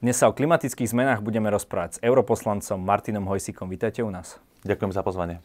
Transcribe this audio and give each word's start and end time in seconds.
Dnes 0.00 0.16
sa 0.16 0.32
o 0.32 0.36
klimatických 0.36 0.96
zmenách 0.96 1.20
budeme 1.20 1.52
rozprávať 1.52 1.90
s 1.92 1.98
europoslancom 2.00 2.80
Martinom 2.80 3.28
Hojsíkom. 3.28 3.68
Vítajte 3.68 4.00
u 4.00 4.08
nás. 4.08 4.40
Ďakujem 4.64 4.96
za 4.96 5.04
pozvanie. 5.04 5.44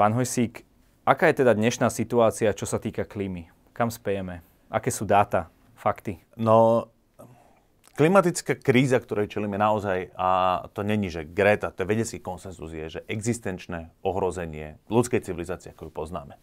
Pán 0.00 0.16
Hojsík, 0.16 0.64
aká 1.04 1.28
je 1.28 1.44
teda 1.44 1.52
dnešná 1.52 1.92
situácia, 1.92 2.56
čo 2.56 2.64
sa 2.64 2.80
týka 2.80 3.04
klímy? 3.04 3.52
Kam 3.76 3.92
spejeme? 3.92 4.40
Aké 4.72 4.88
sú 4.88 5.04
dáta, 5.04 5.52
fakty? 5.76 6.16
No, 6.40 6.88
klimatická 7.92 8.56
kríza, 8.56 9.04
ktorej 9.04 9.28
čelíme 9.28 9.60
naozaj, 9.60 10.08
a 10.16 10.64
to 10.72 10.88
není, 10.88 11.12
že 11.12 11.28
Greta, 11.28 11.68
to 11.68 11.84
je 11.84 11.90
vedecký 11.92 12.24
konsenzus, 12.24 12.72
je, 12.72 12.96
že 12.96 13.04
existenčné 13.12 13.92
ohrozenie 14.00 14.80
ľudskej 14.88 15.20
civilizácie, 15.20 15.76
ako 15.76 15.92
ju 15.92 15.92
poznáme. 15.92 16.40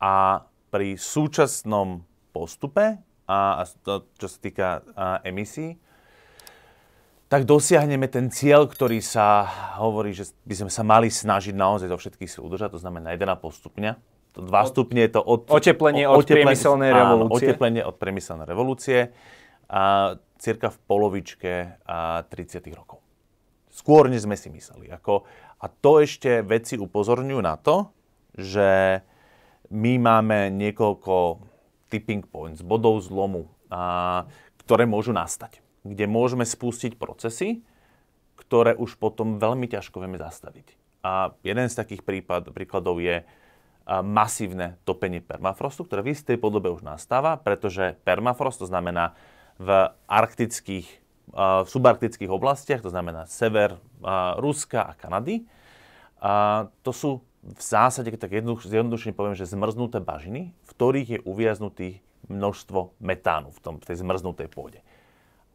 A 0.00 0.40
pri 0.72 0.96
súčasnom 0.96 2.08
postupe 2.32 3.09
a, 3.30 3.62
a 3.62 3.70
to, 3.86 4.10
čo 4.18 4.26
sa 4.26 4.38
týka 4.42 4.66
a, 4.98 5.22
emisí, 5.22 5.78
tak 7.30 7.46
dosiahneme 7.46 8.10
ten 8.10 8.26
cieľ, 8.26 8.66
ktorý 8.66 8.98
sa 8.98 9.46
hovorí, 9.78 10.10
že 10.10 10.34
by 10.42 10.66
sme 10.66 10.70
sa 10.74 10.82
mali 10.82 11.06
snažiť 11.06 11.54
naozaj 11.54 11.86
zo 11.86 11.98
všetkých 12.02 12.26
síl 12.26 12.42
udržať, 12.42 12.74
to 12.74 12.82
znamená 12.82 13.14
1,5 13.14 13.38
stupňa. 13.38 13.92
To 14.34 14.42
2 14.42 14.50
stupne 14.74 15.06
je 15.06 15.10
to 15.14 15.22
od... 15.22 15.46
Oteplenie 15.46 16.10
od 16.10 16.26
oteplenie, 16.26 16.42
priemyselnej 16.42 16.90
revolúcie. 16.90 17.22
Áno, 17.22 17.38
oteplenie 17.38 17.82
od 17.86 17.96
priemyselnej 17.98 18.46
revolúcie. 18.50 18.98
A 19.70 19.82
cirka 20.42 20.74
v 20.74 20.78
polovičke 20.90 21.52
a 21.86 22.26
30 22.26 22.66
rokov. 22.74 22.98
Skôr, 23.70 24.10
než 24.10 24.26
sme 24.26 24.34
si 24.34 24.50
mysleli. 24.50 24.90
Ako, 24.90 25.22
a 25.62 25.66
to 25.70 26.02
ešte 26.02 26.42
veci 26.42 26.74
upozorňujú 26.74 27.40
na 27.42 27.54
to, 27.54 27.94
že 28.34 29.02
my 29.70 30.02
máme 30.02 30.50
niekoľko 30.50 31.14
tipping 31.90 32.22
points, 32.22 32.62
bodov 32.62 33.02
zlomu, 33.02 33.50
a, 33.66 34.24
ktoré 34.62 34.86
môžu 34.86 35.10
nastať. 35.10 35.58
Kde 35.82 36.06
môžeme 36.06 36.46
spustiť 36.46 36.94
procesy, 36.96 37.66
ktoré 38.38 38.72
už 38.78 38.96
potom 38.96 39.36
veľmi 39.36 39.68
ťažko 39.68 40.00
vieme 40.00 40.16
zastaviť. 40.16 40.78
A 41.04 41.32
jeden 41.44 41.68
z 41.68 41.74
takých 41.76 42.04
prípad, 42.04 42.52
príkladov 42.52 43.00
je 43.00 43.24
masívne 43.90 44.76
topenie 44.86 45.18
permafrostu, 45.24 45.82
ktoré 45.82 46.04
v 46.04 46.12
istej 46.14 46.36
podobe 46.38 46.70
už 46.70 46.84
nastáva, 46.84 47.40
pretože 47.40 47.98
permafrost, 48.04 48.62
to 48.62 48.68
znamená 48.68 49.18
v 49.58 49.90
arktických, 50.06 50.86
v 51.34 51.68
subarktických 51.68 52.30
oblastiach, 52.30 52.84
to 52.84 52.92
znamená 52.92 53.26
sever 53.26 53.80
Ruska 54.38 54.84
a 54.84 54.92
Kanady, 54.94 55.48
to 56.84 56.92
sú 56.92 57.24
v 57.40 57.62
zásade, 57.62 58.12
tak 58.20 58.36
zjednodušene 58.36 59.16
poviem, 59.16 59.32
že 59.32 59.48
zmrznuté 59.48 60.04
bažiny, 60.04 60.52
v 60.52 60.70
ktorých 60.76 61.08
je 61.08 61.18
uviaznutých 61.24 62.04
množstvo 62.28 63.00
metánu 63.00 63.48
v, 63.48 63.58
tom, 63.64 63.74
v 63.80 63.84
tej 63.88 63.96
zmrznutej 64.04 64.52
pôde. 64.52 64.84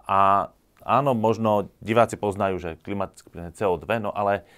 A 0.10 0.50
áno, 0.82 1.14
možno 1.14 1.70
diváci 1.82 2.18
poznajú, 2.18 2.58
že 2.58 2.70
klimatické 2.82 3.30
plyny 3.30 3.54
CO2, 3.54 3.86
no 4.02 4.10
ale 4.10 4.50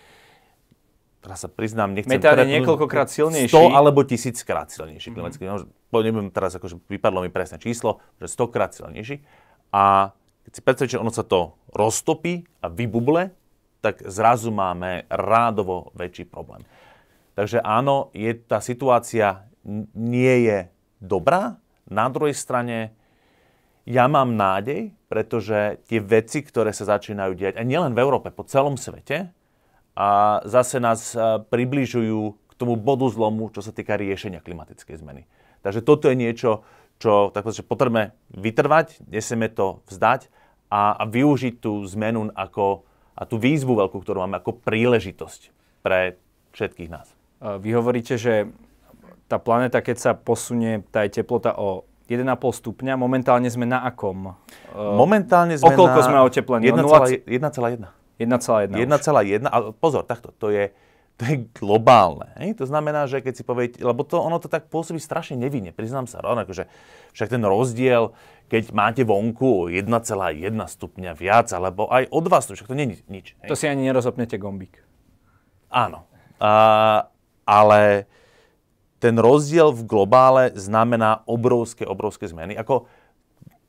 teraz 1.20 1.44
sa 1.44 1.50
priznám, 1.52 1.92
nechcem... 1.92 2.16
Metán 2.16 2.40
je 2.48 2.64
niekoľkokrát 2.64 3.12
silnejší. 3.12 3.52
100 3.52 3.76
alebo 3.76 4.08
tisíckrát 4.08 4.72
silnejší 4.72 5.12
klimatický 5.12 5.52
mm-hmm. 5.52 5.76
No, 5.88 6.04
neviem 6.04 6.32
teraz, 6.32 6.56
akože 6.56 6.84
vypadlo 6.88 7.24
mi 7.24 7.32
presné 7.32 7.60
číslo, 7.60 8.04
že 8.20 8.28
100 8.32 8.56
krát 8.56 8.72
silnejší. 8.76 9.24
A 9.72 10.16
keď 10.48 10.52
si 10.52 10.62
predstavíte, 10.64 10.96
že 10.96 11.04
ono 11.04 11.12
sa 11.12 11.28
to 11.28 11.60
roztopí 11.76 12.48
a 12.64 12.72
vybuble, 12.72 13.36
tak 13.84 14.04
zrazu 14.04 14.52
máme 14.52 15.08
rádovo 15.08 15.96
väčší 15.96 16.28
problém. 16.28 16.64
Takže 17.38 17.62
áno, 17.62 18.10
je, 18.18 18.34
tá 18.34 18.58
situácia 18.58 19.46
nie 19.94 20.50
je 20.50 20.74
dobrá, 20.98 21.62
na 21.86 22.10
druhej 22.10 22.34
strane 22.34 22.98
ja 23.88 24.10
mám 24.12 24.36
nádej, 24.36 24.92
pretože 25.08 25.80
tie 25.88 26.04
veci, 26.04 26.44
ktoré 26.44 26.76
sa 26.76 26.98
začínajú 26.98 27.32
diať, 27.38 27.54
a 27.56 27.64
nielen 27.64 27.96
v 27.96 28.04
Európe, 28.04 28.34
po 28.34 28.44
celom 28.44 28.76
svete, 28.76 29.32
a 29.98 30.42
zase 30.46 30.78
nás 30.78 31.16
približujú 31.50 32.22
k 32.36 32.54
tomu 32.54 32.78
bodu 32.78 33.10
zlomu, 33.10 33.50
čo 33.50 33.66
sa 33.66 33.74
týka 33.74 33.98
riešenia 33.98 34.46
klimatickej 34.46 35.02
zmeny. 35.02 35.26
Takže 35.66 35.82
toto 35.82 36.06
je 36.06 36.20
niečo, 36.20 36.62
čo 37.02 37.34
tak 37.34 37.50
že 37.50 37.66
potrebujeme 37.66 38.14
vytrvať, 38.30 39.02
nesieme 39.10 39.50
to 39.50 39.82
vzdať 39.90 40.30
a, 40.70 41.02
a 41.02 41.04
využiť 41.10 41.58
tú 41.58 41.82
zmenu 41.98 42.30
ako, 42.34 42.86
a 43.18 43.26
tú 43.26 43.42
výzvu 43.42 43.74
veľkú, 43.74 43.98
ktorú 43.98 44.22
máme 44.22 44.38
ako 44.38 44.62
príležitosť 44.62 45.42
pre 45.82 46.22
všetkých 46.54 46.94
nás. 46.94 47.17
Vy 47.38 47.70
hovoríte, 47.78 48.18
že 48.18 48.50
tá 49.28 49.38
planéta, 49.38 49.84
keď 49.84 49.98
sa 50.00 50.12
posunie, 50.16 50.82
tá 50.90 51.04
je 51.06 51.22
teplota 51.22 51.54
o 51.60 51.86
1,5 52.08 52.24
stupňa, 52.64 52.96
momentálne 52.96 53.52
sme 53.52 53.68
na 53.68 53.84
akom? 53.84 54.34
Momentálne 54.74 55.60
sme 55.60 55.76
Okoľko 55.76 56.00
sme 56.08 56.18
oteplení? 56.24 56.72
1,1. 56.72 57.28
1,1. 57.28 57.92
1,1, 58.18 59.46
ale 59.46 59.66
pozor, 59.78 60.08
takto, 60.08 60.32
to 60.34 60.50
je, 60.50 60.72
to 61.20 61.24
je 61.28 61.36
globálne. 61.54 62.32
Hej? 62.40 62.58
To 62.58 62.66
znamená, 62.66 63.06
že 63.06 63.22
keď 63.22 63.34
si 63.36 63.44
poviete, 63.44 63.78
lebo 63.84 64.02
to, 64.08 64.18
ono 64.18 64.40
to 64.42 64.50
tak 64.50 64.72
pôsobí 64.72 64.98
strašne 64.98 65.38
nevinne, 65.38 65.76
priznám 65.76 66.08
sa, 66.10 66.24
rovnako, 66.24 66.56
že 66.56 66.64
však 67.14 67.36
ten 67.36 67.44
rozdiel, 67.44 68.16
keď 68.48 68.72
máte 68.72 69.04
vonku 69.04 69.68
1,1 69.70 69.92
stupňa 70.56 71.12
viac, 71.14 71.52
alebo 71.52 71.92
aj 71.92 72.08
od 72.10 72.26
vás, 72.32 72.48
však 72.48 72.72
to 72.72 72.74
nie 72.74 72.88
je 72.90 73.04
nič. 73.12 73.36
Hej? 73.44 73.50
To 73.52 73.56
si 73.60 73.68
ani 73.68 73.86
nerozopnete 73.86 74.40
gombík. 74.40 74.80
Áno. 75.70 76.08
A, 76.40 77.12
ale 77.48 78.06
ten 79.00 79.16
rozdiel 79.16 79.72
v 79.72 79.88
globále 79.88 80.52
znamená 80.58 81.24
obrovské, 81.24 81.88
obrovské 81.88 82.28
zmeny. 82.28 82.60
Ako 82.60 82.90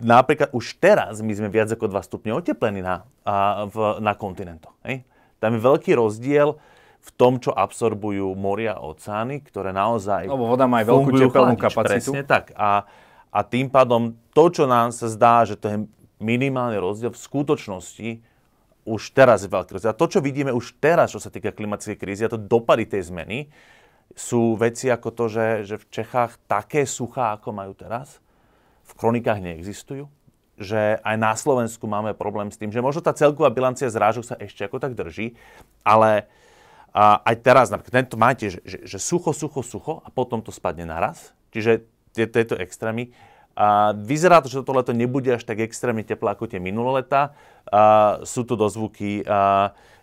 napríklad 0.02 0.50
už 0.50 0.82
teraz 0.82 1.22
my 1.22 1.30
sme 1.30 1.48
viac 1.52 1.70
ako 1.70 1.86
2 1.86 2.02
stupne 2.02 2.32
oteplení 2.34 2.82
na, 2.82 3.06
a, 3.22 3.68
v, 3.70 4.02
na 4.02 4.18
kontinentoch. 4.18 4.74
Hej? 4.82 5.06
Tam 5.38 5.54
je 5.54 5.60
veľký 5.62 5.94
rozdiel 5.94 6.58
v 6.98 7.10
tom, 7.14 7.38
čo 7.38 7.54
absorbujú 7.54 8.34
moria 8.34 8.74
a 8.74 8.82
oceány, 8.82 9.46
ktoré 9.46 9.70
naozaj 9.70 10.26
Lebo 10.26 10.50
voda 10.50 10.66
má 10.66 10.82
aj 10.82 10.86
veľkú 10.90 11.10
tepelnú 11.14 11.54
kapacitu. 11.54 12.10
Presne 12.10 12.22
tak. 12.26 12.50
A, 12.58 12.82
a 13.30 13.40
tým 13.46 13.70
pádom 13.70 14.18
to, 14.34 14.50
čo 14.50 14.64
nám 14.66 14.90
sa 14.90 15.06
zdá, 15.06 15.46
že 15.46 15.54
to 15.54 15.66
je 15.70 15.76
minimálny 16.18 16.82
rozdiel, 16.82 17.14
v 17.14 17.20
skutočnosti 17.20 18.08
už 18.88 19.12
teraz 19.12 19.44
je 19.44 19.52
veľký 19.52 19.76
rozdiel. 19.76 19.92
A 19.92 20.00
to, 20.00 20.08
čo 20.08 20.24
vidíme 20.24 20.48
už 20.48 20.80
teraz, 20.80 21.12
čo 21.12 21.20
sa 21.20 21.28
týka 21.28 21.52
klimatickej 21.52 22.00
krízy, 22.00 22.24
a 22.24 22.32
to 22.32 22.40
dopady 22.40 22.88
tej 22.88 23.12
zmeny, 23.12 23.52
sú 24.16 24.56
veci 24.56 24.88
ako 24.88 25.12
to, 25.12 25.24
že, 25.28 25.46
že 25.68 25.76
v 25.76 25.88
Čechách 25.92 26.40
také 26.48 26.88
suchá, 26.88 27.36
ako 27.36 27.52
majú 27.52 27.76
teraz, 27.76 28.24
v 28.88 28.92
kronikách 28.96 29.44
neexistujú. 29.44 30.08
Že 30.58 30.98
aj 31.04 31.16
na 31.20 31.36
Slovensku 31.36 31.84
máme 31.86 32.16
problém 32.16 32.50
s 32.50 32.58
tým, 32.58 32.72
že 32.72 32.82
možno 32.82 33.04
tá 33.04 33.14
celková 33.14 33.52
bilancia 33.52 33.86
zrážok 33.86 34.24
sa 34.24 34.34
ešte 34.40 34.64
ako 34.64 34.80
tak 34.80 34.96
drží, 34.96 35.38
ale 35.84 36.26
a 36.88 37.20
aj 37.20 37.36
teraz, 37.44 37.68
napríklad 37.68 37.94
tento 37.94 38.16
máte, 38.16 38.48
že, 38.48 38.58
že, 38.64 38.78
že 38.82 38.98
sucho, 38.98 39.36
sucho, 39.36 39.60
sucho 39.60 40.00
a 40.02 40.08
potom 40.08 40.40
to 40.40 40.48
spadne 40.48 40.88
naraz. 40.88 41.36
Čiže 41.52 41.84
tieto 42.16 42.56
extrémy. 42.58 43.12
A 43.58 43.90
vyzerá 43.90 44.38
to, 44.38 44.46
že 44.46 44.62
toto 44.62 44.70
leto 44.78 44.94
nebude 44.94 45.34
až 45.34 45.42
tak 45.42 45.58
extrémne 45.58 46.06
teplé 46.06 46.30
ako 46.30 46.46
tie 46.46 46.62
minulé 46.62 47.02
leta. 47.02 47.34
A 47.66 48.22
sú 48.22 48.46
tu 48.46 48.54
dozvuky 48.54 49.26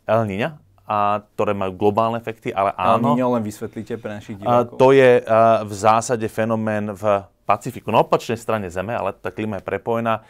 El 0.04 0.22
Niña, 0.28 0.60
a 0.86 1.24
ktoré 1.34 1.58
majú 1.58 1.74
globálne 1.74 2.22
efekty, 2.22 2.54
ale 2.54 2.76
áno. 2.78 3.18
Ale 3.18 3.42
len 3.42 3.48
vysvetlíte 3.48 3.98
pre 3.98 4.22
našich 4.22 4.38
divákov. 4.38 4.78
To 4.78 4.94
je 4.94 5.24
v 5.66 5.74
zásade 5.74 6.28
fenomén 6.30 6.94
v 6.94 7.26
Pacifiku, 7.46 7.90
na 7.90 8.06
opačnej 8.06 8.38
strane 8.38 8.70
Zeme, 8.70 8.94
ale 8.94 9.14
tá 9.18 9.34
klíma 9.34 9.62
je 9.62 9.66
prepojená, 9.66 10.22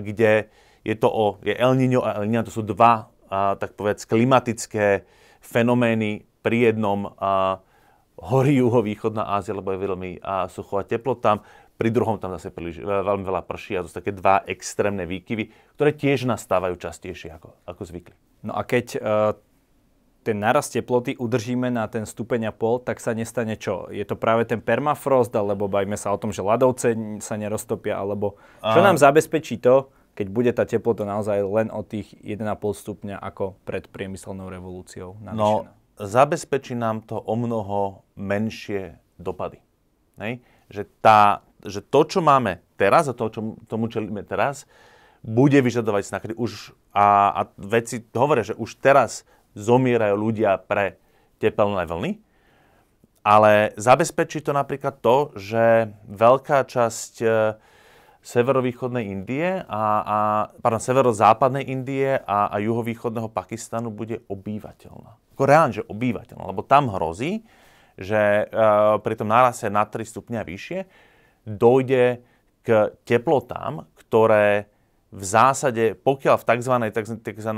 kde 0.00 0.48
je 0.84 0.94
to 0.96 1.08
o, 1.08 1.36
je 1.44 1.52
El 1.52 1.76
Niño 1.76 2.00
a 2.00 2.16
El 2.20 2.28
Niña, 2.28 2.48
to 2.48 2.52
sú 2.52 2.64
dva, 2.64 3.12
tak 3.60 3.76
povedz, 3.76 4.08
klimatické 4.08 5.04
fenomény 5.44 6.24
pri 6.40 6.72
jednom 6.72 7.12
horí 8.18 8.60
juhovýchodná 8.60 9.36
Ázia, 9.36 9.52
lebo 9.52 9.68
je 9.76 9.84
veľmi 9.84 10.10
sucho 10.48 10.80
a 10.80 10.84
teplo 10.84 11.12
tam, 11.16 11.44
pri 11.78 11.94
druhom 11.94 12.18
tam 12.18 12.34
zase 12.34 12.50
príliš, 12.50 12.82
veľmi 12.82 13.22
veľa 13.22 13.46
prší 13.46 13.78
a 13.78 13.86
to 13.86 13.88
sú 13.88 14.02
také 14.02 14.10
dva 14.10 14.42
extrémne 14.50 15.06
výkyvy, 15.06 15.54
ktoré 15.78 15.94
tiež 15.94 16.26
nastávajú 16.26 16.74
častejšie 16.74 17.30
ako, 17.38 17.54
ako 17.62 17.82
zvykli. 17.86 18.18
No 18.42 18.58
a 18.58 18.66
keď 18.66 18.86
uh, 18.98 19.32
ten 20.26 20.42
narast 20.42 20.74
teploty 20.74 21.14
udržíme 21.16 21.70
na 21.70 21.86
ten 21.86 22.02
stupeň 22.02 22.50
a 22.50 22.52
pol, 22.52 22.82
tak 22.82 22.98
sa 22.98 23.14
nestane 23.14 23.54
čo? 23.54 23.88
Je 23.94 24.02
to 24.02 24.18
práve 24.18 24.44
ten 24.44 24.58
permafrost, 24.58 25.30
alebo 25.32 25.70
bajme 25.70 25.94
sa 25.94 26.10
o 26.12 26.20
tom, 26.20 26.34
že 26.34 26.42
ľadovce 26.42 26.92
sa 27.22 27.34
neroztopia, 27.38 27.96
alebo 27.96 28.36
čo 28.60 28.82
nám 28.82 28.98
zabezpečí 28.98 29.62
to, 29.62 29.88
keď 30.18 30.26
bude 30.28 30.50
tá 30.50 30.66
teplota 30.66 31.06
naozaj 31.06 31.38
len 31.46 31.70
o 31.70 31.86
tých 31.86 32.12
1,5 32.26 32.42
stupňa 32.58 33.22
ako 33.22 33.54
pred 33.62 33.86
priemyselnou 33.86 34.50
revolúciou 34.50 35.14
No, 35.38 35.70
zabezpečí 35.94 36.74
nám 36.74 37.06
to 37.06 37.22
o 37.22 37.34
mnoho 37.38 38.02
menšie 38.18 38.98
dopady. 39.14 39.62
Nej? 40.18 40.42
Že, 40.68 40.90
tá, 40.98 41.46
že 41.64 41.82
to, 41.82 42.00
čo 42.06 42.20
máme 42.22 42.62
teraz 42.78 43.10
a 43.10 43.16
to, 43.16 43.30
čo 43.30 43.40
tomu 43.66 43.90
čelíme 43.90 44.22
teraz, 44.22 44.68
bude 45.22 45.58
vyžadovať 45.58 46.02
snahy. 46.06 46.34
Už, 46.38 46.74
a, 46.94 47.34
a 47.34 47.40
veci 47.58 48.02
hovoria, 48.14 48.46
že 48.46 48.54
už 48.54 48.78
teraz 48.78 49.26
zomierajú 49.58 50.14
ľudia 50.14 50.62
pre 50.62 51.00
tepelné 51.42 51.86
vlny, 51.86 52.12
ale 53.26 53.74
zabezpečí 53.74 54.40
to 54.40 54.54
napríklad 54.54 55.02
to, 55.02 55.34
že 55.34 55.90
veľká 56.06 56.64
časť 56.64 57.12
e, 57.20 57.26
severovýchodnej 58.22 59.04
Indie 59.10 59.62
a, 59.66 59.82
a 60.02 60.18
pardon, 60.62 60.82
severozápadnej 60.82 61.66
Indie 61.66 62.18
a, 62.18 62.48
a 62.48 62.56
juhovýchodného 62.62 63.28
Pakistanu 63.30 63.90
bude 63.90 64.22
obývateľná. 64.30 65.18
Ako 65.34 65.42
reálne, 65.46 65.74
že 65.74 65.86
obývateľná, 65.86 66.44
lebo 66.50 66.66
tam 66.66 66.90
hrozí, 66.90 67.46
že 67.98 68.46
uh, 68.46 69.02
pri 69.02 69.14
tom 69.18 69.26
nárase 69.26 69.66
na 69.66 69.82
3 69.82 70.06
stupňa 70.06 70.46
vyššie 70.46 70.80
dojde 71.46 72.22
k 72.64 72.92
teplotám, 73.04 73.86
ktoré 73.94 74.68
v 75.08 75.22
zásade, 75.24 75.96
pokiaľ 75.96 76.36
v 76.36 76.44
tzv. 76.44 76.74
tzv. 77.24 77.52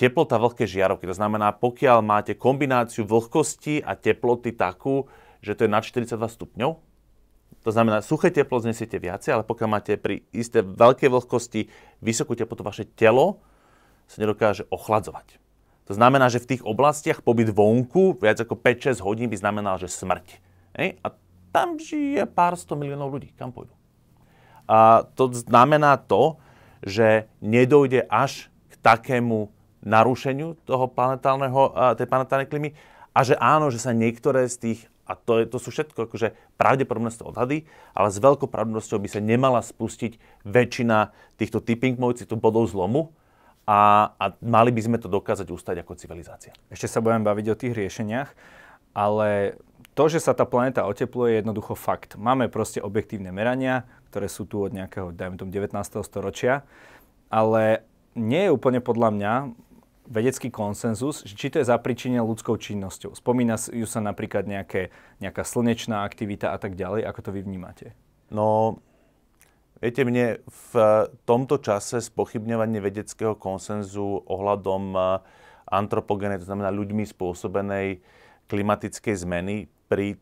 teplota 0.00 0.36
vlhké 0.40 0.64
žiarovky, 0.64 1.04
to 1.04 1.16
znamená, 1.16 1.52
pokiaľ 1.52 1.98
máte 2.00 2.32
kombináciu 2.36 3.04
vlhkosti 3.04 3.84
a 3.84 3.96
teploty 3.96 4.56
takú, 4.56 5.08
že 5.44 5.52
to 5.52 5.68
je 5.68 5.70
nad 5.70 5.84
42 5.84 6.16
stupňov, 6.16 6.70
to 7.66 7.70
znamená, 7.74 7.98
suché 7.98 8.30
teplo 8.30 8.62
znesiete 8.62 8.94
viacej, 8.94 9.34
ale 9.34 9.42
pokiaľ 9.42 9.68
máte 9.68 9.98
pri 9.98 10.22
isté 10.30 10.62
veľkej 10.62 11.10
vlhkosti 11.10 11.66
vysokú 11.98 12.38
teplotu, 12.38 12.62
vaše 12.62 12.86
telo 12.86 13.42
sa 14.06 14.22
nedokáže 14.22 14.70
ochladzovať. 14.70 15.42
To 15.90 15.92
znamená, 15.94 16.30
že 16.30 16.42
v 16.42 16.54
tých 16.54 16.62
oblastiach 16.62 17.22
pobyt 17.26 17.50
vonku 17.50 18.22
viac 18.22 18.38
ako 18.38 18.54
5-6 18.58 19.02
hodín 19.02 19.26
by 19.30 19.38
znamenal, 19.38 19.78
že 19.82 19.90
smrť. 19.90 20.26
Hej? 20.78 20.98
A 21.02 21.14
tam 21.56 21.80
žije 21.80 22.28
pár 22.28 22.52
sto 22.60 22.76
miliónov 22.76 23.08
ľudí. 23.08 23.32
Kam 23.32 23.48
pôjdu? 23.48 23.72
A 24.68 25.08
to 25.16 25.32
znamená 25.32 25.96
to, 25.96 26.36
že 26.84 27.32
nedojde 27.40 28.04
až 28.12 28.52
k 28.68 28.76
takému 28.84 29.48
narušeniu 29.80 30.60
toho 30.68 30.84
planetálneho, 30.92 31.72
tej 31.96 32.04
planetárnej 32.04 32.50
klímy 32.50 32.68
a 33.16 33.24
že 33.24 33.38
áno, 33.40 33.72
že 33.72 33.80
sa 33.80 33.96
niektoré 33.96 34.44
z 34.52 34.56
tých 34.60 34.80
a 35.06 35.14
to, 35.14 35.38
je, 35.38 35.44
to 35.46 35.62
sú 35.62 35.70
všetko 35.70 36.10
akože 36.10 36.34
pravdepodobné 36.58 37.14
odhady, 37.22 37.62
ale 37.94 38.08
s 38.10 38.18
veľkou 38.18 38.50
pravdepodobnosťou 38.50 38.98
by 38.98 39.08
sa 39.08 39.22
nemala 39.22 39.62
spustiť 39.62 40.18
väčšina 40.42 41.14
týchto 41.38 41.62
tipping 41.62 41.94
points, 41.94 42.26
týchto 42.26 42.34
bodov 42.34 42.66
zlomu 42.66 43.14
a, 43.70 44.10
a 44.18 44.34
mali 44.42 44.74
by 44.74 44.82
sme 44.82 44.98
to 44.98 45.06
dokázať 45.06 45.46
ustať 45.46 45.86
ako 45.86 45.94
civilizácia. 45.94 46.50
Ešte 46.74 46.90
sa 46.90 46.98
budem 46.98 47.22
baviť 47.22 47.46
o 47.54 47.58
tých 47.58 47.78
riešeniach, 47.78 48.34
ale 48.98 49.54
to, 49.96 50.12
že 50.12 50.20
sa 50.20 50.36
tá 50.36 50.44
planéta 50.44 50.84
otepluje, 50.84 51.32
je 51.32 51.40
jednoducho 51.40 51.72
fakt. 51.72 52.20
Máme 52.20 52.52
proste 52.52 52.84
objektívne 52.84 53.32
merania, 53.32 53.88
ktoré 54.12 54.28
sú 54.28 54.44
tu 54.44 54.60
od 54.60 54.76
nejakého, 54.76 55.08
dajme 55.16 55.40
tomu, 55.40 55.48
19. 55.48 55.72
storočia, 56.04 56.68
ale 57.32 57.80
nie 58.12 58.44
je 58.44 58.52
úplne 58.52 58.84
podľa 58.84 59.08
mňa 59.16 59.32
vedecký 60.06 60.52
konsenzus, 60.52 61.24
či 61.24 61.48
to 61.50 61.58
je 61.58 61.66
zapričenie 61.66 62.20
ľudskou 62.20 62.60
činnosťou. 62.60 63.16
Spomína 63.16 63.56
ju 63.72 63.88
sa 63.88 64.04
napríklad 64.04 64.46
nejaké, 64.46 64.94
nejaká 65.18 65.42
slnečná 65.42 66.06
aktivita 66.06 66.52
a 66.52 66.58
tak 66.60 66.78
ďalej. 66.78 67.02
Ako 67.08 67.20
to 67.26 67.30
vy 67.34 67.42
vnímate? 67.42 67.96
No, 68.30 68.78
viete, 69.82 70.06
mne 70.06 70.44
v 70.46 70.72
tomto 71.26 71.58
čase 71.58 72.04
spochybňovanie 72.04 72.78
vedeckého 72.78 73.34
konsenzu 73.34 74.22
ohľadom 74.28 74.82
eh, 74.94 75.02
antropogény, 75.66 76.38
to 76.38 76.46
znamená 76.46 76.70
ľuďmi 76.70 77.02
spôsobenej 77.02 78.04
klimatickej 78.46 79.14
zmeny 79.26 79.66
pri 79.86 80.20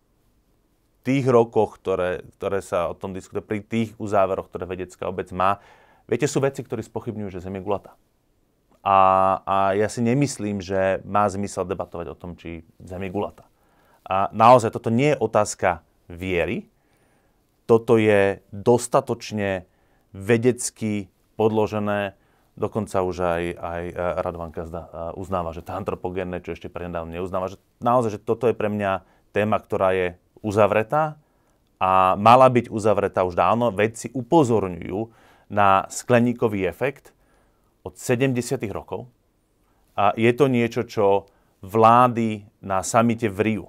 tých 1.05 1.29
rokoch, 1.29 1.77
ktoré, 1.77 2.25
ktoré 2.41 2.65
sa 2.65 2.89
o 2.89 2.97
tom 2.97 3.13
diskutuje, 3.13 3.45
pri 3.45 3.61
tých 3.61 3.93
uzáveroch, 4.01 4.49
ktoré 4.49 4.65
vedecká 4.65 5.05
obec 5.05 5.29
má, 5.31 5.61
viete, 6.09 6.25
sú 6.25 6.41
veci, 6.41 6.65
ktorí 6.65 6.81
spochybňujú, 6.81 7.29
že 7.29 7.45
Zem 7.45 7.61
je 7.61 7.65
gulatá. 7.65 7.93
A, 8.85 8.97
a 9.45 9.57
ja 9.77 9.89
si 9.89 10.05
nemyslím, 10.05 10.61
že 10.61 11.01
má 11.09 11.25
zmysel 11.29 11.65
debatovať 11.69 12.13
o 12.13 12.19
tom, 12.19 12.37
či 12.37 12.65
Zem 12.81 13.05
je 13.05 13.13
gulata. 13.13 13.45
A 14.05 14.29
naozaj 14.33 14.73
toto 14.73 14.93
nie 14.93 15.17
je 15.17 15.21
otázka 15.21 15.81
viery, 16.09 16.69
toto 17.65 17.97
je 17.97 18.45
dostatočne 18.53 19.65
vedecky 20.13 21.09
podložené, 21.41 22.13
dokonca 22.61 23.01
už 23.01 23.17
aj, 23.25 23.43
aj 23.57 23.83
e, 23.89 23.95
Radovan 24.21 24.53
Kazda 24.53 24.83
e, 24.85 24.89
uznáva, 25.17 25.57
že 25.57 25.65
to 25.65 25.73
antropogénne, 25.73 26.45
čo 26.45 26.53
ešte 26.53 26.69
prednedávno 26.69 27.17
neuznáva, 27.17 27.49
že 27.49 27.59
naozaj, 27.81 28.21
že 28.21 28.23
toto 28.23 28.47
je 28.47 28.55
pre 28.55 28.69
mňa 28.69 29.14
téma, 29.35 29.59
ktorá 29.59 29.91
je 29.93 30.15
uzavretá 30.41 31.19
a 31.83 32.15
mala 32.15 32.47
byť 32.47 32.71
uzavretá 32.71 33.27
už 33.27 33.35
dávno. 33.35 33.75
Vedci 33.75 34.15
upozorňujú 34.15 35.11
na 35.51 35.91
skleníkový 35.91 36.65
efekt, 36.71 37.11
od 37.85 38.01
70. 38.01 38.65
rokov. 38.73 39.07
A 39.95 40.17
je 40.17 40.33
to 40.33 40.49
niečo, 40.49 40.83
čo 40.89 41.29
vlády 41.61 42.49
na 42.65 42.81
samite 42.81 43.29
v 43.29 43.39
Riu, 43.45 43.67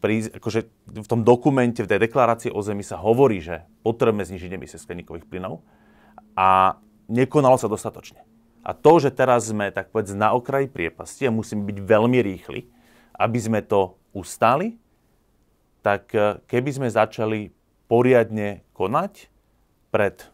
pri, 0.00 0.28
akože 0.32 0.60
v 0.88 1.08
tom 1.08 1.24
dokumente, 1.24 1.80
v 1.80 1.88
tej 1.88 2.08
deklarácii 2.08 2.50
o 2.52 2.60
Zemi 2.60 2.84
sa 2.84 3.00
hovorí, 3.00 3.40
že 3.40 3.64
potrebujeme 3.84 4.24
znižiť 4.24 4.50
emisie 4.52 4.76
skleníkových 4.76 5.24
plynov 5.28 5.64
a 6.36 6.76
nekonalo 7.08 7.56
sa 7.56 7.70
dostatočne. 7.70 8.20
A 8.64 8.72
to, 8.72 9.00
že 9.00 9.12
teraz 9.12 9.48
sme 9.48 9.72
tak 9.72 9.92
povedz 9.92 10.12
na 10.16 10.32
okraji 10.32 10.68
priepasti 10.68 11.28
a 11.28 11.32
musíme 11.32 11.64
byť 11.68 11.78
veľmi 11.84 12.18
rýchli, 12.20 12.68
aby 13.16 13.38
sme 13.40 13.60
to 13.64 13.96
ustali, 14.12 14.76
tak 15.84 16.16
eh, 16.16 16.40
keby 16.48 16.70
sme 16.72 16.88
začali 16.88 17.52
poriadne 17.84 18.64
konať 18.72 19.28
pred 19.92 20.24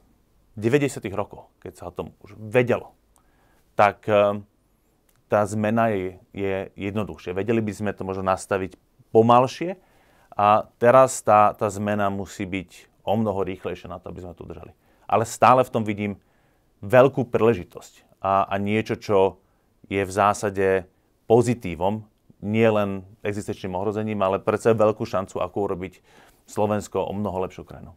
90. 0.55 1.02
rokov, 1.11 1.50
keď 1.58 1.73
sa 1.75 1.85
o 1.91 1.93
tom 1.93 2.14
už 2.23 2.38
vedelo, 2.38 2.94
tak 3.75 4.06
eh, 4.06 4.38
tá 5.26 5.41
zmena 5.47 5.91
je, 5.91 6.19
je 6.31 6.70
jednoduchšia. 6.79 7.35
Vedeli 7.35 7.58
by 7.58 7.73
sme 7.75 7.91
to 7.91 8.06
možno 8.06 8.23
nastaviť 8.31 8.79
pomalšie 9.11 9.79
a 10.35 10.70
teraz 10.79 11.23
tá, 11.23 11.55
tá 11.55 11.67
zmena 11.70 12.11
musí 12.11 12.46
byť 12.46 13.03
o 13.06 13.14
mnoho 13.19 13.43
rýchlejšia 13.43 13.91
na 13.91 13.99
to, 13.99 14.11
aby 14.11 14.23
sme 14.23 14.35
to 14.38 14.46
udržali. 14.46 14.75
Ale 15.11 15.26
stále 15.26 15.67
v 15.67 15.73
tom 15.75 15.82
vidím 15.82 16.19
veľkú 16.82 17.26
príležitosť 17.31 18.23
a, 18.23 18.46
a 18.46 18.55
niečo, 18.58 18.99
čo 18.99 19.19
je 19.91 20.03
v 20.03 20.12
zásade 20.12 20.87
pozitívom, 21.26 22.09
nie 22.40 22.69
len 22.69 23.04
existenčným 23.25 23.76
ohrozením, 23.76 24.20
ale 24.25 24.40
predsa 24.40 24.76
veľkú 24.76 25.04
šancu, 25.04 25.40
ako 25.40 25.56
urobiť 25.70 26.00
Slovensko 26.48 27.04
o 27.04 27.12
mnoho 27.12 27.44
lepšiu 27.46 27.64
krajinou. 27.64 27.94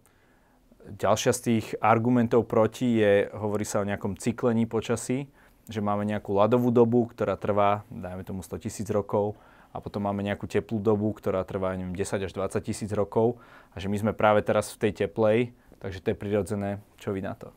Ďalšia 0.83 1.31
z 1.31 1.41
tých 1.41 1.65
argumentov 1.79 2.43
proti 2.43 2.99
je, 2.99 3.31
hovorí 3.31 3.63
sa 3.63 3.79
o 3.79 3.87
nejakom 3.87 4.19
cyklení 4.19 4.67
počasí 4.67 5.31
že 5.71 5.79
máme 5.79 6.03
nejakú 6.03 6.35
ľadovú 6.35 6.75
dobu, 6.75 7.07
ktorá 7.07 7.39
trvá, 7.39 7.87
dajme 7.87 8.27
tomu 8.27 8.43
100 8.43 8.67
tisíc 8.67 8.87
rokov, 8.91 9.39
a 9.73 9.81
potom 9.81 10.05
máme 10.05 10.21
nejakú 10.21 10.45
teplú 10.45 10.77
dobu, 10.77 11.09
ktorá 11.17 11.41
trvá 11.41 11.73
neviem, 11.73 11.97
10 11.97 12.29
až 12.29 12.31
20 12.35 12.61
tisíc 12.61 12.91
rokov 12.93 13.41
a 13.73 13.81
že 13.81 13.89
my 13.89 13.97
sme 13.97 14.13
práve 14.13 14.45
teraz 14.45 14.69
v 14.69 14.85
tej 14.85 15.07
teplej, 15.07 15.49
takže 15.81 15.97
to 15.97 16.13
je 16.13 16.17
prirodzené. 16.17 16.69
Čo 17.01 17.09
vy 17.09 17.25
na 17.25 17.33
to? 17.33 17.49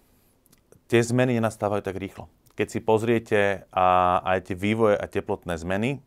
Tie 0.89 1.05
zmeny 1.05 1.37
nenastávajú 1.37 1.85
tak 1.85 2.01
rýchlo. 2.01 2.33
Keď 2.57 2.67
si 2.73 2.81
pozriete 2.81 3.41
a, 3.69 4.17
aj 4.25 4.49
tie 4.49 4.57
vývoje 4.57 4.97
a 4.97 5.05
teplotné 5.05 5.61
zmeny, 5.61 6.01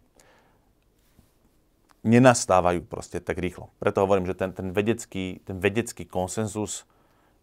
nenastávajú 2.03 2.87
proste 2.87 3.19
tak 3.19 3.39
rýchlo. 3.39 3.71
Preto 3.79 4.03
hovorím, 4.03 4.27
že 4.27 4.37
ten, 4.37 4.55
ten, 4.55 4.71
vedecký, 4.71 5.43
ten 5.43 5.59
vedecký 5.59 6.07
konsenzus 6.07 6.87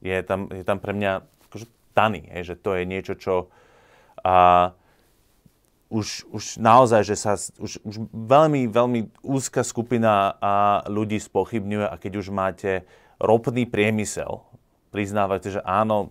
je 0.00 0.16
tam, 0.24 0.48
je 0.48 0.64
tam 0.64 0.80
pre 0.80 0.96
mňa 0.96 1.12
akože 1.48 1.66
taný, 1.92 2.24
je, 2.40 2.52
že 2.52 2.56
to 2.56 2.76
je 2.76 2.82
niečo, 2.88 3.14
čo, 3.16 3.34
a 4.24 4.72
už, 5.86 6.26
už 6.34 6.44
naozaj, 6.58 7.06
že 7.06 7.16
sa 7.16 7.38
už, 7.38 7.78
už 7.86 7.94
veľmi, 8.10 8.66
veľmi 8.66 9.22
úzka 9.22 9.62
skupina 9.62 10.34
a 10.42 10.82
ľudí 10.90 11.20
spochybňuje 11.22 11.86
a 11.86 11.94
keď 12.00 12.12
už 12.18 12.26
máte 12.34 12.82
ropný 13.22 13.70
priemysel, 13.70 14.42
priznávate, 14.90 15.54
že 15.54 15.60
áno, 15.62 16.10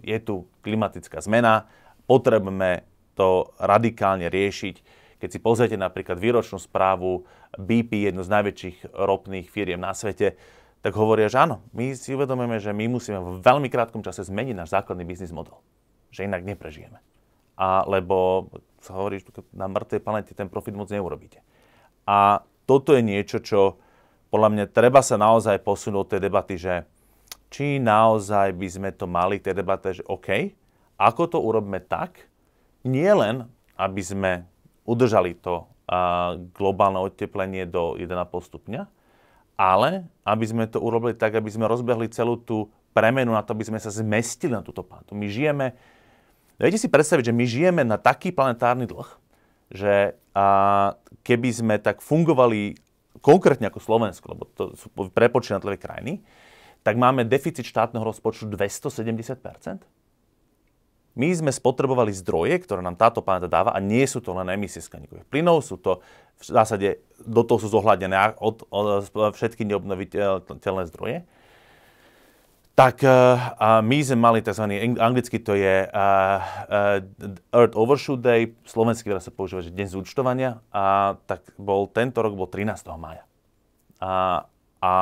je 0.00 0.16
tu 0.22 0.48
klimatická 0.64 1.20
zmena, 1.20 1.68
potrebujeme 2.08 2.86
to 3.18 3.52
radikálne 3.60 4.30
riešiť. 4.30 4.80
Keď 5.18 5.28
si 5.34 5.38
pozriete 5.42 5.74
napríklad 5.74 6.18
výročnú 6.18 6.62
správu 6.62 7.26
BP, 7.58 8.10
jednu 8.10 8.22
z 8.22 8.32
najväčších 8.32 8.76
ropných 8.94 9.50
firiem 9.50 9.82
na 9.82 9.94
svete, 9.94 10.38
tak 10.78 10.94
hovoria, 10.94 11.26
že 11.26 11.42
áno, 11.42 11.62
my 11.74 11.90
si 11.98 12.14
uvedomujeme, 12.14 12.62
že 12.62 12.70
my 12.70 12.86
musíme 12.86 13.18
v 13.18 13.42
veľmi 13.42 13.66
krátkom 13.66 14.06
čase 14.06 14.22
zmeniť 14.22 14.54
náš 14.54 14.70
základný 14.70 15.02
biznis 15.02 15.34
model 15.34 15.58
že 16.10 16.24
inak 16.24 16.44
neprežijeme. 16.44 17.00
A 17.58 17.82
lebo 17.84 18.48
sa 18.78 18.94
hovorí, 18.94 19.18
že 19.20 19.28
na 19.50 19.66
mŕtvej 19.66 20.00
planete 20.00 20.32
ten 20.32 20.46
profit 20.46 20.78
moc 20.78 20.88
neurobíte. 20.88 21.42
A 22.06 22.46
toto 22.64 22.94
je 22.94 23.02
niečo, 23.02 23.42
čo 23.42 23.82
podľa 24.30 24.48
mňa 24.54 24.64
treba 24.70 25.02
sa 25.02 25.18
naozaj 25.18 25.60
posunúť 25.64 26.16
tej 26.16 26.20
debaty, 26.30 26.54
že 26.60 26.86
či 27.48 27.80
naozaj 27.80 28.54
by 28.54 28.68
sme 28.68 28.90
to 28.92 29.08
mali, 29.08 29.40
tej 29.40 29.56
debate, 29.56 29.96
že 29.96 30.04
OK, 30.04 30.52
ako 31.00 31.22
to 31.26 31.38
urobíme 31.40 31.80
tak, 31.80 32.28
nie 32.84 33.08
len, 33.08 33.48
aby 33.80 34.02
sme 34.04 34.32
udržali 34.88 35.36
to 35.36 35.68
a, 35.84 36.40
globálne 36.56 36.96
oteplenie 37.04 37.68
do 37.68 38.00
1,5 38.00 38.08
stupňa, 38.48 38.88
ale 39.60 40.08
aby 40.24 40.44
sme 40.48 40.64
to 40.64 40.80
urobili 40.80 41.12
tak, 41.12 41.36
aby 41.36 41.52
sme 41.52 41.68
rozbehli 41.68 42.08
celú 42.08 42.40
tú 42.40 42.72
premenu 42.96 43.36
na 43.36 43.44
to, 43.44 43.52
aby 43.52 43.68
sme 43.68 43.76
sa 43.76 43.92
zmestili 43.92 44.56
na 44.56 44.64
túto 44.64 44.80
planetu. 44.80 45.12
My 45.12 45.28
žijeme 45.28 45.76
Viete 46.58 46.74
si 46.74 46.90
predstaviť, 46.90 47.30
že 47.30 47.36
my 47.38 47.44
žijeme 47.46 47.82
na 47.86 47.94
taký 48.02 48.34
planetárny 48.34 48.90
dlh, 48.90 49.06
že 49.70 50.18
a 50.34 50.46
keby 51.22 51.48
sme 51.54 51.74
tak 51.78 52.02
fungovali 52.02 52.74
konkrétne 53.22 53.70
ako 53.70 53.78
Slovensko, 53.78 54.26
lebo 54.34 54.44
to 54.54 54.74
sú 54.74 54.90
prepočty 55.14 55.54
krajiny, 55.78 56.22
tak 56.82 56.98
máme 56.98 57.26
deficit 57.26 57.66
štátneho 57.66 58.02
rozpočtu 58.02 58.50
270 58.50 59.38
my 61.14 61.28
sme 61.34 61.50
spotrebovali 61.50 62.12
zdroje, 62.14 62.58
ktoré 62.62 62.84
nám 62.84 62.98
táto 62.98 63.24
planéta 63.24 63.50
dáva 63.50 63.74
a 63.74 63.80
nie 63.82 64.04
sú 64.04 64.22
to 64.22 64.36
len 64.36 64.52
emisie 64.52 64.82
skleníkových 64.82 65.26
plynov, 65.26 65.64
sú 65.64 65.80
to 65.80 66.04
v 66.38 66.44
zásade, 66.46 67.02
do 67.26 67.42
toho 67.42 67.58
sú 67.58 67.68
zohľadené 67.74 68.38
od, 68.38 68.62
od, 68.70 69.10
od 69.10 69.34
všetky 69.34 69.66
neobnoviteľné 69.66 70.84
zdroje. 70.94 71.26
Tak 72.78 73.02
uh, 73.02 73.82
my 73.82 73.98
sme 74.06 74.22
mali 74.22 74.38
tzv. 74.38 74.62
anglicky 75.02 75.42
to 75.42 75.58
je 75.58 75.90
uh, 75.90 76.38
uh, 77.02 77.02
Earth 77.50 77.74
Overshoot 77.74 78.22
Day, 78.22 78.54
slovensky 78.62 79.10
sa 79.18 79.34
používa, 79.34 79.66
že 79.66 79.74
deň 79.74 79.98
zúčtovania, 79.98 80.62
a 80.70 81.18
tak 81.26 81.42
bol 81.58 81.90
tento 81.90 82.22
rok 82.22 82.38
bol 82.38 82.46
13. 82.46 82.86
maja. 82.94 83.26
A, 83.98 84.46
a 84.78 84.92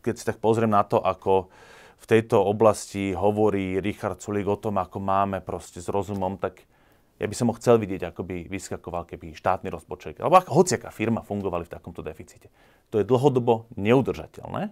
keď 0.00 0.14
si 0.16 0.24
tak 0.24 0.40
pozriem 0.40 0.72
na 0.72 0.80
to, 0.80 0.96
ako 0.96 1.52
v 2.00 2.06
tejto 2.08 2.40
oblasti 2.40 3.12
hovorí 3.12 3.76
Richard 3.78 4.24
Sulik 4.24 4.48
o 4.48 4.56
tom, 4.56 4.80
ako 4.80 4.98
máme 4.98 5.44
proste 5.44 5.84
s 5.84 5.92
rozumom, 5.92 6.40
tak 6.40 6.64
ja 7.20 7.28
by 7.28 7.36
som 7.36 7.52
ho 7.52 7.54
chcel 7.60 7.76
vidieť, 7.76 8.08
ako 8.08 8.24
by 8.24 8.48
vyskakoval, 8.48 9.04
keby 9.04 9.36
štátny 9.36 9.68
rozpočet, 9.68 10.16
alebo 10.24 10.40
ako 10.40 10.64
hociaká 10.64 10.88
firma 10.88 11.20
fungovali 11.20 11.68
v 11.68 11.72
takomto 11.76 12.00
deficite. 12.00 12.48
To 12.88 12.96
je 12.96 13.04
dlhodobo 13.04 13.68
neudržateľné 13.76 14.62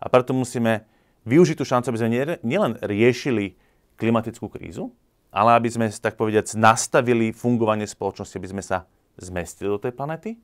a 0.00 0.06
preto 0.08 0.32
musíme 0.32 0.88
využiť 1.28 1.56
tú 1.60 1.68
šancu, 1.68 1.92
aby 1.92 2.00
sme 2.00 2.40
nielen 2.40 2.80
riešili 2.80 3.60
klimatickú 4.00 4.48
krízu, 4.48 4.88
ale 5.28 5.60
aby 5.60 5.68
sme, 5.68 5.86
tak 5.92 6.16
povediac, 6.16 6.48
nastavili 6.56 7.36
fungovanie 7.36 7.84
spoločnosti, 7.84 8.40
aby 8.40 8.48
sme 8.48 8.64
sa 8.64 8.88
zmestili 9.20 9.68
do 9.68 9.76
tej 9.76 9.92
planety 9.92 10.40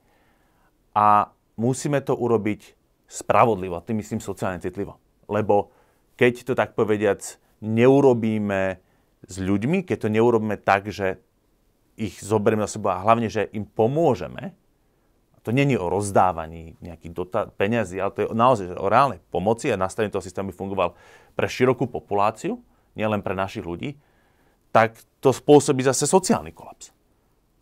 a 0.93 1.33
musíme 1.57 2.05
to 2.05 2.13
urobiť 2.13 2.77
spravodlivo, 3.09 3.81
tým 3.81 4.05
myslím 4.05 4.21
sociálne 4.21 4.61
citlivo. 4.61 5.01
Lebo 5.27 5.73
keď 6.17 6.49
to 6.49 6.53
tak 6.57 6.73
povediac 6.73 7.21
neurobíme 7.61 8.81
s 9.27 9.37
ľuďmi, 9.37 9.85
keď 9.85 10.07
to 10.07 10.09
neurobíme 10.13 10.57
tak, 10.61 10.89
že 10.93 11.21
ich 11.97 12.21
zoberieme 12.21 12.65
na 12.65 12.71
seba 12.71 13.01
a 13.01 13.05
hlavne, 13.05 13.33
že 13.33 13.49
im 13.57 13.65
pomôžeme, 13.65 14.53
to 15.47 15.55
není 15.55 15.79
o 15.79 15.87
rozdávaní 15.87 16.75
nejakých 16.83 17.13
dota- 17.15 17.47
peniazí, 17.55 18.03
ale 18.03 18.11
to 18.11 18.21
je 18.27 18.29
naozaj 18.35 18.67
o 18.75 18.91
reálnej 18.91 19.23
pomoci 19.31 19.71
a 19.71 19.79
nastavení 19.79 20.11
toho 20.11 20.25
systému 20.25 20.51
fungoval 20.51 20.99
pre 21.39 21.47
širokú 21.47 21.87
populáciu, 21.87 22.59
nielen 22.99 23.23
pre 23.23 23.39
našich 23.39 23.63
ľudí, 23.63 23.95
tak 24.75 24.99
to 25.23 25.31
spôsobí 25.31 25.87
zase 25.87 26.11
sociálny 26.11 26.51
kolaps. 26.51 26.91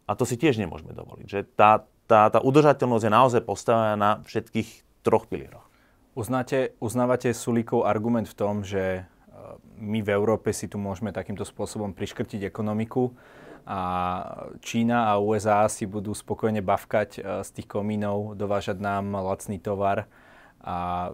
A 0.09 0.17
to 0.17 0.25
si 0.25 0.41
tiež 0.41 0.57
nemôžeme 0.57 0.97
dovoliť. 0.97 1.27
Že 1.29 1.41
tá, 1.53 1.85
tá, 2.09 2.33
tá 2.33 2.41
udržateľnosť 2.41 3.05
je 3.05 3.13
naozaj 3.13 3.41
postavená 3.45 3.95
na 4.01 4.11
všetkých 4.25 5.05
troch 5.05 5.29
pilieroch. 5.29 5.69
Uznáte, 6.15 6.79
uznávate 6.79 7.35
Sulíkov 7.35 7.91
argument 7.91 8.31
v 8.31 8.39
tom, 8.39 8.63
že 8.63 9.03
e, 9.03 9.03
my 9.83 9.99
v 9.99 10.15
Európe 10.15 10.55
si 10.55 10.71
tu 10.71 10.79
môžeme 10.79 11.11
takýmto 11.11 11.43
spôsobom 11.43 11.91
priškrtiť 11.91 12.47
ekonomiku 12.47 13.11
a 13.67 13.81
Čína 14.63 15.11
a 15.11 15.19
USA 15.19 15.67
si 15.67 15.91
budú 15.91 16.15
spokojne 16.15 16.63
bavkať 16.63 17.11
e, 17.19 17.21
z 17.43 17.51
tých 17.51 17.67
komínov, 17.67 18.39
dovážať 18.39 18.79
nám 18.79 19.11
lacný 19.11 19.59
tovar 19.59 20.07
a 20.63 21.11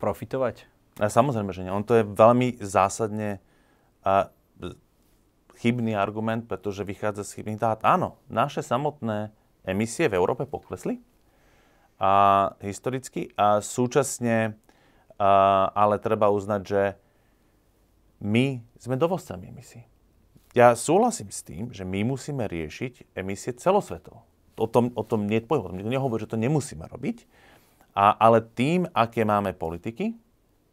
profitovať? 0.00 0.64
A 0.96 1.12
samozrejme, 1.12 1.52
že 1.52 1.68
nie. 1.68 1.76
On 1.76 1.84
to 1.84 2.00
je 2.00 2.08
veľmi 2.08 2.64
zásadne 2.64 3.44
a 4.00 4.32
chybný 5.60 5.92
argument, 5.92 6.48
pretože 6.48 6.88
vychádza 6.88 7.28
z 7.28 7.34
chybných 7.36 7.60
dát. 7.60 7.84
Áno, 7.84 8.16
naše 8.32 8.64
samotné 8.64 9.36
emisie 9.68 10.08
v 10.08 10.16
Európe 10.16 10.48
poklesli, 10.48 11.04
a 12.00 12.12
historicky 12.64 13.28
a 13.36 13.60
súčasne 13.60 14.56
a, 15.20 15.30
ale 15.76 16.00
treba 16.00 16.32
uznať, 16.32 16.62
že 16.64 16.82
my 18.24 18.64
sme 18.80 18.96
dovozcami 18.96 19.52
emisí. 19.52 19.84
Ja 20.56 20.74
súhlasím 20.74 21.30
s 21.30 21.44
tým, 21.44 21.70
že 21.70 21.84
my 21.86 22.02
musíme 22.02 22.48
riešiť 22.48 23.14
emisie 23.14 23.54
celosvetovo. 23.54 24.24
O 24.58 24.66
tom, 24.66 24.90
o 24.96 25.04
tom 25.04 25.28
nie 25.28 25.38
je 25.38 25.46
pojmo. 25.46 25.70
Nikto 25.70 25.92
nehovorí, 25.92 26.24
že 26.24 26.32
to 26.34 26.40
nemusíme 26.40 26.84
robiť, 26.88 27.28
a, 27.94 28.16
ale 28.16 28.42
tým, 28.42 28.88
aké 28.90 29.22
máme 29.28 29.52
politiky, 29.52 30.16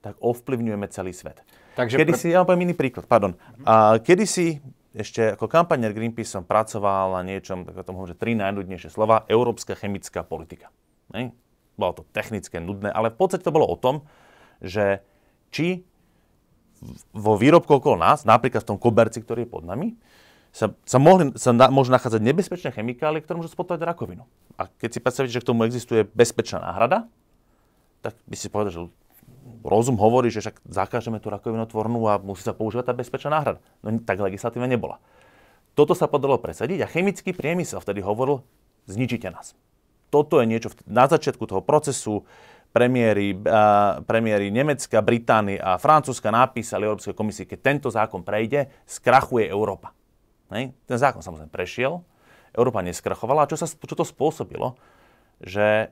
tak 0.02 0.16
ovplyvňujeme 0.24 0.88
celý 0.90 1.12
svet. 1.12 1.44
Takže 1.76 2.00
kedy 2.00 2.14
si, 2.18 2.28
ja 2.34 2.42
poviem 2.48 2.72
iný 2.72 2.76
príklad, 2.76 3.06
pardon. 3.06 3.36
A, 3.68 4.00
kedy 4.02 4.26
si 4.26 4.58
ešte 4.98 5.38
ako 5.38 5.46
kampanier 5.46 5.94
Greenpeace 5.94 6.34
som 6.34 6.44
pracoval 6.44 7.22
na 7.22 7.22
niečom, 7.22 7.62
tak 7.68 7.78
o 7.78 7.86
tom 7.86 8.02
hovorím, 8.02 8.18
že 8.18 8.22
tri 8.22 8.34
najľudnejšie 8.34 8.90
slova, 8.90 9.30
európska 9.30 9.78
chemická 9.78 10.26
politika. 10.26 10.74
Ne? 11.14 11.32
Bolo 11.78 12.02
to 12.02 12.04
technické, 12.10 12.58
nudné, 12.58 12.90
ale 12.90 13.14
v 13.14 13.18
podstate 13.22 13.46
to 13.46 13.54
bolo 13.54 13.70
o 13.70 13.78
tom, 13.78 14.04
že 14.60 15.06
či 15.54 15.86
vo 17.14 17.38
výrobku 17.38 17.70
okolo 17.82 17.98
nás, 17.98 18.26
napríklad 18.26 18.62
v 18.66 18.70
tom 18.76 18.80
koberci, 18.82 19.22
ktorý 19.22 19.46
je 19.46 19.50
pod 19.50 19.64
nami, 19.66 19.98
sa, 20.54 20.74
sa, 20.90 20.98
mohli, 20.98 21.34
sa 21.38 21.54
na, 21.54 21.70
môžu 21.70 21.94
nachádzať 21.94 22.22
nebezpečné 22.22 22.74
chemikálie, 22.74 23.22
ktoré 23.22 23.38
môžu 23.38 23.54
spotovať 23.54 23.82
rakovinu. 23.86 24.26
A 24.58 24.66
keď 24.66 24.90
si 24.98 25.00
predstavíte, 25.02 25.34
že 25.38 25.44
k 25.44 25.50
tomu 25.54 25.70
existuje 25.70 26.02
bezpečná 26.18 26.62
náhrada, 26.62 27.06
tak 28.02 28.18
by 28.26 28.36
si 28.38 28.50
povedal, 28.50 28.72
že 28.74 28.82
rozum 29.62 29.98
hovorí, 30.02 30.34
že 30.34 30.42
však 30.42 30.66
zakážeme 30.66 31.22
tú 31.22 31.30
rakovinotvornú 31.30 32.00
a 32.10 32.18
musí 32.18 32.42
sa 32.42 32.58
používať 32.58 32.90
tá 32.90 32.94
bezpečná 32.98 33.38
náhrada. 33.38 33.60
No 33.86 34.02
tak 34.02 34.18
legislatíva 34.18 34.66
nebola. 34.66 34.98
Toto 35.78 35.94
sa 35.94 36.10
podalo 36.10 36.42
presadiť 36.42 36.82
a 36.82 36.90
chemický 36.90 37.38
priemysel 37.38 37.78
vtedy 37.78 38.02
hovoril, 38.02 38.42
zničite 38.90 39.30
nás 39.30 39.54
toto 40.08 40.40
je 40.40 40.46
niečo 40.48 40.74
na 40.88 41.06
začiatku 41.06 41.44
toho 41.44 41.62
procesu. 41.64 42.24
Premiéry, 42.68 43.34
uh, 43.34 44.04
premiéry 44.06 44.54
Nemecka, 44.54 45.02
Británie 45.02 45.58
a 45.58 45.82
Francúzska 45.82 46.30
napísali 46.30 46.86
Európskej 46.86 47.16
komisii, 47.16 47.50
keď 47.50 47.60
tento 47.64 47.88
zákon 47.90 48.22
prejde, 48.22 48.70
skrachuje 48.86 49.50
Európa. 49.50 49.96
Nej? 50.54 50.76
Ten 50.86 50.98
zákon 51.00 51.24
samozrejme 51.24 51.50
prešiel, 51.50 52.04
Európa 52.54 52.86
neskrachovala. 52.86 53.48
A 53.48 53.50
čo, 53.50 53.58
sa, 53.58 53.66
čo 53.66 53.96
to 53.98 54.06
spôsobilo? 54.06 54.78
Že 55.42 55.90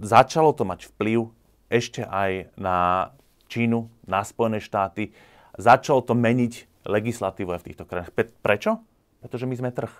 začalo 0.00 0.56
to 0.56 0.64
mať 0.64 0.88
vplyv 0.94 1.28
ešte 1.68 2.04
aj 2.04 2.52
na 2.56 3.10
Čínu, 3.52 3.92
na 4.08 4.24
Spojené 4.24 4.64
štáty. 4.64 5.12
Začalo 5.60 6.00
to 6.00 6.16
meniť 6.16 6.84
legislatívu 6.88 7.52
aj 7.52 7.60
v 7.60 7.66
týchto 7.68 7.84
krajinách. 7.84 8.12
Prečo? 8.40 8.80
Pretože 9.20 9.44
my 9.44 9.54
sme 9.60 9.70
trh. 9.72 9.92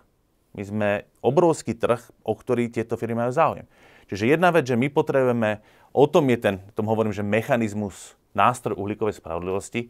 My 0.53 0.63
sme 0.63 0.89
obrovský 1.25 1.73
trh, 1.73 2.01
o 2.23 2.37
ktorý 2.37 2.69
tieto 2.69 3.01
firmy 3.01 3.25
majú 3.25 3.33
záujem. 3.33 3.67
Čiže 4.13 4.37
jedna 4.37 4.53
vec, 4.53 4.69
že 4.69 4.77
my 4.77 4.93
potrebujeme, 4.93 5.65
o 5.97 6.05
tom 6.05 6.29
je 6.29 6.39
ten, 6.39 6.55
tom 6.77 6.85
hovorím, 6.85 7.17
že 7.17 7.25
mechanizmus, 7.25 8.13
nástroj 8.37 8.77
uhlíkovej 8.77 9.17
spravodlivosti, 9.17 9.89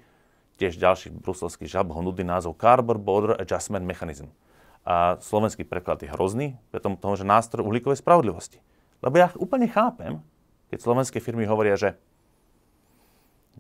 tiež 0.63 0.79
ďalší 0.79 1.11
bruselský 1.19 1.67
žab, 1.67 1.91
nudný 1.91 2.23
názov 2.23 2.55
Carbon 2.55 3.03
Border 3.03 3.35
Adjustment 3.43 3.83
Mechanism. 3.83 4.31
A 4.87 5.19
slovenský 5.19 5.67
preklad 5.67 6.03
je 6.03 6.11
hrozný, 6.11 6.59
preto 6.71 6.95
toho, 6.95 7.15
že 7.19 7.27
nástroj 7.27 7.67
uhlíkovej 7.67 7.99
spravodlivosti. 7.99 8.63
Lebo 9.03 9.19
ja 9.19 9.35
úplne 9.39 9.67
chápem, 9.67 10.23
keď 10.71 10.79
slovenské 10.79 11.19
firmy 11.19 11.47
hovoria, 11.47 11.75
že 11.75 11.99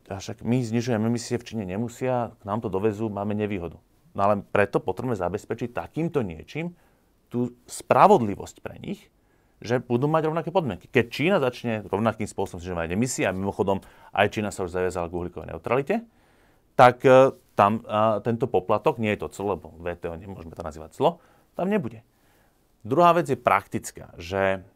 však 0.06 0.42
my 0.42 0.62
znižujeme 0.62 1.06
emisie 1.06 1.38
v 1.38 1.47
Číne 1.47 1.64
nemusia, 1.66 2.35
k 2.38 2.42
nám 2.47 2.62
to 2.62 2.68
dovezú, 2.71 3.06
máme 3.11 3.35
nevýhodu. 3.35 3.78
No 4.12 4.21
ale 4.28 4.44
preto 4.50 4.82
potrebujeme 4.82 5.16
zabezpečiť 5.16 5.73
takýmto 5.73 6.21
niečím, 6.21 6.75
tú 7.33 7.57
spravodlivosť 7.65 8.61
pre 8.61 8.77
nich, 8.77 9.09
že 9.65 9.81
budú 9.81 10.11
mať 10.11 10.29
rovnaké 10.29 10.51
podmienky. 10.53 10.91
Keď 10.93 11.05
Čína 11.09 11.37
začne 11.41 11.87
rovnakým 11.89 12.29
spôsobom 12.29 12.61
znižovať 12.61 12.93
emisie, 12.93 13.25
a 13.25 13.33
mimochodom 13.33 13.81
aj 14.12 14.29
Čína 14.37 14.53
sa 14.53 14.69
už 14.69 14.75
zaviazala 14.75 15.09
k 15.09 15.17
uhlíkovej 15.17 15.49
neutralite, 15.55 16.05
tak 16.77 17.01
uh, 17.09 17.33
tam 17.57 17.81
uh, 17.89 18.21
tento 18.21 18.51
poplatok, 18.51 19.01
nie 19.01 19.17
je 19.17 19.25
to 19.25 19.33
clo, 19.33 19.57
lebo 19.57 19.73
VTO 19.81 20.19
nemôžeme 20.19 20.53
to 20.53 20.67
nazývať 20.67 20.99
clo, 20.99 21.25
tam 21.57 21.73
nebude. 21.73 22.05
Druhá 22.83 23.15
vec 23.15 23.31
je 23.31 23.39
praktická, 23.39 24.11
že 24.19 24.67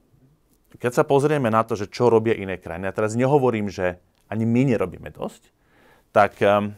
keď 0.78 1.02
sa 1.02 1.04
pozrieme 1.04 1.50
na 1.50 1.66
to, 1.66 1.74
že 1.74 1.90
čo 1.90 2.06
robia 2.06 2.38
iné 2.38 2.56
krajiny, 2.56 2.86
a 2.86 2.96
teraz 2.96 3.18
nehovorím, 3.18 3.66
že 3.68 3.98
ani 4.30 4.46
my 4.46 4.70
nerobíme 4.70 5.10
dosť, 5.10 5.50
tak 6.14 6.38
um, 6.40 6.72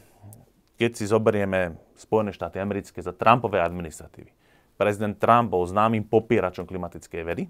keď 0.80 0.90
si 0.96 1.04
zoberieme 1.04 1.76
Spojené 1.98 2.30
štáty 2.30 2.62
americké 2.62 3.02
za 3.02 3.10
Trumpovej 3.10 3.66
administratívy, 3.66 4.30
prezident 4.78 5.18
Trump 5.18 5.50
bol 5.50 5.66
známym 5.66 6.06
popieračom 6.06 6.64
klimatickej 6.64 7.22
vedy. 7.26 7.44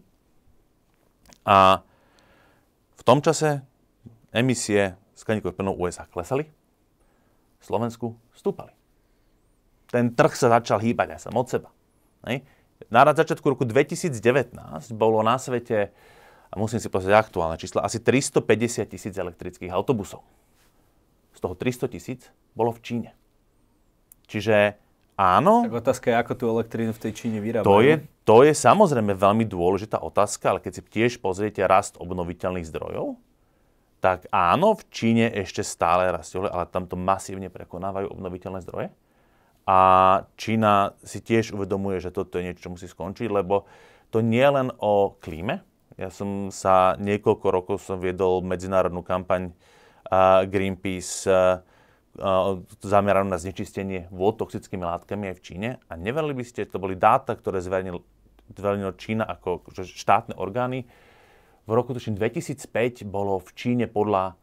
A 1.44 1.84
v 2.96 3.02
tom 3.04 3.20
čase 3.20 3.60
emisie 4.32 4.96
skleníkových 5.12 5.60
plynov 5.60 5.76
USA 5.76 6.08
klesali, 6.08 6.48
v 7.58 7.64
Slovensku 7.64 8.16
stúpali. 8.32 8.72
Ten 9.88 10.12
trh 10.12 10.32
sa 10.32 10.52
začal 10.56 10.80
hýbať 10.80 11.16
aj 11.16 11.20
sam 11.26 11.36
od 11.36 11.48
seba. 11.48 11.68
Na 12.92 13.02
začiatku 13.02 13.42
roku 13.42 13.66
2019 13.66 14.14
bolo 14.94 15.20
na 15.26 15.36
svete, 15.40 15.90
a 16.48 16.54
musím 16.56 16.80
si 16.80 16.88
pozrieť 16.88 17.28
aktuálne 17.28 17.58
čísla, 17.58 17.84
asi 17.84 18.00
350 18.00 18.88
tisíc 18.88 19.14
elektrických 19.16 19.74
autobusov. 19.74 20.24
Z 21.34 21.44
toho 21.44 21.58
300 21.58 21.92
tisíc 21.92 22.20
bolo 22.54 22.70
v 22.70 22.80
Číne. 22.80 23.10
Čiže 24.28 24.78
Áno. 25.18 25.66
Tak 25.66 25.82
otázka 25.82 26.06
je, 26.14 26.16
ako 26.22 26.32
tú 26.38 26.44
elektrínu 26.46 26.94
v 26.94 27.02
tej 27.02 27.12
Číne 27.12 27.42
vyrábajú. 27.42 27.66
To 27.66 27.82
je, 27.82 27.94
to 28.22 28.46
je 28.46 28.54
samozrejme 28.54 29.18
veľmi 29.18 29.42
dôležitá 29.50 29.98
otázka, 29.98 30.54
ale 30.54 30.62
keď 30.62 30.78
si 30.78 30.82
tiež 30.86 31.18
pozriete 31.18 31.58
rast 31.66 31.98
obnoviteľných 31.98 32.62
zdrojov, 32.62 33.18
tak 33.98 34.30
áno, 34.30 34.78
v 34.78 34.82
Číne 34.94 35.26
ešte 35.34 35.66
stále 35.66 36.14
rastie, 36.14 36.38
ale 36.38 36.70
tam 36.70 36.86
to 36.86 36.94
masívne 36.94 37.50
prekonávajú 37.50 38.14
obnoviteľné 38.14 38.62
zdroje. 38.62 38.94
A 39.66 39.78
Čína 40.38 40.94
si 41.02 41.18
tiež 41.18 41.50
uvedomuje, 41.50 41.98
že 41.98 42.14
toto 42.14 42.38
je 42.38 42.46
niečo, 42.46 42.70
čo 42.70 42.72
musí 42.78 42.86
skončiť, 42.86 43.26
lebo 43.26 43.66
to 44.14 44.22
nie 44.22 44.40
je 44.40 44.54
len 44.54 44.68
o 44.78 45.18
klíme. 45.18 45.66
Ja 45.98 46.14
som 46.14 46.54
sa 46.54 46.94
niekoľko 46.94 47.46
rokov 47.50 47.76
som 47.82 47.98
viedol 47.98 48.46
medzinárodnú 48.46 49.02
kampaň 49.02 49.50
uh, 49.50 50.46
Greenpeace 50.46 51.26
uh, 51.26 51.58
zameranú 52.82 53.30
na 53.30 53.38
znečistenie 53.38 54.10
vôd 54.10 54.36
toxickými 54.38 54.82
látkami 54.82 55.30
aj 55.32 55.36
v 55.38 55.44
Číne. 55.44 55.68
A 55.86 55.94
neverili 55.94 56.34
by 56.34 56.44
ste, 56.44 56.66
to 56.66 56.82
boli 56.82 56.98
dáta, 56.98 57.38
ktoré 57.38 57.62
zverejnil, 57.62 58.02
zverejnil 58.52 58.92
Čína 58.98 59.24
ako 59.24 59.70
štátne 59.86 60.34
orgány, 60.36 60.84
v 61.68 61.76
roku 61.76 61.92
2005 61.92 63.04
bolo 63.04 63.36
v 63.44 63.50
Číne 63.52 63.86
podľa 63.92 64.40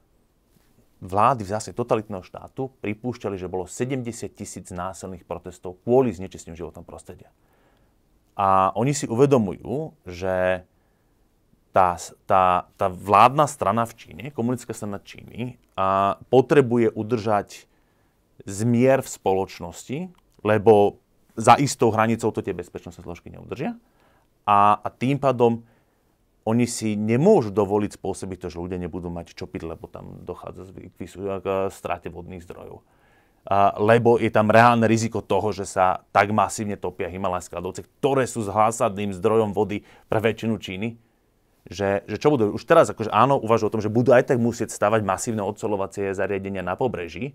vlády 1.01 1.41
v 1.41 1.49
zase 1.57 1.73
totalitného 1.73 2.21
štátu 2.21 2.69
pripúšťali, 2.85 3.33
že 3.33 3.49
bolo 3.49 3.65
70 3.65 4.05
tisíc 4.37 4.69
násilných 4.69 5.25
protestov 5.25 5.81
kvôli 5.81 6.13
znečisteniu 6.13 6.53
životného 6.53 6.85
prostredia. 6.85 7.33
A 8.37 8.69
oni 8.77 8.93
si 8.93 9.09
uvedomujú, 9.09 9.97
že 10.05 10.67
tá, 11.75 11.99
tá, 12.23 12.71
tá 12.79 12.87
vládna 12.87 13.51
strana 13.51 13.83
v 13.83 13.99
Číne, 13.99 14.23
komunická 14.31 14.71
strana 14.71 15.03
Číny, 15.03 15.59
a 15.75 16.15
potrebuje 16.31 16.95
udržať 16.95 17.67
zmier 18.47 19.03
v 19.03 19.09
spoločnosti, 19.11 19.97
lebo 20.39 21.03
za 21.35 21.59
istou 21.59 21.91
hranicou 21.91 22.31
to 22.31 22.39
tie 22.39 22.55
bezpečnostné 22.55 23.03
zložky 23.03 23.27
neudržia. 23.27 23.75
A, 24.47 24.79
a 24.79 24.87
tým 24.87 25.19
pádom 25.19 25.67
oni 26.47 26.63
si 26.63 26.95
nemôžu 26.95 27.51
dovoliť 27.51 27.99
spôsobiť 27.99 28.37
to, 28.39 28.47
že 28.55 28.61
ľudia 28.61 28.79
nebudú 28.79 29.11
mať 29.11 29.35
čo 29.35 29.43
piť, 29.43 29.75
lebo 29.75 29.91
tam 29.91 30.23
dochádza 30.23 30.71
k 31.43 31.47
strate 31.75 32.07
vodných 32.07 32.45
zdrojov. 32.45 32.87
A, 33.51 33.75
lebo 33.83 34.15
je 34.15 34.31
tam 34.31 34.47
reálne 34.47 34.87
riziko 34.87 35.19
toho, 35.19 35.51
že 35.51 35.67
sa 35.67 36.07
tak 36.15 36.31
masívne 36.31 36.79
topia 36.79 37.11
himalajské 37.11 37.51
ľadovce, 37.51 37.83
ktoré 37.99 38.23
sú 38.29 38.47
zásadným 38.47 39.11
zdrojom 39.11 39.51
vody 39.51 39.83
pre 40.07 40.23
väčšinu 40.23 40.55
Číny, 40.55 40.95
že, 41.65 42.05
že 42.05 42.21
čo 42.21 42.29
budú, 42.29 42.53
už 42.53 42.63
teraz 42.63 42.93
akože 42.93 43.09
áno, 43.09 43.41
uvažujú 43.41 43.67
o 43.69 43.73
tom, 43.73 43.83
že 43.83 43.89
budú 43.89 44.13
aj 44.13 44.29
tak 44.29 44.37
musieť 44.37 44.69
stavať 44.69 45.01
masívne 45.01 45.41
odsolovacie 45.41 46.13
zariadenia 46.13 46.61
na 46.61 46.77
pobreží, 46.77 47.33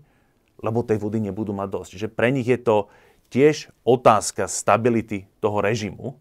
lebo 0.63 0.87
tej 0.87 1.03
vody 1.03 1.19
nebudú 1.19 1.51
mať 1.51 1.67
dosť. 1.67 1.89
Čiže 1.91 2.07
pre 2.07 2.31
nich 2.31 2.47
je 2.47 2.59
to 2.59 2.87
tiež 3.27 3.71
otázka 3.83 4.47
stability 4.47 5.27
toho 5.43 5.59
režimu, 5.59 6.15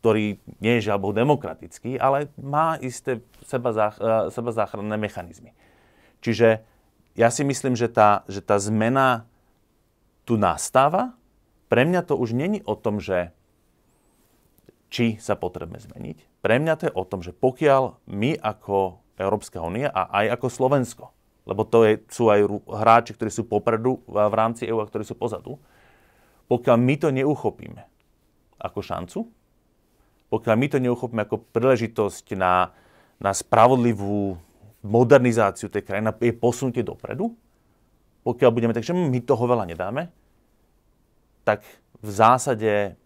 ktorý 0.00 0.38
nie 0.62 0.72
je 0.78 0.86
žiaľ 0.88 1.12
demokratický, 1.12 2.00
ale 2.00 2.30
má 2.38 2.78
isté 2.80 3.20
seba, 3.44 3.74
zách, 3.74 4.00
e, 4.00 4.32
seba 4.32 4.50
záchranné 4.54 4.96
mechanizmy. 4.96 5.52
Čiže 6.24 6.62
ja 7.18 7.28
si 7.28 7.42
myslím, 7.42 7.74
že 7.74 7.90
tá, 7.90 8.22
že 8.30 8.40
tá 8.40 8.56
zmena 8.56 9.28
tu 10.24 10.38
nastáva. 10.38 11.18
Pre 11.66 11.82
mňa 11.82 12.06
to 12.06 12.14
už 12.14 12.32
není 12.32 12.62
o 12.62 12.78
tom, 12.78 13.02
že 13.02 13.34
či 14.90 15.16
sa 15.22 15.38
potrebujeme 15.38 15.78
zmeniť. 15.78 16.42
Pre 16.42 16.56
mňa 16.58 16.74
to 16.76 16.84
je 16.90 16.96
o 16.98 17.04
tom, 17.06 17.22
že 17.22 17.30
pokiaľ 17.30 18.10
my 18.10 18.36
ako 18.42 18.98
Európska 19.16 19.62
únia 19.62 19.88
a 19.88 20.10
aj 20.10 20.36
ako 20.36 20.46
Slovensko, 20.50 21.04
lebo 21.46 21.62
to 21.64 21.86
je, 21.86 22.02
sú 22.10 22.28
aj 22.28 22.44
hráči, 22.66 23.14
ktorí 23.14 23.30
sú 23.30 23.46
popredu 23.46 24.02
v 24.04 24.34
rámci 24.34 24.66
EU 24.66 24.82
a 24.82 24.88
ktorí 24.90 25.06
sú 25.06 25.14
pozadu, 25.14 25.56
pokiaľ 26.50 26.76
my 26.76 26.94
to 26.98 27.08
neuchopíme 27.14 27.82
ako 28.58 28.78
šancu, 28.82 29.18
pokiaľ 30.28 30.54
my 30.58 30.66
to 30.66 30.78
neuchopíme 30.82 31.22
ako 31.22 31.38
príležitosť 31.54 32.34
na, 32.34 32.74
na 33.22 33.30
spravodlivú 33.30 34.34
modernizáciu 34.82 35.70
tej 35.70 35.86
krajiny, 35.86 36.10
na 36.10 36.14
jej 36.16 36.34
posunutie 36.34 36.82
dopredu, 36.82 37.30
pokiaľ 38.26 38.50
budeme 38.52 38.74
tak, 38.74 38.84
že 38.84 38.92
my 38.92 39.20
toho 39.22 39.44
veľa 39.46 39.64
nedáme, 39.70 40.12
tak 41.46 41.64
v 42.00 42.10
zásade 42.10 43.00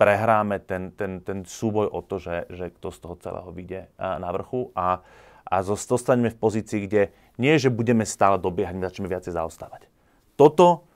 prehráme 0.00 0.64
ten, 0.64 0.96
ten, 0.96 1.20
ten 1.20 1.44
súboj 1.44 1.92
o 1.92 2.00
to, 2.00 2.16
že, 2.16 2.48
že 2.48 2.72
kto 2.72 2.88
z 2.88 2.98
toho 3.04 3.14
celého 3.20 3.52
vyjde 3.52 3.92
na 4.00 4.32
vrchu 4.32 4.72
a, 4.72 5.04
a 5.44 5.56
zostaneme 5.60 6.32
v 6.32 6.40
pozícii, 6.40 6.88
kde 6.88 7.12
nie, 7.36 7.52
že 7.60 7.68
budeme 7.68 8.08
stále 8.08 8.40
dobiehať, 8.40 8.80
my 8.80 8.88
začneme 8.88 9.12
viacej 9.12 9.36
zaostávať. 9.36 9.92
Toto 10.40 10.88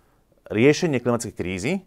riešenie 0.48 1.04
klimatickej 1.04 1.36
krízy 1.36 1.84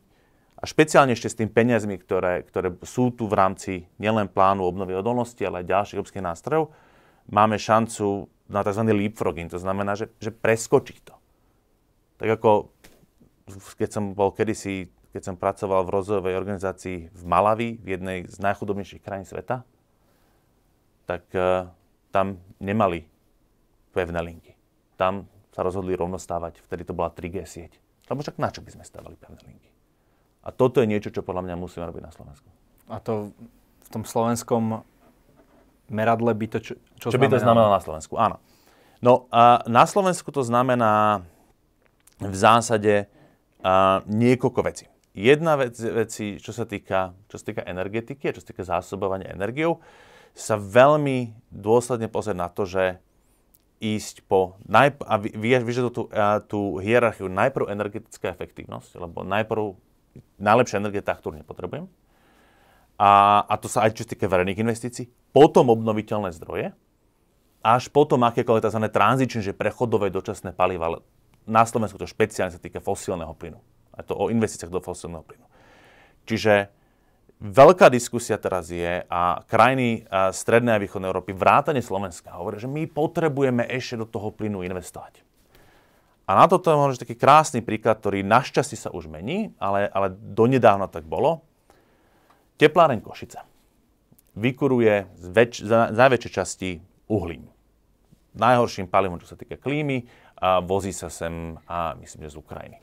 a 0.62 0.70
špeciálne 0.70 1.18
ešte 1.18 1.34
s 1.34 1.38
tým 1.42 1.50
peniazmi, 1.50 1.98
ktoré, 1.98 2.46
ktoré 2.46 2.70
sú 2.86 3.10
tu 3.10 3.26
v 3.26 3.34
rámci 3.34 3.90
nielen 3.98 4.30
plánu 4.30 4.62
obnovy 4.62 4.94
odolnosti, 4.94 5.42
ale 5.42 5.66
aj 5.66 5.74
ďalších 5.74 5.98
európskych 5.98 6.22
nástrojov, 6.22 6.70
máme 7.34 7.58
šancu 7.58 8.30
na 8.46 8.62
tzv. 8.62 8.84
leapfrogging. 8.94 9.50
To 9.50 9.58
znamená, 9.58 9.98
že, 9.98 10.14
že 10.22 10.30
preskočiť 10.30 10.98
to. 11.02 11.18
Tak 12.22 12.30
ako 12.38 12.74
keď 13.78 13.90
som 13.90 14.14
bol 14.18 14.34
kedysi, 14.34 14.90
keď 15.12 15.22
som 15.24 15.36
pracoval 15.40 15.88
v 15.88 15.94
rozvojovej 15.94 16.36
organizácii 16.36 16.98
v 17.10 17.24
Malavi, 17.24 17.80
v 17.80 17.88
jednej 17.98 18.18
z 18.28 18.38
najchudobnejších 18.44 19.04
krajín 19.04 19.26
sveta, 19.26 19.64
tak 21.08 21.24
uh, 21.34 21.72
tam 22.12 22.44
nemali 22.60 23.08
pevné 23.96 24.20
linky. 24.22 24.54
Tam 25.00 25.26
sa 25.56 25.64
rozhodli 25.64 25.96
rovno 25.98 26.20
stávať, 26.22 26.62
vtedy 26.68 26.84
to 26.86 26.94
bola 26.94 27.10
3G 27.10 27.48
sieť. 27.48 27.74
Lebo 28.08 28.22
však 28.22 28.38
na 28.38 28.52
čo 28.52 28.62
by 28.62 28.70
sme 28.78 28.84
stavali 28.84 29.16
pevné 29.18 29.42
linky? 29.48 29.70
A 30.48 30.54
toto 30.56 30.80
je 30.80 30.88
niečo, 30.88 31.12
čo 31.12 31.26
podľa 31.26 31.44
mňa 31.44 31.56
musíme 31.60 31.84
robiť 31.84 32.04
na 32.08 32.12
Slovensku. 32.14 32.48
A 32.88 33.04
to 33.04 33.36
v 33.84 33.90
tom 33.92 34.04
slovenskom 34.08 34.84
meradle 35.92 36.32
by 36.32 36.46
to 36.48 36.60
čo, 36.64 36.74
čo, 37.00 37.12
čo 37.12 37.20
by 37.20 37.28
to 37.28 37.40
znamenalo 37.40 37.76
na 37.76 37.84
Slovensku? 37.84 38.16
Áno. 38.16 38.40
No 39.04 39.28
a 39.32 39.64
na 39.68 39.84
Slovensku 39.84 40.32
to 40.32 40.42
znamená 40.42 41.24
v 42.18 42.36
zásade 42.36 43.06
a, 43.62 44.02
niekoľko 44.08 44.62
vecí. 44.66 44.86
Jedna 45.18 45.58
vec, 45.58 45.74
veci, 45.74 46.38
čo 46.38 46.54
sa 46.54 46.70
týka, 46.70 47.18
čo 47.26 47.42
sa 47.42 47.46
týka 47.50 47.66
energetiky 47.66 48.30
a 48.30 48.36
čo 48.38 48.46
sa 48.46 48.54
týka 48.54 48.62
zásobovania 48.62 49.34
energiou, 49.34 49.82
sa 50.38 50.62
veľmi 50.62 51.34
dôsledne 51.50 52.06
pozrieť 52.06 52.38
na 52.38 52.54
to, 52.54 52.70
že 52.70 53.02
ísť 53.82 54.30
po, 54.30 54.62
najp- 54.70 55.02
a 55.02 55.18
vyžaduje 55.18 55.94
tú, 55.94 56.04
tú 56.46 56.78
hierarchiu 56.78 57.34
najprv 57.34 57.66
energetická 57.74 58.30
efektívnosť, 58.30 59.02
lebo 59.02 59.26
najprv 59.26 59.74
najlepšia 60.38 60.82
energia 60.86 61.02
tá, 61.02 61.18
ktorú 61.18 61.42
nepotrebujem. 61.42 61.90
A, 63.02 63.42
a 63.46 63.54
to 63.58 63.70
sa 63.70 63.90
aj 63.90 63.98
čo 63.98 64.06
týka 64.06 64.30
verejných 64.30 64.62
investícií. 64.62 65.10
Potom 65.34 65.70
obnoviteľné 65.70 66.34
zdroje. 66.34 66.74
Až 67.62 67.90
potom 67.94 68.26
akékoľvek 68.26 68.70
tzv. 68.70 68.82
tranzičné, 68.90 69.42
že 69.46 69.58
prechodové 69.58 70.10
dočasné 70.10 70.54
paliva. 70.54 70.94
Ale 70.94 70.98
na 71.46 71.66
Slovensku 71.66 72.02
to 72.02 72.10
špeciálne 72.10 72.54
sa 72.54 72.62
týka 72.62 72.82
fosílneho 72.82 73.34
plynu. 73.38 73.62
A 73.98 74.06
to 74.06 74.14
o 74.14 74.30
investíciách 74.30 74.70
do 74.70 74.80
fosílneho 74.80 75.26
plynu. 75.26 75.44
Čiže 76.30 76.70
veľká 77.42 77.90
diskusia 77.90 78.38
teraz 78.38 78.70
je 78.70 79.02
a 79.10 79.42
krajiny 79.46 80.06
strednej 80.34 80.78
a 80.78 80.82
východnej 80.82 81.10
Európy, 81.10 81.34
vrátane 81.34 81.82
Slovenska, 81.82 82.38
hovoria, 82.38 82.62
že 82.62 82.70
my 82.70 82.86
potrebujeme 82.86 83.66
ešte 83.66 84.02
do 84.02 84.06
toho 84.06 84.30
plynu 84.30 84.62
investovať. 84.66 85.22
A 86.28 86.36
na 86.36 86.46
toto 86.52 86.68
je 86.68 86.76
možno 86.76 87.00
taký 87.00 87.16
krásny 87.16 87.64
príklad, 87.64 88.04
ktorý 88.04 88.20
našťastie 88.20 88.76
sa 88.76 88.92
už 88.92 89.08
mení, 89.08 89.56
ale, 89.64 89.88
ale 89.88 90.12
donedávna 90.12 90.92
tak 90.92 91.08
bolo. 91.08 91.46
Tepláreň 92.60 93.00
Košice 93.00 93.40
vykuruje 94.36 95.08
z, 95.18 95.28
väč- 95.32 95.64
z 95.64 95.72
najväčšej 95.94 96.32
časti 96.34 96.70
uhlím. 97.08 97.48
Najhorším 98.38 98.92
palivom, 98.92 99.18
čo 99.24 99.34
sa 99.34 99.40
týka 99.40 99.58
klímy, 99.58 100.06
a 100.38 100.62
vozí 100.62 100.94
sa 100.94 101.10
sem, 101.10 101.58
a 101.66 101.98
myslím, 101.98 102.28
že 102.28 102.38
z 102.38 102.42
Ukrajiny. 102.44 102.78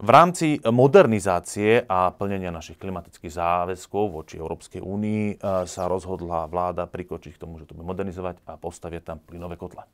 V 0.00 0.08
rámci 0.08 0.56
modernizácie 0.64 1.84
a 1.84 2.08
plnenia 2.08 2.48
našich 2.48 2.80
klimatických 2.80 3.36
záväzkov 3.36 4.16
voči 4.16 4.40
Európskej 4.40 4.80
únii 4.80 5.36
e, 5.36 5.68
sa 5.68 5.92
rozhodla 5.92 6.48
vláda 6.48 6.88
prikočiť 6.88 7.36
k 7.36 7.40
tomu, 7.44 7.60
že 7.60 7.68
to 7.68 7.76
bude 7.76 7.84
modernizovať 7.84 8.40
a 8.48 8.56
postaviť 8.56 9.04
tam 9.04 9.20
plynové 9.20 9.60
kotle. 9.60 9.84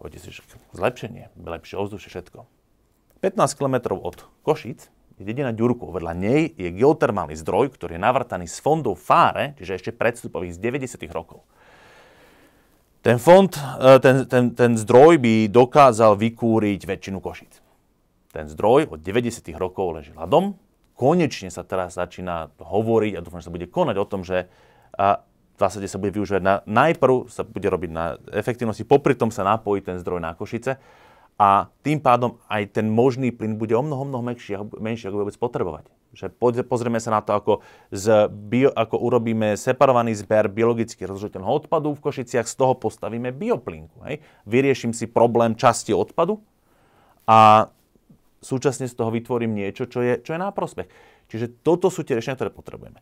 Poviete 0.00 0.16
si, 0.16 0.32
že 0.32 0.40
zlepšenie, 0.72 1.28
lepšie 1.44 1.76
ovzdušie, 1.76 2.08
všetko. 2.08 2.48
15 3.20 3.60
km 3.60 4.00
od 4.00 4.24
Košic 4.48 4.88
je 5.20 5.24
dedina 5.28 5.52
Ďurkov. 5.52 5.92
Vedľa 5.92 6.16
nej 6.16 6.56
je 6.56 6.72
geotermálny 6.72 7.36
zdroj, 7.36 7.76
ktorý 7.76 8.00
je 8.00 8.06
navrtaný 8.08 8.48
z 8.48 8.64
fondov 8.64 8.96
Fáre, 8.96 9.52
čiže 9.60 9.76
ešte 9.76 9.90
predstupových 9.92 10.56
z 10.56 10.88
90. 10.88 11.04
rokov. 11.12 11.44
Ten 13.04 13.20
fond, 13.20 13.52
e, 13.52 14.00
ten, 14.00 14.24
ten, 14.24 14.56
ten 14.56 14.72
zdroj 14.80 15.20
by 15.20 15.52
dokázal 15.52 16.16
vykúriť 16.16 16.80
väčšinu 16.88 17.20
Košic. 17.20 17.59
Ten 18.30 18.46
zdroj 18.46 18.94
od 18.94 19.02
90. 19.02 19.42
rokov 19.58 19.98
leží 19.98 20.14
ľadom. 20.14 20.54
Konečne 20.94 21.50
sa 21.50 21.66
teraz 21.66 21.98
začína 21.98 22.54
hovoriť 22.60 23.12
a 23.18 23.24
dúfam, 23.24 23.42
že 23.42 23.50
sa 23.50 23.54
bude 23.54 23.66
konať 23.66 23.96
o 23.98 24.06
tom, 24.06 24.22
že 24.22 24.46
v 24.94 25.58
zásade 25.58 25.90
sa 25.90 26.00
bude 26.00 26.14
využívať 26.14 26.42
na, 26.42 26.54
najprv 26.64 27.28
sa 27.28 27.44
bude 27.44 27.68
robiť 27.68 27.90
na 27.92 28.16
efektivnosti, 28.32 28.86
popri 28.86 29.12
tom 29.12 29.28
sa 29.28 29.44
napojí 29.44 29.84
ten 29.84 30.00
zdroj 30.00 30.22
na 30.22 30.32
Košice 30.32 30.80
a 31.40 31.72
tým 31.80 32.04
pádom 32.04 32.36
aj 32.52 32.76
ten 32.76 32.88
možný 32.88 33.32
plyn 33.32 33.56
bude 33.56 33.72
o 33.72 33.80
mnoho, 33.80 34.04
mnoho 34.04 34.20
menší, 34.20 34.60
menší 34.76 35.08
ako 35.08 35.24
vôbec 35.24 35.36
potrebovať. 35.40 35.88
že 36.12 36.28
pozrieme 36.68 37.00
sa 37.00 37.16
na 37.16 37.24
to, 37.24 37.32
ako, 37.32 37.52
z 37.88 38.28
bio, 38.28 38.68
ako 38.68 39.00
urobíme 39.00 39.56
separovaný 39.56 40.12
zber 40.20 40.52
biologicky 40.52 41.08
rozložiteľného 41.08 41.64
odpadu 41.64 41.96
v 41.96 42.04
Košiciach, 42.04 42.44
z 42.44 42.54
toho 42.60 42.76
postavíme 42.76 43.32
bioplinku. 43.32 44.04
Hej? 44.04 44.20
Vyrieším 44.44 44.92
si 44.92 45.08
problém 45.08 45.56
časti 45.56 45.96
odpadu 45.96 46.44
a 47.24 47.72
súčasne 48.40 48.88
z 48.88 48.96
toho 48.96 49.12
vytvorím 49.12 49.52
niečo, 49.52 49.84
čo 49.86 50.00
je, 50.00 50.18
čo 50.20 50.34
je 50.34 50.40
na 50.40 50.50
prospech. 50.50 50.88
Čiže 51.28 51.62
toto 51.62 51.92
sú 51.92 52.02
tie 52.02 52.16
riešenia, 52.16 52.40
ktoré 52.40 52.50
potrebujeme. 52.50 52.98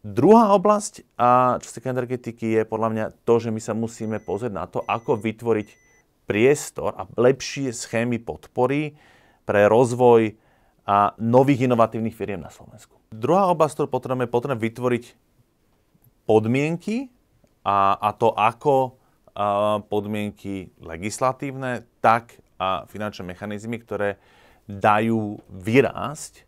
Druhá 0.00 0.56
oblasť, 0.56 1.04
a 1.20 1.60
čo 1.60 1.68
sa 1.68 1.76
týka 1.76 1.92
energetiky, 1.92 2.56
je 2.56 2.62
podľa 2.64 2.88
mňa 2.88 3.06
to, 3.28 3.34
že 3.36 3.52
my 3.52 3.60
sa 3.60 3.76
musíme 3.76 4.16
pozrieť 4.16 4.52
na 4.56 4.64
to, 4.64 4.80
ako 4.88 5.20
vytvoriť 5.20 5.68
priestor 6.24 6.96
a 6.96 7.04
lepšie 7.20 7.68
schémy 7.68 8.16
podpory 8.16 8.96
pre 9.44 9.68
rozvoj 9.68 10.40
a 10.88 11.12
nových 11.20 11.68
inovatívnych 11.68 12.16
firiem 12.16 12.40
na 12.40 12.48
Slovensku. 12.48 12.96
Druhá 13.12 13.52
oblasť, 13.52 13.76
ktorú 13.76 13.88
potrebujeme, 13.92 14.26
potrebujeme 14.30 14.64
vytvoriť 14.64 15.04
podmienky 16.24 17.12
a, 17.66 18.00
a 18.00 18.08
to 18.16 18.32
ako 18.32 18.96
a, 19.36 19.84
podmienky 19.84 20.72
legislatívne, 20.80 21.84
tak 22.00 22.40
a 22.56 22.88
finančné 22.88 23.36
mechanizmy, 23.36 23.76
ktoré 23.82 24.16
dajú 24.78 25.42
vyrásť 25.50 26.46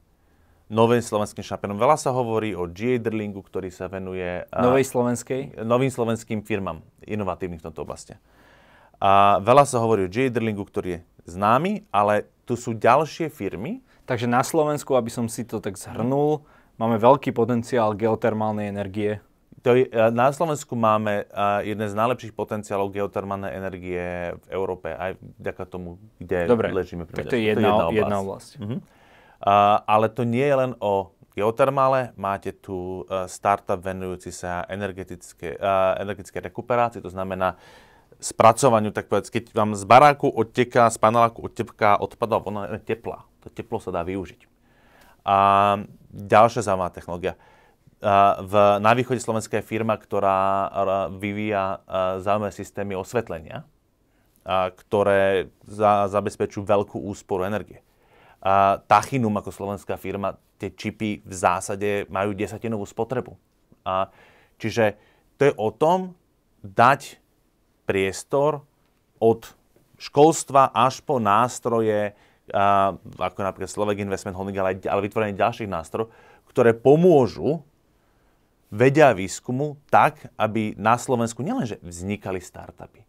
novým 0.70 1.02
slovenským 1.02 1.44
šampiónom. 1.44 1.76
Veľa 1.76 1.98
sa 2.00 2.14
hovorí 2.14 2.56
o 2.56 2.64
GA 2.70 2.96
Drlingu, 2.96 3.42
ktorý 3.44 3.68
sa 3.68 3.90
venuje... 3.90 4.46
Novej 4.54 4.88
slovenskej? 4.88 5.60
Novým 5.66 5.92
slovenským 5.92 6.40
firmám 6.46 6.80
inovatívnym 7.04 7.60
v 7.60 7.66
tomto 7.68 7.84
oblasti. 7.84 8.16
A 9.02 9.42
veľa 9.42 9.68
sa 9.68 9.82
hovorí 9.82 10.06
o 10.06 10.12
GA 10.12 10.32
Drlingu, 10.32 10.64
ktorý 10.64 10.88
je 10.96 11.00
známy, 11.28 11.84
ale 11.92 12.30
tu 12.48 12.56
sú 12.56 12.72
ďalšie 12.72 13.28
firmy, 13.28 13.84
Takže 14.02 14.26
na 14.26 14.42
Slovensku, 14.42 14.98
aby 14.98 15.10
som 15.14 15.30
si 15.30 15.46
to 15.46 15.62
tak 15.62 15.78
zhrnul, 15.78 16.42
máme 16.74 16.98
veľký 16.98 17.30
potenciál 17.30 17.94
geotermálnej 17.94 18.66
energie. 18.66 19.22
To 19.62 19.78
je, 19.78 19.86
e, 19.86 20.10
na 20.10 20.34
Slovensku 20.34 20.74
máme 20.74 21.30
uh, 21.30 21.62
jeden 21.62 21.86
z 21.86 21.94
najlepších 21.94 22.34
potenciálov 22.34 22.90
geotermálnej 22.90 23.54
energie 23.54 24.34
v 24.34 24.46
Európe, 24.50 24.90
aj 24.90 25.16
vďaka 25.38 25.64
tomu, 25.70 26.02
kde 26.18 26.50
Dobre, 26.50 26.74
ležíme. 26.74 27.06
tak 27.06 27.30
to 27.30 27.38
je 27.38 27.54
jedna, 27.54 27.88
to 27.88 27.94
je 27.94 28.02
jedna 28.02 28.18
oblasť. 28.18 28.18
Jedna 28.18 28.18
oblasť. 28.18 28.50
Uh-huh. 28.58 28.78
Uh, 29.42 29.78
ale 29.86 30.06
to 30.10 30.22
nie 30.26 30.46
je 30.46 30.56
len 30.58 30.72
o 30.82 31.14
geotermále, 31.38 32.10
máte 32.18 32.50
tu 32.50 33.06
uh, 33.06 33.26
startup 33.30 33.78
venujúci 33.78 34.34
sa 34.34 34.66
energetické, 34.66 35.54
uh, 35.56 35.96
energetické 36.02 36.42
rekuperácii, 36.42 37.00
to 37.00 37.10
znamená 37.10 37.54
spracovaniu, 38.22 38.94
tak 38.94 39.10
povedz, 39.10 39.30
keď 39.30 39.50
vám 39.50 39.74
z 39.74 39.82
baráku 39.86 40.30
odteká, 40.30 40.90
z 40.90 40.98
paneláku 40.98 41.42
odteká 41.42 41.98
odpadov, 41.98 42.46
ona 42.46 42.78
je 42.78 42.82
teplá 42.82 43.26
to 43.42 43.50
teplo 43.50 43.82
sa 43.82 43.90
dá 43.90 44.06
využiť. 44.06 44.46
A 45.26 45.36
ďalšia 46.14 46.62
zaujímavá 46.62 46.94
technológia. 46.94 47.34
V, 48.02 48.54
na 48.82 48.92
východe 48.98 49.22
Slovenska 49.22 49.62
je 49.62 49.70
firma, 49.70 49.94
ktorá 49.94 50.66
vyvíja 51.14 51.86
zaujímavé 52.18 52.50
systémy 52.50 52.98
osvetlenia, 52.98 53.62
ktoré 54.74 55.54
za, 55.62 56.10
zabezpečujú 56.10 56.66
veľkú 56.66 56.98
úsporu 56.98 57.46
energie. 57.46 57.78
Tachinum 58.90 59.38
ako 59.38 59.54
slovenská 59.54 59.94
firma, 59.94 60.34
tie 60.58 60.74
čipy 60.74 61.22
v 61.22 61.34
zásade 61.34 62.10
majú 62.10 62.34
desatinovú 62.34 62.82
spotrebu. 62.82 63.38
A, 63.86 64.10
čiže 64.58 64.98
to 65.38 65.46
je 65.46 65.54
o 65.54 65.70
tom 65.70 66.18
dať 66.62 67.22
priestor 67.86 68.66
od 69.22 69.46
školstva 69.98 70.74
až 70.74 71.02
po 71.06 71.22
nástroje, 71.22 72.18
a, 72.50 72.94
ako 72.98 73.40
napríklad 73.46 73.70
Slovak 73.70 74.02
Investment 74.02 74.34
Holding, 74.34 74.58
ale, 74.58 74.78
ale 74.82 75.06
vytvorenie 75.06 75.38
ďalších 75.38 75.70
nástrojov, 75.70 76.10
ktoré 76.50 76.74
pomôžu 76.74 77.62
vedia 78.72 79.12
výskumu 79.12 79.76
tak, 79.92 80.32
aby 80.40 80.72
na 80.80 80.96
Slovensku 80.96 81.44
nielenže 81.44 81.76
vznikali 81.84 82.40
startupy, 82.40 83.04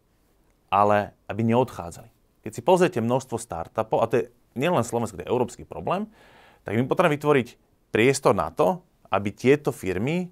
ale 0.68 1.16
aby 1.24 1.40
neodchádzali. 1.48 2.12
Keď 2.44 2.52
si 2.52 2.60
pozriete 2.60 3.00
množstvo 3.00 3.40
startupov, 3.40 4.04
a 4.04 4.06
to 4.06 4.14
je 4.20 4.24
nielen 4.52 4.84
slovenský, 4.84 5.16
to 5.16 5.24
je 5.24 5.32
európsky 5.32 5.64
problém, 5.64 6.04
tak 6.68 6.76
my 6.76 6.84
potrebujeme 6.84 7.16
vytvoriť 7.16 7.48
priestor 7.88 8.36
na 8.36 8.52
to, 8.52 8.84
aby 9.08 9.32
tieto 9.32 9.72
firmy 9.72 10.28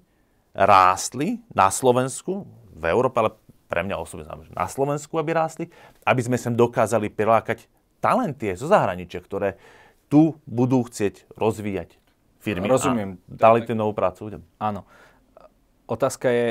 rástli 0.53 1.41
na 1.49 1.73
Slovensku, 1.73 2.45
v 2.73 2.83
Európe, 2.85 3.17
ale 3.17 3.33
pre 3.65 3.81
mňa 3.81 3.97
osobne 3.97 4.29
znamená, 4.29 4.53
na 4.53 4.69
Slovensku, 4.69 5.17
aby 5.17 5.33
rástli, 5.33 5.65
aby 6.05 6.21
sme 6.21 6.37
sem 6.37 6.53
dokázali 6.53 7.09
prilákať 7.09 7.65
talenty 7.97 8.53
zo 8.53 8.69
zahraničia, 8.69 9.17
ktoré 9.17 9.57
tu 10.13 10.37
budú 10.45 10.85
chcieť 10.85 11.25
rozvíjať 11.33 11.97
firmy. 12.37 12.69
Rozumiem. 12.69 13.17
A 13.17 13.33
dali 13.33 13.65
tú 13.65 13.73
novú 13.73 13.97
prácu 13.97 14.37
Áno. 14.61 14.85
Otázka 15.87 16.31
je, 16.31 16.47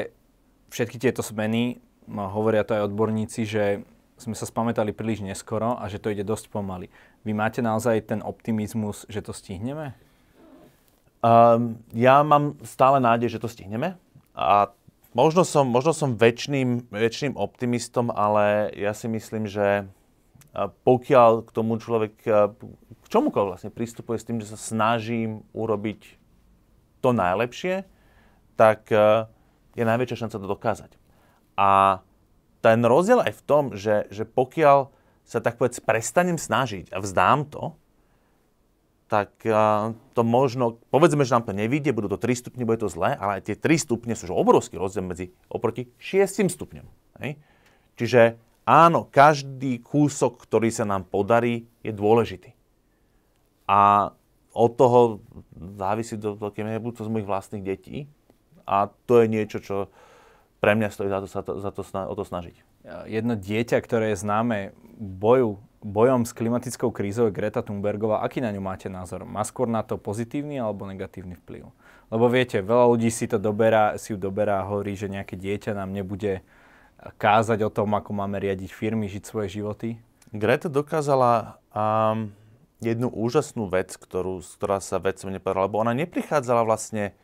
všetky 0.69 0.97
tieto 1.01 1.25
zmeny, 1.25 1.81
hovoria 2.09 2.65
to 2.65 2.77
aj 2.77 2.89
odborníci, 2.93 3.49
že 3.49 3.65
sme 4.21 4.37
sa 4.39 4.47
spamätali 4.47 4.95
príliš 4.95 5.25
neskoro 5.25 5.75
a 5.81 5.89
že 5.91 5.99
to 5.99 6.13
ide 6.13 6.23
dosť 6.23 6.53
pomaly. 6.53 6.93
Vy 7.27 7.33
máte 7.35 7.59
naozaj 7.65 8.07
ten 8.07 8.21
optimizmus, 8.23 9.09
že 9.11 9.25
to 9.25 9.35
stihneme? 9.35 9.97
Um, 11.23 11.83
ja 11.95 12.23
mám 12.23 12.59
stále 12.67 12.99
nádej, 12.99 13.39
že 13.39 13.43
to 13.43 13.51
stihneme. 13.51 13.99
A 14.35 14.71
možno 15.15 15.43
som, 15.43 15.67
možno 15.67 15.95
som 15.95 16.19
väčšným, 16.19 16.91
väčšným 16.91 17.35
optimistom, 17.35 18.11
ale 18.11 18.71
ja 18.75 18.95
si 18.95 19.07
myslím, 19.11 19.47
že 19.51 19.87
pokiaľ 20.85 21.49
k 21.49 21.51
tomu 21.51 21.81
človek, 21.81 22.13
k 22.85 23.07
čomukoľvek 23.09 23.53
vlastne 23.57 23.73
pristupuje 23.73 24.21
s 24.21 24.27
tým, 24.29 24.39
že 24.45 24.53
sa 24.53 24.59
snažím 24.61 25.49
urobiť 25.57 26.21
to 27.01 27.17
najlepšie, 27.17 27.89
tak 28.57 28.93
je 29.73 29.85
najväčšia 29.85 30.21
šanca 30.27 30.37
to 30.37 30.47
dokázať. 30.47 30.91
A 31.57 32.01
ten 32.63 32.79
rozdiel 32.87 33.21
aj 33.25 33.33
v 33.35 33.43
tom, 33.45 33.65
že, 33.75 34.07
že 34.13 34.23
pokiaľ 34.29 34.93
sa 35.27 35.39
tak 35.43 35.59
povedz 35.59 35.83
prestanem 35.83 36.39
snažiť 36.39 36.91
a 36.95 36.99
vzdám 37.03 37.49
to, 37.51 37.75
tak 39.13 39.45
to 40.17 40.23
možno, 40.25 40.81
povedzme, 40.89 41.21
že 41.29 41.37
nám 41.37 41.45
to 41.45 41.53
nevíde, 41.53 41.93
budú 41.93 42.17
to 42.17 42.17
3 42.17 42.33
stupne, 42.33 42.65
bude 42.65 42.81
to 42.81 42.89
zlé, 42.89 43.13
ale 43.13 43.45
aj 43.45 43.53
tie 43.53 43.57
3 43.61 43.77
stupne 43.77 44.17
sú 44.17 44.33
obrovský 44.33 44.81
rozdiel 44.81 45.05
medzi 45.05 45.37
oproti 45.53 45.93
6 46.01 46.49
stupňom. 46.49 46.87
Hej? 47.21 47.37
Čiže 48.01 48.41
áno, 48.65 49.05
každý 49.13 49.85
kúsok, 49.85 50.41
ktorý 50.41 50.73
sa 50.73 50.89
nám 50.89 51.05
podarí, 51.05 51.69
je 51.85 51.93
dôležitý. 51.93 52.57
A 53.69 54.13
od 54.57 54.73
toho 54.81 55.21
závisí 55.77 56.17
do 56.17 56.33
veľkej 56.33 56.65
miery 56.65 56.81
budúcnosť 56.81 57.13
mojich 57.13 57.29
vlastných 57.29 57.65
detí. 57.65 58.09
A 58.67 58.91
to 59.09 59.23
je 59.23 59.27
niečo, 59.29 59.59
čo 59.59 59.77
pre 60.63 60.79
mňa 60.79 60.89
stojí 60.95 61.11
za 61.11 61.21
to, 61.23 61.27
za 61.27 61.43
to, 61.43 61.53
za 61.59 61.71
to 61.75 61.83
o 61.83 62.15
to 62.15 62.23
snažiť. 62.23 62.57
Jedno 63.11 63.35
dieťa, 63.35 63.79
ktoré 63.83 64.15
je 64.15 64.23
známe 64.23 64.75
boju, 64.99 65.59
bojom 65.83 66.23
s 66.23 66.31
klimatickou 66.31 66.95
krízou 66.95 67.27
je 67.27 67.35
Greta 67.35 67.63
Thunbergová. 67.63 68.23
Aký 68.23 68.39
na 68.39 68.55
ňu 68.55 68.63
máte 68.63 68.87
názor? 68.87 69.27
Má 69.27 69.43
skôr 69.43 69.67
na 69.67 69.83
to 69.83 69.99
pozitívny 69.99 70.63
alebo 70.63 70.87
negatívny 70.87 71.35
vplyv? 71.43 71.67
Lebo 72.15 72.31
viete, 72.31 72.63
veľa 72.63 72.87
ľudí 72.95 73.11
si 73.11 73.27
to 73.27 73.43
doberá, 73.43 73.99
si 73.99 74.15
ju 74.15 74.19
doberá 74.19 74.63
a 74.63 74.69
hovorí, 74.71 74.95
že 74.95 75.11
nejaké 75.11 75.35
dieťa 75.35 75.75
nám 75.75 75.91
nebude 75.91 76.47
kázať 77.19 77.67
o 77.67 77.71
tom, 77.75 77.99
ako 77.99 78.15
máme 78.15 78.39
riadiť 78.39 78.71
firmy, 78.71 79.11
žiť 79.11 79.27
svoje 79.27 79.59
životy? 79.59 79.99
Greta 80.31 80.71
dokázala 80.71 81.59
um, 81.75 82.31
jednu 82.79 83.11
úžasnú 83.11 83.67
vec, 83.67 83.95
ktorú, 83.99 84.39
ktorá 84.59 84.79
sa 84.79 85.03
vedcom 85.03 85.35
nepodarila, 85.35 85.67
lebo 85.67 85.83
ona 85.83 85.95
neprichádzala 85.99 86.63
vlastne 86.63 87.19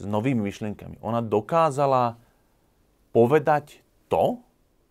s 0.00 0.08
novými 0.08 0.48
myšlienkami. 0.48 0.98
Ona 1.04 1.20
dokázala 1.20 2.16
povedať 3.12 3.84
to, 4.08 4.40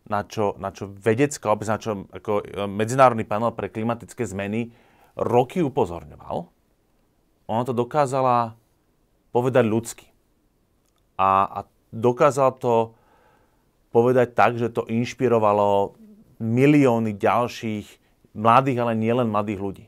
na 0.09 0.25
čo, 0.25 0.57
na 0.57 0.73
čo 0.73 0.89
vedecká 0.89 1.53
na 1.53 1.77
čo 1.77 2.09
ako 2.09 2.41
e, 2.41 2.65
Medzinárodný 2.65 3.25
panel 3.25 3.53
pre 3.53 3.69
klimatické 3.69 4.25
zmeny 4.25 4.73
roky 5.13 5.61
upozorňoval. 5.61 6.49
Ona 7.49 7.63
to 7.65 7.73
dokázala 7.73 8.57
povedať 9.29 9.65
ľudsky. 9.69 10.07
A, 11.17 11.45
a 11.45 11.59
dokázala 11.93 12.53
to 12.57 12.97
povedať 13.93 14.33
tak, 14.33 14.57
že 14.57 14.73
to 14.73 14.85
inšpirovalo 14.85 15.97
milióny 16.41 17.17
ďalších 17.17 17.85
mladých, 18.37 18.77
ale 18.81 18.93
nielen 18.97 19.29
mladých 19.29 19.59
ľudí. 19.59 19.85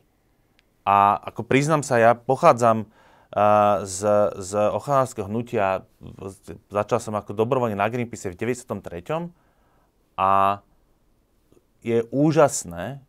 A 0.82 1.14
ako 1.22 1.46
priznám 1.46 1.86
sa, 1.86 2.02
ja 2.02 2.12
pochádzam 2.18 2.90
z, 3.88 4.00
z 4.36 4.52
ochranárskeho 4.76 5.24
hnutia, 5.24 5.88
začal 6.68 7.00
som 7.00 7.16
ako 7.16 7.32
dobrovoľne 7.32 7.80
na 7.80 7.88
Greenpeace 7.88 8.28
v 8.28 8.36
93. 8.36 9.32
A 10.20 10.60
je 11.80 12.04
úžasné 12.12 13.00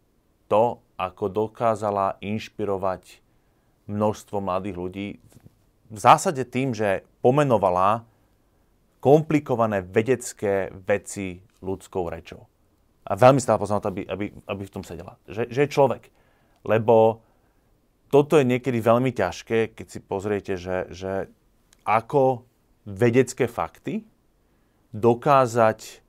to, 0.48 0.80
ako 0.96 1.28
dokázala 1.28 2.16
inšpirovať 2.24 3.20
množstvo 3.92 4.40
mladých 4.40 4.78
ľudí. 4.80 5.08
V 5.92 6.00
zásade 6.00 6.48
tým, 6.48 6.72
že 6.72 7.04
pomenovala 7.20 8.08
komplikované 9.04 9.84
vedecké 9.84 10.72
veci 10.88 11.44
ľudskou 11.60 12.08
rečou. 12.08 12.48
A 13.04 13.20
veľmi 13.20 13.44
stále 13.44 13.60
poznám 13.60 13.92
aby, 13.92 14.08
aby, 14.08 14.26
aby 14.48 14.64
v 14.64 14.74
tom 14.80 14.88
sedela. 14.88 15.20
Že, 15.28 15.52
že 15.52 15.60
je 15.68 15.74
človek. 15.76 16.08
Lebo 16.64 17.20
toto 18.14 18.38
je 18.38 18.46
niekedy 18.46 18.78
veľmi 18.78 19.10
ťažké, 19.10 19.74
keď 19.74 19.88
si 19.90 19.98
pozriete, 19.98 20.54
že, 20.54 20.86
že 20.94 21.34
ako 21.82 22.46
vedecké 22.86 23.50
fakty 23.50 24.06
dokázať 24.94 26.06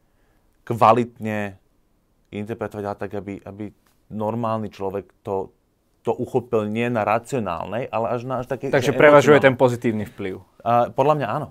kvalitne 0.68 1.56
interpretovať, 2.28 2.84
ale 2.84 3.00
tak, 3.00 3.12
aby, 3.16 3.40
aby 3.40 3.72
normálny 4.12 4.68
človek 4.68 5.08
to, 5.24 5.56
to 6.04 6.12
uchopil 6.12 6.68
nie 6.68 6.92
na 6.92 7.08
racionálnej, 7.08 7.88
ale 7.88 8.06
až 8.12 8.28
na 8.28 8.44
až 8.44 8.52
také... 8.52 8.68
Takže 8.68 8.92
prevažuje 8.92 9.40
ten 9.40 9.56
pozitívny 9.56 10.04
vplyv. 10.04 10.44
Uh, 10.60 10.92
podľa 10.92 11.14
mňa 11.24 11.26
áno. 11.40 11.48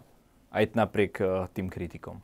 Aj 0.53 0.69
napriek 0.77 1.17
uh, 1.17 1.49
tým 1.49 1.65
kritikom. 1.65 2.21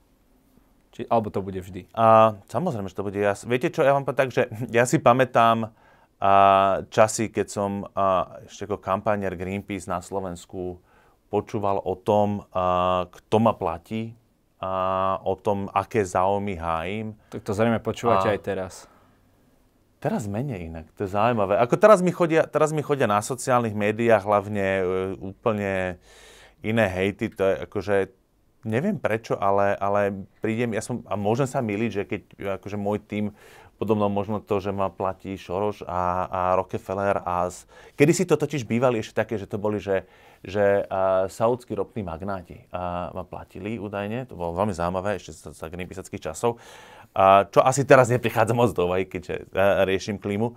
Či, 0.94 1.10
alebo 1.10 1.34
to 1.34 1.42
bude 1.42 1.58
vždy? 1.58 1.89
Uh, 1.98 2.38
samozrejme, 2.46 2.94
že 2.94 2.98
to 2.98 3.06
bude. 3.10 3.18
Ja, 3.18 3.34
viete 3.50 3.74
čo, 3.74 3.82
ja 3.82 3.98
vám 3.98 4.06
poviem 4.06 4.22
tak, 4.22 4.30
že 4.30 4.46
ja 4.78 4.86
si 4.86 5.02
pamätám 5.02 5.74
uh, 6.19 6.86
časy, 6.91 7.32
keď 7.32 7.47
som 7.47 7.84
uh, 7.84 8.43
ešte 8.45 8.67
ako 8.67 8.77
kampanier 8.79 9.34
Greenpeace 9.34 9.88
na 9.88 10.03
Slovensku 10.03 10.79
počúval 11.32 11.79
o 11.79 11.95
tom, 11.95 12.43
uh, 12.51 13.08
kto 13.10 13.38
ma 13.39 13.53
platí, 13.55 14.13
uh, 14.60 15.17
o 15.23 15.34
tom, 15.39 15.71
aké 15.71 16.03
záujmy 16.03 16.60
hájim. 16.60 17.15
Tak 17.32 17.41
to 17.43 17.51
zrejme 17.55 17.79
počúvate 17.79 18.27
uh, 18.27 18.34
aj 18.36 18.39
teraz. 18.43 18.73
Teraz 19.99 20.32
menej 20.32 20.71
inak, 20.71 20.88
to 20.95 21.03
je 21.03 21.12
zaujímavé. 21.12 21.60
Ako 21.60 21.75
teraz 21.75 21.99
mi 21.99 22.15
chodia, 22.15 22.47
teraz 22.47 22.71
mi 22.71 22.79
chodia 22.79 23.03
na 23.03 23.19
sociálnych 23.19 23.75
médiách 23.75 24.23
hlavne 24.23 24.67
uh, 24.79 24.86
úplne 25.19 25.99
iné 26.63 26.86
hejty, 26.88 27.32
to 27.32 27.43
je 27.43 27.55
akože, 27.67 27.95
neviem 28.67 28.99
prečo, 28.99 29.36
ale, 29.39 29.75
ale 29.79 30.27
prídem, 30.43 30.75
ja 30.75 30.84
som, 30.84 31.03
a 31.08 31.15
môžem 31.15 31.47
sa 31.47 31.63
miliť, 31.63 31.91
že 31.91 32.03
keď 32.03 32.21
akože 32.60 32.75
môj 32.79 32.99
tým, 33.03 33.32
podobno 33.80 34.12
možno 34.12 34.44
to, 34.44 34.60
že 34.60 34.76
ma 34.76 34.92
platí 34.92 35.39
Šoroš 35.39 35.88
a, 35.88 36.28
a 36.28 36.42
Rockefeller 36.60 37.24
a 37.24 37.48
z, 37.48 37.63
kedy 37.96 38.12
si 38.12 38.28
to 38.28 38.36
totiž 38.36 38.68
bývali 38.68 39.00
ešte 39.00 39.24
také, 39.24 39.39
že 39.39 39.48
to 39.48 39.56
boli, 39.56 39.80
že, 39.80 40.04
že 40.44 40.84
uh, 40.84 41.32
saudskí 41.32 41.72
ropní 41.74 42.04
magnáti 42.04 42.68
uh, 42.76 43.15
ma 43.15 43.24
platili 43.24 43.80
údajne, 43.80 44.28
to 44.28 44.36
bolo 44.36 44.60
veľmi 44.60 44.76
zaujímavé 44.76 45.15
ešte 45.15 45.56
z, 45.56 45.56
z 45.56 46.20
časov 46.20 46.60
čo 47.50 47.60
asi 47.65 47.82
teraz 47.86 48.13
neprichádza 48.13 48.54
moc 48.54 48.70
do 48.74 48.86
vaj, 48.86 49.10
keďže 49.10 49.50
riešim 49.86 50.22
klímu. 50.22 50.54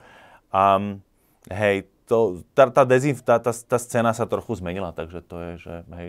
Um, 0.53 1.01
hej, 1.49 1.89
to, 2.05 2.45
tá, 2.53 2.69
tá, 2.69 2.85
dezinf, 2.85 3.25
tá, 3.25 3.41
tá, 3.41 3.51
tá 3.57 3.79
scéna 3.81 4.13
sa 4.13 4.29
trochu 4.29 4.61
zmenila, 4.61 4.93
takže 4.93 5.25
to 5.25 5.37
je, 5.41 5.53
že 5.65 5.75
hej, 5.97 6.09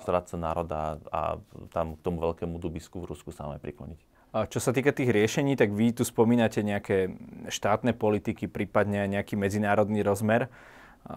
stráca 0.00 0.34
národa 0.40 0.96
a 1.12 1.36
tam 1.76 1.94
k 1.94 2.00
tomu 2.00 2.24
veľkému 2.24 2.56
dubisku 2.56 3.04
v 3.04 3.08
Rusku 3.12 3.30
sa 3.36 3.44
máme 3.44 3.60
prikloniť. 3.60 4.00
Čo 4.30 4.62
sa 4.62 4.70
týka 4.70 4.94
tých 4.94 5.10
riešení, 5.10 5.58
tak 5.58 5.74
vy 5.74 5.90
tu 5.90 6.06
spomínate 6.06 6.62
nejaké 6.62 7.18
štátne 7.50 7.90
politiky, 7.98 8.46
prípadne 8.46 9.10
nejaký 9.10 9.34
medzinárodný 9.34 10.06
rozmer. 10.06 10.46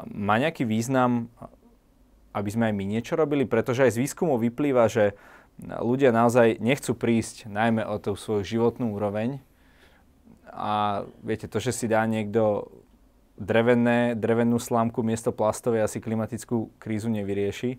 Má 0.10 0.42
nejaký 0.42 0.66
význam, 0.66 1.30
aby 2.34 2.50
sme 2.50 2.74
aj 2.74 2.74
my 2.74 2.86
niečo 2.90 3.14
robili? 3.14 3.46
Pretože 3.46 3.86
aj 3.86 3.94
z 3.94 4.02
výskumu 4.02 4.42
vyplýva, 4.42 4.90
že 4.90 5.14
ľudia 5.62 6.10
naozaj 6.10 6.58
nechcú 6.58 6.98
prísť 6.98 7.46
najmä 7.46 7.86
o 7.86 8.02
tú 8.02 8.18
svoju 8.18 8.42
životnú 8.42 8.98
úroveň. 8.98 9.38
A 10.50 11.06
viete, 11.22 11.46
to, 11.46 11.62
že 11.62 11.70
si 11.70 11.86
dá 11.86 12.02
niekto 12.10 12.74
drevené, 13.38 14.18
drevenú 14.18 14.58
slámku 14.58 15.06
miesto 15.06 15.30
plastovej 15.30 15.86
asi 15.86 16.02
klimatickú 16.02 16.74
krízu 16.82 17.14
nevyrieši, 17.14 17.78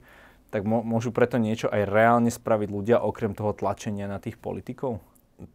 tak 0.55 0.63
môžu 0.63 1.11
preto 1.11 1.43
niečo 1.43 1.67
aj 1.67 1.91
reálne 1.91 2.31
spraviť 2.31 2.69
ľudia 2.71 3.03
okrem 3.03 3.35
toho 3.35 3.51
tlačenia 3.51 4.07
na 4.07 4.23
tých 4.23 4.39
politikov? 4.39 5.03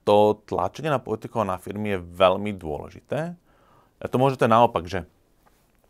To 0.08 0.40
tlačenie 0.46 0.92
na 0.92 1.02
politikov 1.02 1.46
a 1.46 1.56
na 1.56 1.58
firmy 1.62 1.98
je 1.98 2.06
veľmi 2.06 2.52
dôležité. 2.56 3.36
A 4.00 4.06
to 4.08 4.16
môžete 4.16 4.48
naopak, 4.48 4.88
že 4.88 5.06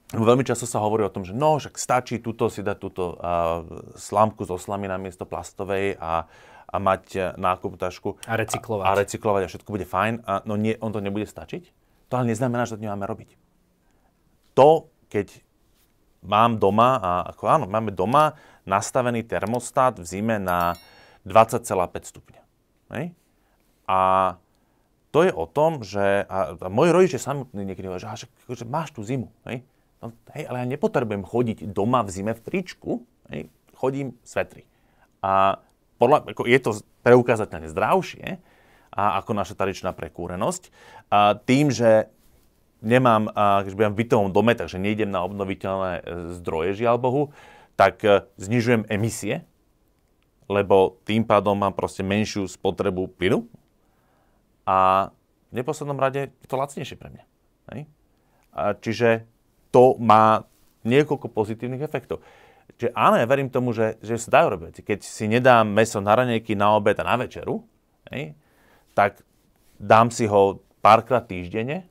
Veľmi 0.09 0.41
často 0.41 0.65
sa 0.65 0.81
hovorí 0.81 1.05
o 1.05 1.13
tom, 1.13 1.21
že 1.21 1.37
no, 1.37 1.61
však 1.61 1.77
stačí 1.77 2.17
túto 2.17 2.49
si 2.49 2.65
dať 2.65 2.77
túto 2.81 3.13
uh, 3.13 3.61
slámku 3.93 4.41
zo 4.41 4.57
slamy 4.57 4.89
na 4.89 4.97
miesto 4.97 5.21
plastovej 5.21 6.01
a, 6.01 6.25
a 6.65 6.75
mať 6.81 7.03
e, 7.13 7.19
nákup 7.37 7.77
tašku. 7.77 8.17
A 8.25 8.33
recyklovať. 8.33 8.85
A, 8.85 8.89
a 8.89 8.97
recyklovať 9.05 9.41
a 9.45 9.49
všetko 9.53 9.69
bude 9.69 9.85
fajn. 9.85 10.25
A, 10.25 10.41
no 10.49 10.57
nie, 10.57 10.73
on 10.81 10.89
to 10.89 10.97
nebude 10.97 11.29
stačiť. 11.29 11.69
To 12.09 12.17
ale 12.17 12.33
neznamená, 12.33 12.65
že 12.65 12.73
to 12.73 12.81
nemáme 12.81 13.05
robiť. 13.05 13.37
To, 14.57 14.89
keď 15.13 15.45
mám 16.25 16.57
doma, 16.57 16.97
a 16.97 17.11
ako 17.29 17.43
áno, 17.45 17.65
máme 17.69 17.93
doma 17.93 18.33
nastavený 18.65 19.29
termostat 19.29 20.01
v 20.01 20.09
zime 20.09 20.41
na 20.41 20.73
20,5 21.21 21.69
stupňa. 22.01 22.41
Hej? 22.97 23.13
A 23.89 23.99
to 25.09 25.25
je 25.25 25.33
o 25.33 25.49
tom, 25.49 25.81
že 25.81 26.29
a, 26.29 26.53
a 26.53 26.67
moji 26.69 26.93
rodičia 26.93 27.17
samotní 27.17 27.65
niekedy 27.65 27.89
hovoria, 27.89 28.13
že, 28.13 28.29
že 28.45 28.65
máš 28.69 28.93
tú 28.93 29.01
zimu. 29.01 29.33
Hej? 29.49 29.65
No, 29.99 30.13
hej, 30.37 30.45
ale 30.45 30.61
ja 30.61 30.67
nepotrebujem 30.69 31.25
chodiť 31.25 31.57
doma 31.73 32.05
v 32.05 32.13
zime 32.13 32.31
v 32.37 32.41
tričku, 32.45 32.91
hej, 33.33 33.49
chodím 33.73 34.13
svetri. 34.21 34.69
A 35.19 35.59
podľa, 35.99 36.29
ako 36.29 36.47
je 36.47 36.59
to 36.61 36.71
preukázateľne 37.03 37.67
zdravšie 37.67 38.39
a 38.93 39.03
ako 39.19 39.31
naša 39.35 39.57
tradičná 39.57 39.91
prekúrenosť. 39.91 40.71
A 41.11 41.35
tým, 41.35 41.73
že 41.73 42.07
nemám, 42.79 43.27
a, 43.33 43.65
keď 43.65 43.73
budem 43.75 43.93
v 43.97 43.99
bytovom 44.05 44.29
dome, 44.31 44.53
takže 44.55 44.79
nejdem 44.79 45.11
na 45.11 45.25
obnoviteľné 45.25 45.91
e, 45.99 46.01
zdroje, 46.39 46.79
žiaľ 46.79 46.95
Bohu, 47.01 47.23
tak 47.75 47.99
e, 48.07 48.23
znižujem 48.39 48.87
emisie, 48.87 49.43
lebo 50.47 51.01
tým 51.03 51.27
pádom 51.27 51.59
mám 51.59 51.75
proste 51.75 52.05
menšiu 52.05 52.47
spotrebu 52.47 53.11
plynu 53.19 53.49
a 54.69 55.09
v 55.49 55.53
neposlednom 55.57 55.97
rade 55.97 56.29
je 56.29 56.47
to 56.47 56.61
lacnejšie 56.61 56.93
pre 56.93 57.09
mňa. 57.09 57.23
Hej? 57.73 57.81
A 58.53 58.77
čiže 58.77 59.25
to 59.73 59.97
má 59.97 60.45
niekoľko 60.85 61.33
pozitívnych 61.33 61.81
efektov. 61.81 62.21
Čiže 62.77 62.93
áno, 62.93 63.17
ja 63.17 63.25
verím 63.25 63.49
tomu, 63.49 63.73
že, 63.73 63.97
že 64.05 64.21
sa 64.21 64.39
dajú 64.39 64.47
robiť. 64.53 64.85
Keď 64.85 64.99
si 65.01 65.25
nedám 65.25 65.65
meso 65.65 65.97
na 65.97 66.13
ranejky, 66.13 66.53
na 66.53 66.77
obed 66.77 66.93
a 67.01 67.03
na 67.03 67.17
večeru, 67.17 67.65
hej, 68.13 68.37
tak 68.93 69.25
dám 69.81 70.13
si 70.13 70.29
ho 70.29 70.61
párkrát 70.85 71.25
týždenne, 71.25 71.89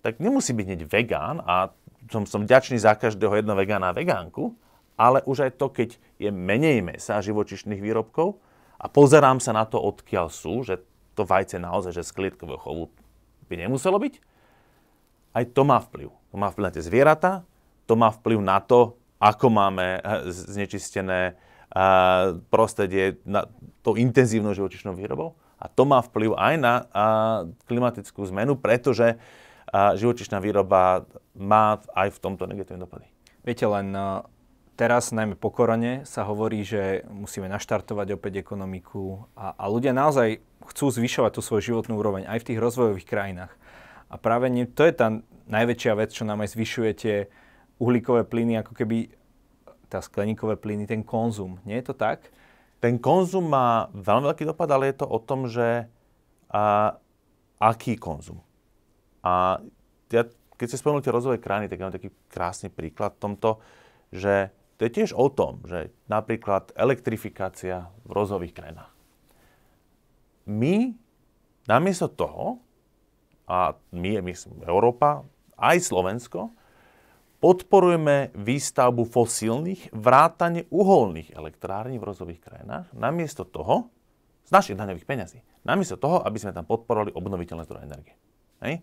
tak 0.00 0.22
nemusí 0.22 0.54
byť 0.54 0.66
hneď 0.70 0.82
vegán 0.86 1.42
a 1.42 1.74
som, 2.08 2.24
som 2.24 2.46
vďačný 2.46 2.78
za 2.78 2.94
každého 2.94 3.42
jedno 3.42 3.58
vegána 3.58 3.90
a 3.90 3.96
vegánku, 3.96 4.54
ale 4.96 5.20
už 5.26 5.50
aj 5.50 5.52
to, 5.60 5.66
keď 5.68 5.98
je 6.16 6.30
menej 6.30 6.80
mesa 6.80 7.18
a 7.18 7.24
živočišných 7.24 7.82
výrobkov 7.82 8.38
a 8.78 8.86
pozerám 8.86 9.42
sa 9.42 9.52
na 9.52 9.66
to, 9.66 9.76
odkiaľ 9.82 10.32
sú, 10.32 10.62
že 10.64 10.80
to 11.18 11.26
vajce 11.26 11.58
naozaj, 11.58 11.90
že 11.90 12.06
z 12.06 12.14
klietkového 12.14 12.62
chovu 12.62 12.94
by 13.50 13.58
nemuselo 13.58 13.98
byť, 13.98 14.14
aj 15.34 15.44
to 15.50 15.62
má 15.66 15.82
vplyv. 15.82 16.14
To 16.30 16.36
má 16.38 16.54
vplyv 16.54 16.64
na 16.70 16.74
tie 16.74 16.84
zvieratá, 16.86 17.32
to 17.90 17.98
má 17.98 18.14
vplyv 18.14 18.38
na 18.38 18.62
to, 18.62 18.94
ako 19.18 19.50
máme 19.50 19.98
eh, 19.98 20.30
znečistené 20.30 21.34
eh, 21.34 22.38
prostredie 22.54 23.18
na 23.26 23.50
to 23.82 23.98
intenzívnou 23.98 24.54
živočišnou 24.54 24.94
výrobou. 24.94 25.34
A 25.58 25.66
to 25.66 25.82
má 25.82 25.98
vplyv 25.98 26.38
aj 26.38 26.54
na 26.62 26.74
eh, 26.78 26.86
klimatickú 27.66 28.22
zmenu, 28.30 28.54
pretože 28.54 29.18
živočišná 29.68 30.40
výroba 30.40 31.04
má 31.36 31.76
aj 31.92 32.16
v 32.16 32.18
tomto 32.24 32.48
negatívne 32.48 32.88
dopady. 32.88 33.04
Viete, 33.44 33.68
len 33.68 33.92
teraz, 34.78 35.10
najmä 35.10 35.34
po 35.34 35.50
korone, 35.50 36.06
sa 36.06 36.22
hovorí, 36.22 36.62
že 36.62 37.02
musíme 37.10 37.50
naštartovať 37.50 38.14
opäť 38.14 38.38
ekonomiku 38.38 39.26
a, 39.34 39.58
a 39.58 39.64
ľudia 39.66 39.90
naozaj 39.90 40.38
chcú 40.70 40.86
zvyšovať 40.94 41.34
tú 41.34 41.40
svoju 41.42 41.74
životnú 41.74 41.98
úroveň 41.98 42.30
aj 42.30 42.46
v 42.46 42.46
tých 42.54 42.62
rozvojových 42.62 43.10
krajinách. 43.10 43.52
A 44.06 44.14
práve 44.16 44.46
nie, 44.46 44.70
to 44.70 44.86
je 44.86 44.94
tá 44.94 45.10
najväčšia 45.50 45.92
vec, 45.98 46.14
čo 46.14 46.22
nám 46.22 46.46
aj 46.46 46.54
zvyšuje 46.54 46.90
tie 46.94 47.16
uhlíkové 47.82 48.22
plyny, 48.22 48.62
ako 48.62 48.72
keby 48.78 49.10
tá 49.90 49.98
skleníkové 49.98 50.54
plyny, 50.54 50.86
ten 50.86 51.02
konzum. 51.02 51.58
Nie 51.66 51.82
je 51.82 51.90
to 51.90 51.94
tak? 51.98 52.30
Ten 52.78 53.02
konzum 53.02 53.50
má 53.50 53.90
veľmi 53.90 54.30
veľký 54.30 54.46
dopad, 54.46 54.70
ale 54.70 54.94
je 54.94 55.02
to 55.02 55.06
o 55.10 55.18
tom, 55.18 55.50
že 55.50 55.90
a, 56.54 56.94
aký 57.58 57.98
konzum. 57.98 58.38
A 59.26 59.58
ja, 60.14 60.22
keď 60.54 60.66
ste 60.70 60.80
spomenuli 60.80 61.02
tie 61.02 61.12
rozvojové 61.12 61.42
krajiny, 61.42 61.66
tak 61.66 61.82
mám 61.82 61.90
taký 61.90 62.14
krásny 62.30 62.70
príklad 62.70 63.18
v 63.18 63.22
tomto, 63.26 63.58
že 64.14 64.54
to 64.78 64.86
je 64.86 64.94
tiež 64.94 65.10
o 65.18 65.26
tom, 65.26 65.66
že 65.66 65.90
napríklad 66.06 66.70
elektrifikácia 66.78 67.90
v 68.06 68.10
rozvojových 68.14 68.54
krajinách. 68.54 68.92
My 70.48 70.94
namiesto 71.66 72.06
toho, 72.08 72.62
a 73.50 73.74
my, 73.92 74.22
my 74.22 74.32
Európa, 74.64 75.26
aj 75.58 75.82
Slovensko, 75.82 76.54
podporujeme 77.42 78.34
výstavbu 78.38 79.02
fosílnych, 79.02 79.90
vrátane 79.94 80.70
uholných 80.70 81.34
elektrární 81.34 81.98
v 81.98 82.08
rozových 82.08 82.40
krajinách, 82.42 82.86
namiesto 82.94 83.42
toho, 83.42 83.90
z 84.48 84.50
našich 84.54 84.80
daňových 84.80 85.04
peňazí, 85.04 85.38
namiesto 85.66 86.00
toho, 86.00 86.24
aby 86.24 86.40
sme 86.40 86.56
tam 86.56 86.64
podporovali 86.64 87.12
obnoviteľné 87.12 87.62
zdroje 87.68 87.84
energie. 87.84 88.16
Hej? 88.64 88.74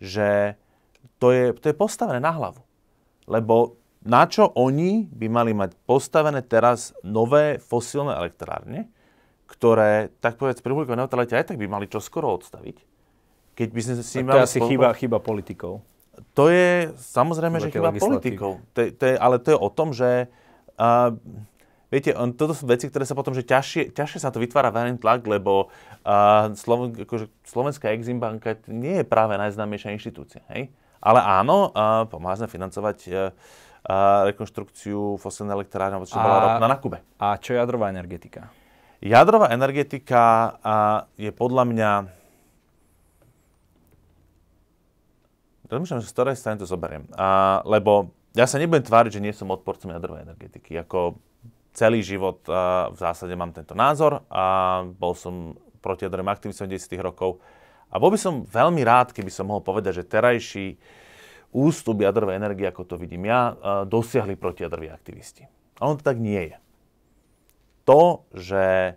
Že 0.00 0.28
to 1.20 1.26
je, 1.28 1.44
to 1.60 1.66
je 1.68 1.76
postavené 1.76 2.24
na 2.24 2.32
hlavu. 2.32 2.64
Lebo 3.28 3.79
na 4.00 4.24
čo 4.24 4.48
oni 4.56 5.04
by 5.12 5.26
mali 5.28 5.52
mať 5.52 5.76
postavené 5.84 6.40
teraz 6.40 6.96
nové 7.04 7.60
fosílne 7.60 8.16
elektrárne, 8.16 8.88
ktoré, 9.44 10.08
tak 10.24 10.40
povedz, 10.40 10.64
pri 10.64 10.72
uhlíkovej 10.72 11.04
neutralite 11.04 11.36
aj 11.36 11.52
tak 11.52 11.60
by 11.60 11.68
mali 11.68 11.84
čo 11.90 12.00
skoro 12.00 12.32
odstaviť, 12.32 12.80
keď 13.58 13.68
by 13.68 13.80
sme 13.82 13.94
si. 14.00 14.24
To 14.24 14.40
je 14.40 14.46
asi 14.46 14.60
chyba, 14.62 14.96
chyba 14.96 15.20
politikov. 15.20 15.84
to 16.32 16.48
je 16.48 16.94
samozrejme, 16.96 17.60
že 17.60 17.68
chyba 17.68 17.92
politikov. 17.92 18.62
To, 18.72 18.80
to 18.88 19.04
je, 19.04 19.14
ale 19.18 19.36
to 19.42 19.48
je 19.52 19.58
o 19.58 19.68
tom, 19.68 19.92
že 19.92 20.32
uh, 20.80 21.12
viete, 21.92 22.16
on, 22.16 22.32
toto 22.32 22.56
sú 22.56 22.64
veci, 22.64 22.88
ktoré 22.88 23.04
sa 23.04 23.18
potom, 23.18 23.36
že 23.36 23.44
ťažšie, 23.44 23.92
ťažšie 23.92 24.22
sa 24.22 24.32
to 24.32 24.40
vytvára 24.40 24.72
verejný 24.72 24.96
tlak, 24.96 25.26
lebo 25.28 25.68
uh, 25.68 26.48
Sloven, 26.56 26.96
akože, 27.04 27.28
Slovenská 27.44 27.92
Exim 27.92 28.16
banka 28.16 28.56
nie 28.70 29.02
je 29.02 29.04
práve 29.04 29.36
najznámejšia 29.36 29.92
inštitúcia. 29.92 30.40
Hej? 30.54 30.72
Ale 31.04 31.20
áno, 31.20 31.74
uh, 31.74 32.06
pomáha 32.08 32.48
financovať 32.48 32.98
uh, 33.10 33.34
uh, 33.86 34.26
rekonštrukciu 34.28 35.16
fosilnej 35.16 35.56
elektrárne, 35.56 36.00
čo 36.04 36.18
bola 36.18 36.56
ropná 36.56 36.66
na 36.66 36.76
Kube. 36.76 36.98
A 37.16 37.38
čo 37.40 37.56
jadrová 37.56 37.88
energetika? 37.88 38.52
Jadrová 39.00 39.48
energetika 39.56 40.56
je 41.16 41.32
podľa 41.32 41.64
mňa 41.64 41.90
Rozmýšľam, 45.70 46.02
z 46.02 46.10
ktorej 46.10 46.34
strany 46.34 46.58
to 46.58 46.66
zoberiem. 46.66 47.06
A, 47.14 47.62
lebo 47.62 48.10
ja 48.34 48.50
sa 48.50 48.58
nebudem 48.58 48.82
tváriť, 48.82 49.14
že 49.14 49.22
nie 49.22 49.30
som 49.30 49.54
odporcom 49.54 49.94
jadrovej 49.94 50.26
energetiky. 50.26 50.74
Ako 50.82 51.22
celý 51.70 52.02
život 52.02 52.42
a, 52.50 52.90
v 52.90 52.98
zásade 52.98 53.38
mám 53.38 53.54
tento 53.54 53.78
názor 53.78 54.26
a 54.26 54.82
bol 54.82 55.14
som 55.14 55.54
proti 55.78 56.10
jadrovým 56.10 56.26
aktivistom 56.26 56.66
10 56.66 56.90
rokov. 56.98 57.38
A 57.86 58.02
bol 58.02 58.10
by 58.10 58.18
som 58.18 58.42
veľmi 58.42 58.82
rád, 58.82 59.14
keby 59.14 59.30
som 59.30 59.46
mohol 59.46 59.62
povedať, 59.62 60.02
že 60.02 60.10
terajší 60.10 60.74
ústup 61.50 62.02
jadrovej 62.02 62.38
energie, 62.38 62.66
ako 62.70 62.86
to 62.86 62.94
vidím 62.94 63.26
ja, 63.26 63.54
dosiahli 63.86 64.38
protijadroví 64.38 64.90
aktivisti. 64.90 65.46
A 65.82 65.90
on 65.90 65.98
to 65.98 66.06
tak 66.06 66.22
nie 66.22 66.54
je. 66.54 66.56
To, 67.88 68.22
že, 68.34 68.94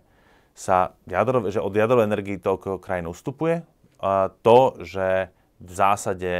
sa 0.54 0.94
jadrov, 1.10 1.50
že 1.50 1.58
od 1.58 1.74
jadrovej 1.74 2.06
energie 2.06 2.38
toľko 2.38 2.78
krajín 2.78 3.10
ustupuje, 3.10 3.66
a 3.98 4.30
to, 4.44 4.78
že 4.84 5.34
v 5.58 5.70
zásade 5.72 6.32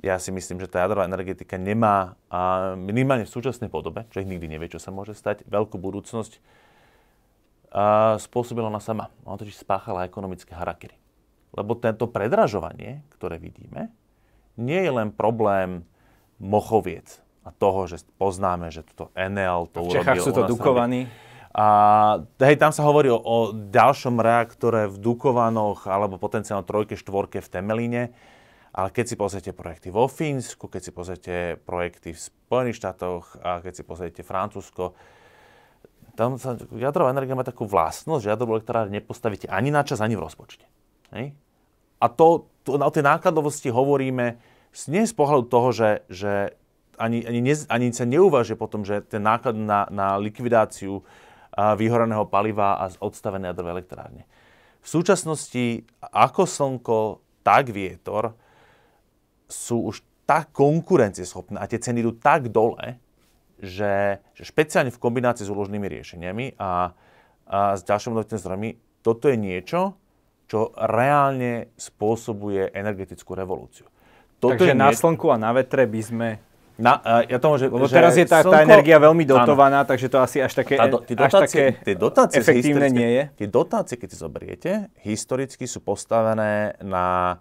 ja 0.00 0.16
si 0.20 0.30
myslím, 0.32 0.60
že 0.60 0.70
tá 0.70 0.84
jadrová 0.84 1.08
energetika 1.08 1.56
nemá 1.56 2.14
a 2.28 2.72
minimálne 2.76 3.24
v 3.24 3.32
súčasnej 3.32 3.72
podobe, 3.72 4.04
ich 4.12 4.28
nikdy 4.28 4.46
nevie, 4.48 4.72
čo 4.72 4.80
sa 4.80 4.92
môže 4.92 5.16
stať, 5.16 5.44
veľkú 5.48 5.76
budúcnosť 5.80 6.38
a 7.76 8.16
spôsobila 8.16 8.72
ona 8.72 8.80
sama. 8.80 9.12
Ona 9.28 9.36
totiž 9.36 9.60
spáchala 9.60 10.08
ekonomické 10.08 10.56
harakery. 10.56 10.96
Lebo 11.52 11.76
tento 11.76 12.08
predražovanie, 12.08 13.04
ktoré 13.12 13.36
vidíme, 13.36 13.92
nie 14.56 14.80
je 14.82 14.92
len 14.92 15.08
problém 15.12 15.84
mochoviec 16.36 17.22
a 17.46 17.54
toho, 17.54 17.86
že 17.86 18.02
poznáme, 18.20 18.68
že 18.74 18.82
toto 18.82 19.14
Enel 19.16 19.70
to. 19.70 19.86
V 19.86 20.02
Čechách 20.02 20.20
sú 20.20 20.34
to 20.34 20.44
Dukovaní. 20.44 21.08
A 21.56 21.66
hej, 22.36 22.60
tam 22.60 22.68
sa 22.68 22.84
hovorí 22.84 23.08
o, 23.08 23.16
o 23.16 23.56
ďalšom 23.56 24.20
reaktore 24.20 24.92
v 24.92 25.00
Dukovanoch 25.00 25.88
alebo 25.88 26.20
potenciálne 26.20 26.68
trojke, 26.68 27.00
štvorke 27.00 27.40
v 27.40 27.48
Temelíne 27.48 28.02
ale 28.76 28.92
keď 28.92 29.04
si 29.08 29.16
pozriete 29.16 29.50
projekty 29.56 29.88
vo 29.88 30.04
Fínsku, 30.04 30.68
keď 30.68 30.80
si 30.84 30.92
pozriete 30.92 31.34
projekty 31.64 32.12
v 32.12 32.20
Spojených 32.20 32.76
štátoch 32.76 33.40
a 33.40 33.64
keď 33.64 33.72
si 33.72 33.82
pozriete 33.88 34.20
Francúzsko, 34.20 34.92
tam 36.12 36.36
sa 36.36 36.60
jadrová 36.76 37.08
energia 37.16 37.32
má 37.32 37.44
takú 37.44 37.64
vlastnosť, 37.64 38.20
že 38.20 38.32
jadrovú 38.36 38.60
elektrárne 38.60 39.00
nepostavíte 39.00 39.48
ani 39.48 39.72
na 39.72 39.80
čas, 39.80 40.04
ani 40.04 40.12
v 40.12 40.28
rozpočte. 40.28 40.68
Hej? 41.16 41.32
A 42.00 42.06
to, 42.12 42.48
to, 42.66 42.76
o 42.76 42.92
tej 42.92 43.04
nákladovosti 43.04 43.72
hovoríme 43.72 44.36
nie 44.92 45.08
z 45.08 45.14
pohľadu 45.16 45.44
toho, 45.48 45.68
že, 45.72 45.90
že 46.12 46.32
ani, 47.00 47.24
ani, 47.24 47.40
ne, 47.40 47.54
ani 47.72 47.86
sa 47.96 48.04
neuvažuje 48.04 48.56
potom, 48.60 48.84
že 48.84 49.00
ten 49.04 49.24
náklad 49.24 49.56
na, 49.56 49.88
na 49.88 50.20
likvidáciu 50.20 51.00
vyhoreného 51.56 52.28
paliva 52.28 52.76
a 52.76 52.92
odstavené 53.00 53.48
jadrové 53.48 53.80
elektrárne. 53.80 54.28
V 54.84 54.88
súčasnosti 54.92 55.88
ako 56.04 56.42
slnko, 56.44 56.98
tak 57.40 57.72
vietor 57.72 58.36
sú 59.48 59.88
už 59.88 60.04
tak 60.28 60.52
konkurencieschopné 60.52 61.56
a 61.56 61.70
tie 61.70 61.80
ceny 61.80 62.02
idú 62.02 62.12
tak 62.18 62.52
dole, 62.52 63.00
že, 63.56 64.20
že 64.36 64.42
špeciálne 64.44 64.92
v 64.92 65.00
kombinácii 65.00 65.48
s 65.48 65.52
úložnými 65.54 65.86
riešeniami 65.88 66.60
a, 66.60 66.92
a 67.48 67.58
s 67.78 67.80
ďalšími 67.88 68.12
obnoviteľnými 68.12 68.44
zdrojmi, 68.44 68.70
toto 69.00 69.32
je 69.32 69.36
niečo, 69.38 69.96
čo 70.46 70.70
reálne 70.78 71.74
spôsobuje 71.74 72.70
energetickú 72.70 73.34
revolúciu. 73.34 73.86
Toto 74.38 74.62
Takže 74.62 74.72
je 74.72 74.76
na 74.78 74.94
slnku 74.94 75.26
a 75.34 75.36
na 75.36 75.50
vetre 75.50 75.90
by 75.90 76.00
sme... 76.02 76.28
Na, 76.76 77.00
uh, 77.00 77.24
ja 77.24 77.40
tomu, 77.40 77.56
že, 77.56 77.72
Lebo 77.72 77.88
že 77.88 77.96
teraz 77.96 78.14
je 78.20 78.28
tá, 78.28 78.44
slnko... 78.44 78.52
tá 78.52 78.60
energia 78.62 79.00
veľmi 79.00 79.24
dotovaná, 79.24 79.80
áno. 79.82 79.88
takže 79.88 80.12
to 80.12 80.20
asi 80.20 80.44
až 80.44 80.52
také, 80.60 80.76
do, 80.76 81.00
dotácie, 81.00 81.16
až 81.16 81.32
také 81.32 81.64
tie 81.80 81.96
dotácie 81.96 82.38
efektívne 82.44 82.86
nie 82.92 83.10
je. 83.16 83.22
Tie 83.40 83.48
dotácie, 83.48 83.96
keď 83.96 84.08
si 84.12 84.18
zoberiete, 84.20 84.70
historicky 85.00 85.64
sú 85.64 85.80
postavené 85.80 86.76
na 86.84 87.40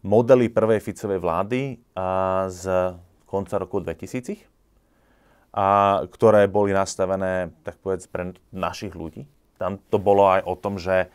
modely 0.00 0.48
prvej 0.48 0.80
Ficovej 0.80 1.20
vlády 1.20 1.60
a 1.92 2.48
z 2.48 2.96
konca 3.28 3.60
roku 3.60 3.84
2000, 3.84 4.48
a 5.52 6.00
ktoré 6.08 6.48
boli 6.48 6.72
nastavené, 6.72 7.52
tak 7.66 7.76
povedz, 7.84 8.08
pre 8.08 8.32
našich 8.48 8.96
ľudí. 8.96 9.28
Tam 9.60 9.76
to 9.76 10.00
bolo 10.00 10.24
aj 10.30 10.40
o 10.48 10.54
tom, 10.56 10.80
že 10.80 11.12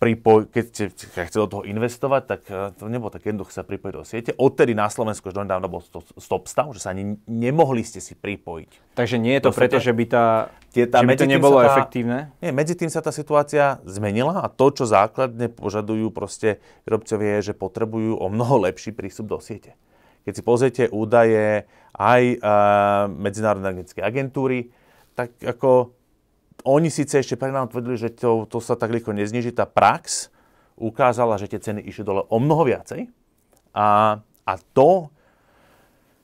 pripoj, 0.00 0.48
keď 0.48 0.64
ste 0.72 0.84
chceli 1.28 1.44
do 1.44 1.60
toho 1.60 1.64
investovať, 1.68 2.22
tak 2.24 2.40
e, 2.48 2.72
to 2.72 2.88
nebolo 2.88 3.12
tak 3.12 3.20
jednoduché 3.28 3.52
sa 3.52 3.68
pripojiť 3.68 3.92
do 3.92 4.04
siete. 4.08 4.30
Odtedy 4.32 4.72
na 4.72 4.88
Slovensku 4.88 5.28
už 5.28 5.36
nedávno 5.36 5.68
bol 5.68 5.84
stop 6.16 6.48
stav, 6.48 6.72
že 6.72 6.80
sa 6.80 6.96
ani 6.96 7.20
nemohli 7.28 7.84
ste 7.84 8.00
si 8.00 8.16
pripojiť. 8.16 8.96
Takže 8.96 9.20
nie 9.20 9.36
je 9.36 9.42
to 9.44 9.52
preto, 9.52 9.76
že 9.76 9.92
by, 9.92 10.04
tá, 10.08 10.48
tie, 10.72 10.88
tá, 10.88 11.04
že 11.04 11.06
by 11.12 11.20
to 11.20 11.28
nebolo 11.28 11.60
tá, 11.60 11.76
efektívne? 11.76 12.32
Nie, 12.40 12.48
medzi 12.48 12.72
tým 12.72 12.88
sa 12.88 13.04
tá 13.04 13.12
situácia 13.12 13.76
zmenila 13.84 14.40
a 14.40 14.48
to, 14.48 14.72
čo 14.72 14.88
základne 14.88 15.52
požadujú 15.52 16.08
proste 16.16 16.64
výrobcovia, 16.88 17.44
je, 17.44 17.52
že 17.52 17.60
potrebujú 17.60 18.16
o 18.16 18.26
mnoho 18.32 18.64
lepší 18.64 18.96
prístup 18.96 19.28
do 19.28 19.36
siete. 19.36 19.76
Keď 20.24 20.32
si 20.32 20.42
pozriete 20.42 20.82
údaje 20.88 21.68
aj 21.92 22.22
uh, 22.40 23.08
Medzinárodnej 23.12 23.76
energetickej 23.76 24.04
agentúry, 24.04 24.72
tak 25.12 25.36
ako 25.44 25.92
oni 26.64 26.88
síce 26.92 27.20
ešte 27.20 27.38
pred 27.38 27.52
nám 27.54 27.70
tvrdili, 27.70 27.96
že 27.96 28.10
to, 28.12 28.48
to 28.48 28.58
sa 28.58 28.74
tak 28.74 28.90
rýchlo 28.90 29.14
nezniží. 29.14 29.54
Tá 29.54 29.68
prax 29.68 30.32
ukázala, 30.80 31.36
že 31.36 31.52
tie 31.52 31.60
ceny 31.60 31.84
išli 31.84 32.02
dole 32.02 32.24
o 32.26 32.36
mnoho 32.40 32.64
viacej. 32.64 33.12
A, 33.76 34.18
a 34.22 34.52
to, 34.72 35.12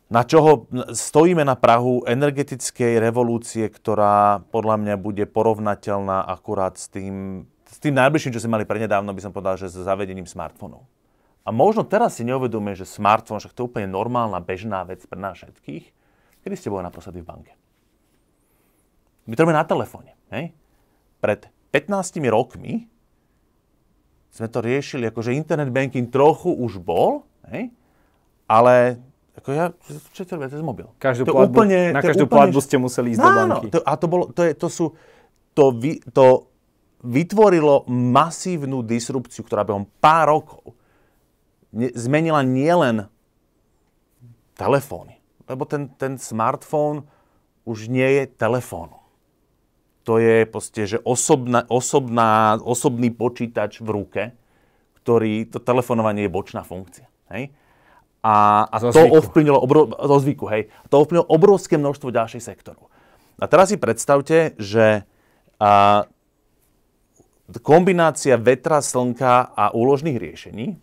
na 0.09 0.23
čoho 0.23 0.71
stojíme 0.91 1.43
na 1.45 1.55
Prahu 1.55 2.07
energetickej 2.07 3.03
revolúcie, 3.03 3.67
ktorá 3.69 4.43
podľa 4.51 4.77
mňa 4.83 4.95
bude 4.97 5.25
porovnateľná 5.29 6.25
akurát 6.27 6.79
s 6.81 6.89
tým, 6.89 7.47
s 7.67 7.79
tým 7.79 7.95
najbližším, 7.95 8.33
čo 8.35 8.43
sme 8.43 8.59
mali 8.59 8.65
prednedávno, 8.65 9.13
by 9.13 9.23
som 9.23 9.35
povedal, 9.35 9.61
že 9.61 9.71
s 9.71 9.77
zavedením 9.77 10.27
smartfónov. 10.27 10.87
A 11.47 11.55
možno 11.55 11.87
teraz 11.87 12.19
si 12.19 12.27
neuvedomuje, 12.27 12.75
že 12.75 12.91
smartfón, 12.91 13.39
však 13.39 13.55
to 13.55 13.63
je 13.63 13.69
úplne 13.71 13.87
normálna, 13.87 14.43
bežná 14.43 14.83
vec 14.83 15.07
pre 15.07 15.21
nás 15.21 15.39
všetkých. 15.39 15.85
Kedy 16.43 16.55
ste 16.59 16.71
boli 16.75 16.83
naposledy 16.83 17.23
v 17.23 17.29
banke? 17.31 17.53
My 19.31 19.35
to 19.35 19.43
robíme 19.47 19.59
na 19.59 19.67
telefóne. 19.67 20.16
Hej? 20.31 20.55
Pred 21.23 21.51
15 21.71 22.19
rokmi 22.31 22.87
sme 24.37 24.53
to 24.53 24.61
riešili, 24.61 25.09
akože 25.09 25.33
internet 25.33 25.73
banking 25.73 26.13
trochu 26.13 26.53
už 26.53 26.77
bol, 26.77 27.25
hej? 27.49 27.73
ale 28.45 29.01
ako 29.37 29.49
ja, 29.53 29.73
čo 30.13 30.25
to 30.25 30.41
cez 30.49 30.61
mobil. 30.65 30.89
Každú 30.97 31.29
to 31.29 31.37
platbu, 31.37 31.53
úplne, 31.53 31.93
na 31.93 32.01
každú 32.01 32.25
úplne, 32.25 32.37
platbu 32.41 32.59
ste 32.65 32.77
museli 32.81 33.13
ísť 33.17 33.21
no, 33.21 33.25
do 33.25 33.33
banky. 33.33 33.67
To, 33.73 33.79
a 33.85 33.93
to, 33.97 34.07
bolo, 34.09 34.25
to, 34.33 34.41
je, 34.45 34.53
to 34.57 34.69
sú, 34.73 34.87
to, 35.53 35.65
vy, 35.77 36.01
to 36.13 36.49
vytvorilo 37.05 37.85
masívnu 37.89 38.81
disrupciu, 38.81 39.45
ktorá 39.45 39.65
behom 39.65 39.85
pár 40.01 40.33
rokov 40.33 40.73
ne, 41.73 41.93
zmenila 41.93 42.41
nielen 42.41 43.09
telefóny, 44.57 45.21
lebo 45.45 45.69
ten, 45.69 45.93
ten 46.01 46.17
smartfón 46.17 47.05
už 47.69 47.93
nie 47.93 48.09
je 48.21 48.23
telefónom 48.37 49.06
to 50.07 50.23
je 50.23 50.47
proste, 50.47 50.87
že 50.87 50.99
osobná, 51.03 51.67
osobná, 51.67 52.63
osobný 52.63 53.11
počítač 53.11 53.83
v 53.83 53.89
ruke, 53.91 54.23
ktorý, 55.03 55.51
to 55.51 55.59
telefonovanie 55.59 56.31
je 56.31 56.31
bočná 56.31 56.63
funkcia. 56.63 57.11
Hej? 57.35 57.51
A, 58.23 58.67
a 58.71 58.77
to 58.79 59.03
ovplyvnilo, 59.03 59.59
obro, 59.59 59.91
zo 59.91 60.17
zvyku, 60.23 60.47
hej, 60.51 60.67
to 60.91 60.99
ovplyvnilo 60.99 61.31
obrovské 61.31 61.79
množstvo 61.79 62.11
ďalších 62.11 62.43
sektorov. 62.43 62.91
A 63.39 63.47
teraz 63.47 63.71
si 63.71 63.79
predstavte, 63.79 64.59
že 64.59 65.07
a, 65.63 66.07
kombinácia 67.63 68.35
vetra, 68.35 68.83
slnka 68.83 69.55
a 69.55 69.71
úložných 69.75 70.19
riešení, 70.19 70.75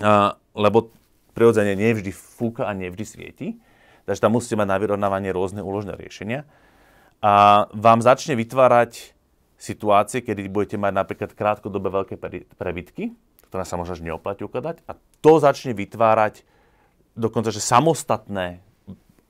a, 0.00 0.36
lebo 0.52 0.92
prirodzene 1.32 1.76
nevždy 1.76 2.12
fúka 2.12 2.68
a 2.68 2.76
nevždy 2.76 3.04
svieti, 3.04 3.48
takže 4.04 4.20
tam 4.20 4.36
musíte 4.36 4.60
mať 4.60 4.68
na 4.68 4.80
vyrovnávanie 4.80 5.32
rôzne 5.32 5.64
úložné 5.64 5.96
riešenia, 5.96 6.44
a 7.20 7.66
vám 7.72 8.00
začne 8.00 8.34
vytvárať 8.38 9.14
situácie, 9.60 10.20
kedy 10.20 10.50
budete 10.52 10.76
mať 10.76 10.92
napríklad 10.92 11.30
krátkodobé 11.32 11.88
veľké 11.88 12.14
prebytky, 12.58 13.16
ktoré 13.48 13.64
sa 13.64 13.80
možno 13.80 13.96
neoplatí 14.02 14.44
ukladať 14.44 14.84
a 14.84 14.98
to 15.24 15.40
začne 15.40 15.72
vytvárať 15.72 16.44
dokonca, 17.16 17.54
že 17.54 17.62
samostatné 17.62 18.60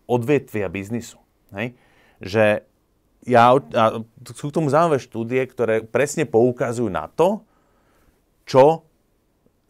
odvetvia 0.08 0.66
biznisu. 0.72 1.20
Hej? 1.54 1.76
Že 2.18 2.44
ja, 3.24 3.56
a 3.56 3.84
sú 4.36 4.52
k 4.52 4.56
tomu 4.56 4.68
zaujímavé 4.68 5.00
štúdie, 5.00 5.40
ktoré 5.48 5.80
presne 5.84 6.28
poukazujú 6.28 6.92
na 6.92 7.08
to, 7.08 7.40
čo, 8.44 8.84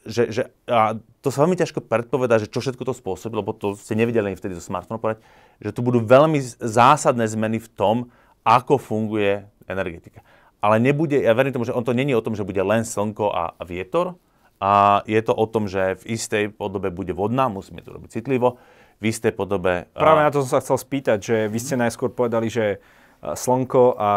že, 0.03 0.31
že 0.35 0.43
a 0.67 0.99
to 1.23 1.29
sa 1.31 1.47
veľmi 1.47 1.55
ťažko 1.55 1.87
predpovedať, 1.87 2.47
že 2.47 2.53
čo 2.53 2.59
všetko 2.61 2.83
to 2.83 2.95
spôsobí, 2.99 3.35
lebo 3.39 3.55
to 3.55 3.79
ste 3.79 3.95
nevideli 3.95 4.35
ani 4.35 4.39
vtedy 4.39 4.59
zo 4.59 4.65
smartfónu 4.67 4.99
povedať, 4.99 5.23
že 5.63 5.75
tu 5.75 5.81
budú 5.83 6.03
veľmi 6.03 6.41
zásadné 6.63 7.27
zmeny 7.29 7.59
v 7.61 7.69
tom, 7.73 7.97
ako 8.45 8.77
funguje 8.79 9.47
energetika. 9.69 10.21
Ale 10.65 10.81
nebude, 10.81 11.21
ja 11.21 11.37
verím 11.37 11.53
tomu, 11.53 11.69
že 11.69 11.77
on 11.77 11.85
to 11.85 11.93
není 11.93 12.17
o 12.17 12.25
tom, 12.25 12.33
že 12.33 12.45
bude 12.45 12.61
len 12.61 12.89
slnko 12.89 13.29
a, 13.29 13.53
vietor, 13.69 14.17
a 14.57 15.05
je 15.05 15.21
to 15.21 15.37
o 15.37 15.45
tom, 15.45 15.69
že 15.69 16.01
v 16.01 16.17
istej 16.17 16.45
podobe 16.57 16.89
bude 16.89 17.13
vodná, 17.13 17.53
musíme 17.53 17.85
to 17.85 17.93
robiť 17.93 18.17
citlivo, 18.17 18.57
v 18.97 19.05
istej 19.13 19.37
podobe... 19.37 19.91
Práve 19.93 20.25
na 20.25 20.33
to 20.33 20.41
som 20.41 20.57
sa 20.57 20.65
chcel 20.65 20.81
spýtať, 20.81 21.19
že 21.21 21.37
vy 21.53 21.59
ste 21.61 21.77
najskôr 21.77 22.09
povedali, 22.15 22.49
že 22.49 22.81
slnko 23.21 23.97
a 23.97 24.11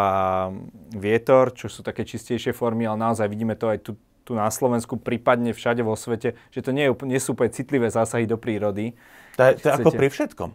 vietor, 0.91 1.55
čo 1.55 1.71
sú 1.71 1.83
také 1.83 2.03
čistejšie 2.03 2.51
formy, 2.51 2.83
ale 2.87 2.99
naozaj 2.99 3.27
vidíme 3.31 3.55
to 3.55 3.71
aj 3.71 3.79
tu, 3.83 3.91
tu 4.27 4.35
na 4.35 4.51
Slovensku, 4.51 4.99
prípadne 4.99 5.55
všade 5.55 5.79
vo 5.83 5.95
svete, 5.95 6.35
že 6.51 6.59
to 6.59 6.75
nie, 6.75 6.87
je, 6.87 6.93
nie 7.07 7.19
sú 7.19 7.35
úplne 7.35 7.51
citlivé 7.55 7.87
zásahy 7.87 8.27
do 8.27 8.35
prírody. 8.35 8.99
To 9.39 9.47
je, 9.47 9.51
to 9.63 9.67
je 9.67 9.73
ako 9.79 9.91
pri 9.95 10.07
všetkom. 10.11 10.49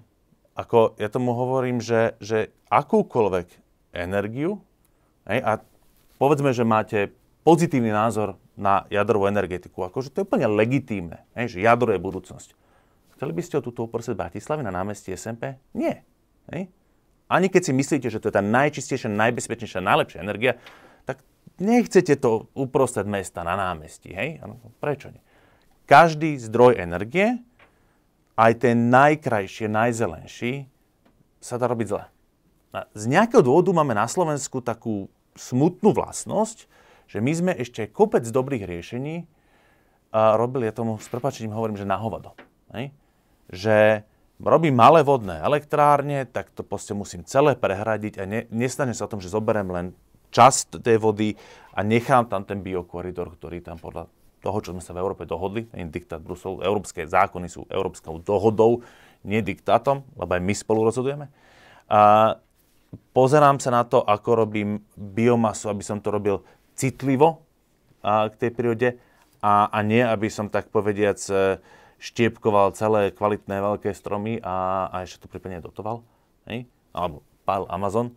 Ako 0.52 1.00
ja 1.00 1.08
tomu 1.08 1.32
hovorím, 1.32 1.80
že, 1.80 2.16
že 2.20 2.52
akúkoľvek 2.68 3.48
energiu, 3.96 4.60
hej, 5.24 5.40
a 5.40 5.52
povedzme, 6.20 6.52
že 6.52 6.64
máte 6.64 7.12
pozitívny 7.44 7.88
názor 7.88 8.36
na 8.52 8.84
jadrovú 8.92 9.26
energetiku, 9.32 9.88
akože 9.88 10.12
to 10.12 10.22
je 10.22 10.26
úplne 10.28 10.48
legitímne, 10.52 11.24
hej, 11.32 11.56
že 11.56 11.64
jadro 11.64 11.92
je 11.96 12.00
budúcnosť. 12.00 12.52
Chceli 13.16 13.32
by 13.38 13.42
ste 13.46 13.58
o 13.60 13.64
túto 13.64 13.86
uprostred 13.86 14.18
Bratislavy 14.18 14.66
na 14.66 14.74
námestí 14.74 15.14
SMP? 15.14 15.56
Nie. 15.78 16.02
Hej? 16.50 16.68
Ani 17.30 17.48
keď 17.48 17.70
si 17.70 17.72
myslíte, 17.72 18.10
že 18.10 18.18
to 18.18 18.28
je 18.28 18.36
tá 18.36 18.44
najčistejšia, 18.44 19.08
najbezpečnejšia, 19.08 19.78
najlepšia 19.78 20.20
energia, 20.20 20.58
tak 21.06 21.22
nechcete 21.62 22.18
to 22.18 22.50
uprostred 22.52 23.06
mesta 23.06 23.46
na 23.46 23.54
námestí. 23.54 24.10
Hej? 24.12 24.42
Prečo 24.82 25.14
nie? 25.14 25.22
Každý 25.86 26.34
zdroj 26.40 26.82
energie, 26.82 27.40
aj 28.36 28.52
ten 28.64 28.88
najkrajšie, 28.88 29.68
najzelenší, 29.68 30.66
sa 31.42 31.58
dá 31.58 31.66
robiť 31.68 31.86
zle. 31.90 32.04
Z 32.96 33.04
nejakého 33.04 33.44
dôvodu 33.44 33.68
máme 33.76 33.92
na 33.92 34.08
Slovensku 34.08 34.64
takú 34.64 35.12
smutnú 35.36 35.92
vlastnosť, 35.92 36.70
že 37.10 37.18
my 37.20 37.32
sme 37.32 37.52
ešte 37.52 37.84
kopec 37.90 38.24
dobrých 38.24 38.64
riešení 38.64 39.28
a 40.12 40.36
robili, 40.40 40.68
ja 40.68 40.72
tomu 40.72 40.96
s 40.96 41.08
prepačením 41.12 41.52
hovorím, 41.52 41.76
že 41.76 41.88
na 41.88 42.00
hovado. 42.00 42.32
Že 43.52 44.06
robím 44.40 44.76
malé 44.76 45.04
vodné 45.04 45.40
elektrárne, 45.44 46.24
tak 46.24 46.48
to 46.56 46.64
proste 46.64 46.96
musím 46.96 47.24
celé 47.28 47.52
prehradiť 47.52 48.14
a 48.16 48.24
ne, 48.24 48.40
nestane 48.48 48.96
sa 48.96 49.04
o 49.04 49.12
tom, 49.12 49.20
že 49.20 49.28
zoberiem 49.28 49.68
len 49.68 49.86
časť 50.32 50.80
tej 50.80 50.96
vody 50.96 51.36
a 51.76 51.84
nechám 51.84 52.24
tam 52.32 52.48
ten 52.48 52.64
biokoridor, 52.64 53.36
ktorý 53.36 53.60
tam 53.60 53.76
podľa 53.76 54.08
toho, 54.42 54.58
čo 54.58 54.74
sme 54.74 54.82
sa 54.82 54.90
v 54.90 55.00
Európe 55.00 55.22
dohodli, 55.22 55.70
ten 55.70 55.88
diktát 55.88 56.18
Bruselu, 56.18 56.60
európske 56.66 57.06
zákony 57.06 57.46
sú 57.46 57.64
európskou 57.70 58.18
dohodou, 58.20 58.82
nie 59.22 59.38
diktátom, 59.38 60.02
lebo 60.18 60.30
aj 60.34 60.42
my 60.42 60.54
spolu 60.58 60.82
rozhodujeme. 60.90 61.30
A 61.86 62.34
pozerám 63.14 63.62
sa 63.62 63.70
na 63.70 63.86
to, 63.86 64.02
ako 64.02 64.44
robím 64.44 64.82
biomasu, 64.98 65.70
aby 65.70 65.86
som 65.86 66.02
to 66.02 66.10
robil 66.10 66.42
citlivo 66.74 67.46
a, 68.02 68.26
k 68.26 68.34
tej 68.34 68.50
prírode 68.50 68.88
a, 69.38 69.70
a 69.70 69.78
nie, 69.86 70.02
aby 70.02 70.26
som 70.26 70.50
tak 70.50 70.74
povediac 70.74 71.22
štiepkoval 72.02 72.74
celé 72.74 73.14
kvalitné 73.14 73.62
veľké 73.62 73.94
stromy 73.94 74.42
a, 74.42 74.90
a 74.90 75.06
ešte 75.06 75.22
to 75.22 75.30
prípadne 75.30 75.62
dotoval, 75.62 76.02
hej? 76.50 76.66
alebo 76.90 77.22
pál 77.46 77.70
Amazon. 77.70 78.10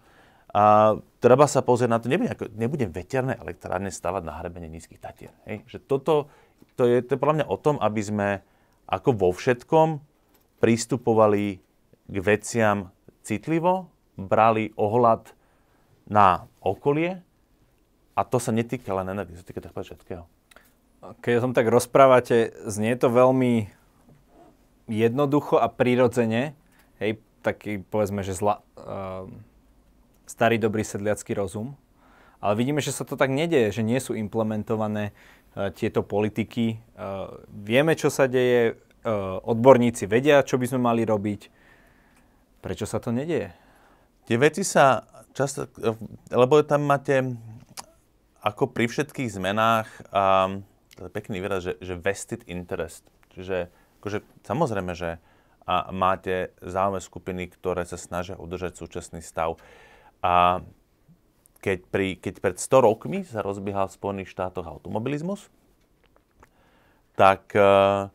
A 0.56 0.96
treba 1.20 1.52
sa 1.52 1.60
pozrieť 1.60 1.92
na 1.92 2.00
to, 2.00 2.08
nebudem, 2.08 2.32
ako, 2.32 2.48
nebudem 2.56 2.88
veterné 2.88 3.36
elektrárne 3.36 3.92
stavať 3.92 4.24
na 4.24 4.40
hrebene 4.40 4.72
nízkych 4.72 5.04
tatier. 5.04 5.36
Hej? 5.44 5.68
Že 5.68 5.78
toto, 5.84 6.32
to 6.80 6.88
je, 6.88 7.04
to 7.04 7.16
je 7.16 7.20
podľa 7.20 7.44
mňa 7.44 7.48
o 7.52 7.58
tom, 7.60 7.76
aby 7.84 8.00
sme 8.00 8.30
ako 8.88 9.20
vo 9.20 9.30
všetkom 9.36 10.00
pristupovali 10.64 11.60
k 12.08 12.16
veciam 12.24 12.96
citlivo, 13.20 13.92
brali 14.16 14.72
ohľad 14.80 15.36
na 16.08 16.48
okolie 16.64 17.20
a 18.16 18.22
to 18.24 18.40
sa 18.40 18.56
netýka 18.56 18.96
len 18.96 19.12
energie, 19.12 19.36
sa 19.36 19.44
týka 19.44 19.60
tak 19.60 19.76
všetkého. 19.76 20.24
Keď 21.20 21.34
o 21.38 21.44
tom 21.44 21.54
tak 21.54 21.68
rozprávate, 21.68 22.56
znie 22.64 22.96
to 22.96 23.12
veľmi 23.12 23.68
jednoducho 24.88 25.60
a 25.60 25.68
prirodzene, 25.68 26.56
hej, 27.04 27.20
taký 27.44 27.84
povedzme, 27.84 28.24
že 28.24 28.38
zla, 28.38 28.64
uh, 28.80 29.28
starý 30.26 30.58
dobrý 30.58 30.86
sedliacký 30.86 31.38
rozum, 31.38 31.78
ale 32.42 32.54
vidíme, 32.60 32.84
že 32.84 32.94
sa 32.94 33.08
to 33.08 33.18
tak 33.18 33.32
nedieje, 33.34 33.82
že 33.82 33.84
nie 33.86 33.98
sú 33.98 34.14
implementované 34.14 35.12
uh, 35.12 35.72
tieto 35.72 36.06
politiky. 36.06 36.78
Uh, 36.98 37.42
vieme, 37.50 37.98
čo 37.98 38.14
sa 38.14 38.30
deje, 38.30 38.76
uh, 38.76 39.42
odborníci 39.42 40.06
vedia, 40.06 40.46
čo 40.46 40.62
by 40.62 40.66
sme 40.70 40.80
mali 40.82 41.08
robiť. 41.08 41.42
Prečo 42.62 42.86
sa 42.90 42.98
to 42.98 43.14
nedieje? 43.14 43.54
Tie 44.26 44.42
veci 44.42 44.66
sa 44.66 45.06
často, 45.38 45.70
lebo 46.34 46.66
tam 46.66 46.90
máte 46.90 47.22
ako 48.42 48.74
pri 48.74 48.90
všetkých 48.90 49.30
zmenách 49.38 49.90
um, 50.10 50.66
to 50.96 51.12
je 51.12 51.12
pekný 51.12 51.44
výraz, 51.44 51.68
že, 51.68 51.76
že 51.84 52.00
vested 52.00 52.42
interest. 52.48 53.04
Čiže 53.36 53.68
akože, 54.00 54.24
samozrejme, 54.48 54.96
že 54.96 55.20
a 55.66 55.90
máte 55.90 56.54
záujme 56.62 57.02
skupiny, 57.02 57.50
ktoré 57.50 57.90
sa 57.90 57.98
snažia 57.98 58.38
udržať 58.38 58.78
súčasný 58.78 59.26
stav. 59.26 59.58
A 60.26 60.66
keď, 61.62 61.86
pri, 61.94 62.18
keď 62.18 62.42
pred 62.42 62.58
100 62.58 62.82
rokmi 62.82 63.22
sa 63.22 63.46
rozbiehal 63.46 63.90
v 63.90 63.98
Spojených 63.98 64.34
štátoch 64.34 64.66
automobilizmus, 64.66 65.54
tak 67.14 67.54
uh, 67.54 68.10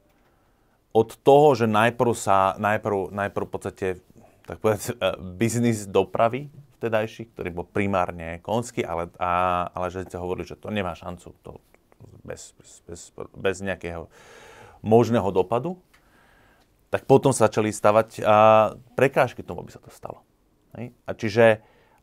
od 0.90 1.10
toho, 1.22 1.54
že 1.54 1.70
najprv 1.70 2.12
sa, 2.18 2.58
najprv, 2.58 3.14
najprv 3.14 3.44
v 3.46 3.52
podstate, 3.52 3.86
tak 4.42 4.58
povedať, 4.58 4.98
uh, 4.98 5.14
biznis 5.18 5.86
dopravy 5.86 6.50
vtedajší, 6.82 7.30
ktorý 7.36 7.48
bol 7.52 7.66
primárne 7.68 8.40
konský, 8.40 8.82
ale, 8.82 9.12
a, 9.20 9.68
ale 9.70 9.92
že 9.92 10.08
hovorili, 10.16 10.48
že 10.48 10.56
to 10.56 10.72
nemá 10.72 10.96
šancu, 10.96 11.36
to, 11.44 11.60
bez, 12.24 12.56
bez, 12.56 12.70
bez, 12.88 13.00
bez 13.36 13.56
nejakého 13.60 14.08
možného 14.80 15.28
dopadu, 15.28 15.76
tak 16.88 17.04
potom 17.04 17.30
sa 17.36 17.46
začali 17.46 17.70
stavať 17.70 18.24
a 18.24 18.36
prekážky 18.96 19.44
tomu, 19.44 19.62
aby 19.62 19.70
sa 19.70 19.78
to 19.78 19.92
stalo. 19.92 20.24
Hej? 20.74 20.96
A 21.04 21.10
čiže, 21.12 21.60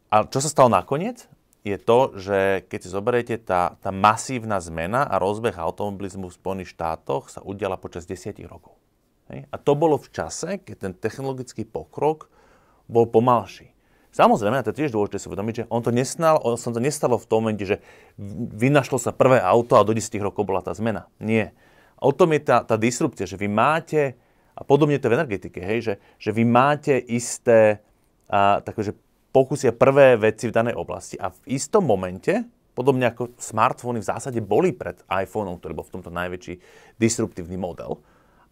a 0.07 0.23
čo 0.23 0.39
sa 0.39 0.49
stalo 0.49 0.71
nakoniec, 0.71 1.27
je 1.67 1.75
to, 1.75 2.15
že 2.15 2.63
keď 2.71 2.79
si 2.79 2.89
zoberiete, 2.89 3.35
tá, 3.43 3.75
tá 3.83 3.91
masívna 3.91 4.63
zmena 4.63 5.03
a 5.03 5.19
rozbeh 5.19 5.59
automobilizmu 5.59 6.31
v 6.31 6.37
Spojených 6.39 6.71
štátoch 6.71 7.27
sa 7.27 7.43
udiala 7.43 7.75
počas 7.75 8.07
desiatich 8.07 8.47
rokov. 8.47 8.79
Hej? 9.27 9.51
A 9.51 9.55
to 9.59 9.75
bolo 9.75 9.99
v 9.99 10.07
čase, 10.07 10.63
keď 10.63 10.75
ten 10.79 10.93
technologický 10.95 11.67
pokrok 11.67 12.31
bol 12.87 13.03
pomalší. 13.03 13.75
Samozrejme, 14.15 14.57
a 14.57 14.63
to 14.63 14.71
je 14.71 14.87
tiež 14.87 14.95
dôležité 14.95 15.19
si 15.19 15.27
uvedomiť, 15.27 15.55
že 15.61 15.65
on 15.67 15.83
to 15.83 15.91
nesnal, 15.91 16.39
on 16.41 16.55
sa 16.55 16.71
to 16.71 16.79
nestalo 16.79 17.19
v 17.19 17.27
tom 17.27 17.43
momente, 17.43 17.67
že 17.67 17.83
vynašlo 18.55 18.97
sa 18.97 19.11
prvé 19.11 19.43
auto 19.43 19.75
a 19.75 19.85
do 19.85 19.91
10 19.91 20.09
rokov 20.23 20.47
bola 20.47 20.63
tá 20.63 20.71
zmena. 20.71 21.11
Nie. 21.19 21.51
O 21.99 22.15
tom 22.15 22.31
je 22.31 22.41
tá, 22.41 22.63
tá 22.63 22.79
disrupcia, 22.79 23.27
že 23.27 23.37
vy 23.37 23.51
máte, 23.51 24.15
a 24.57 24.63
podobne 24.63 24.97
to 24.97 25.11
v 25.11 25.21
energetike, 25.21 25.59
hej, 25.61 25.79
že, 25.83 25.93
že 26.17 26.31
vy 26.33 26.47
máte 26.47 26.97
isté 26.97 27.83
a, 28.31 28.63
takže 28.63 28.95
pokusia 29.37 29.69
prvé 29.69 30.17
veci 30.17 30.49
v 30.49 30.55
danej 30.57 30.73
oblasti 30.73 31.13
a 31.21 31.29
v 31.29 31.37
istom 31.53 31.85
momente, 31.85 32.41
podobne 32.73 33.13
ako 33.13 33.37
smartfóny 33.37 34.01
v 34.01 34.09
zásade 34.09 34.41
boli 34.41 34.73
pred 34.73 34.97
iPhoneom, 35.05 35.61
ktorý 35.61 35.77
bol 35.77 35.85
v 35.85 35.93
tomto 36.01 36.09
najväčší 36.09 36.57
disruptívny 36.97 37.57
model, 37.61 38.01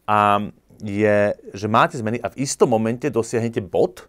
a 0.06 0.38
je, 0.86 1.34
že 1.58 1.66
máte 1.66 1.98
zmeny 1.98 2.22
a 2.22 2.30
v 2.30 2.46
istom 2.46 2.70
momente 2.70 3.10
dosiahnete 3.10 3.66
bod, 3.66 4.06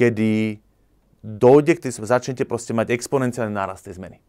kedy 0.00 0.56
dojde 1.20 1.76
k 1.76 1.82
tým, 1.84 1.92
začnete 2.00 2.48
proste 2.48 2.72
mať 2.72 2.96
exponenciálny 2.96 3.52
nárast 3.52 3.84
tej 3.84 4.00
zmeny. 4.00 4.24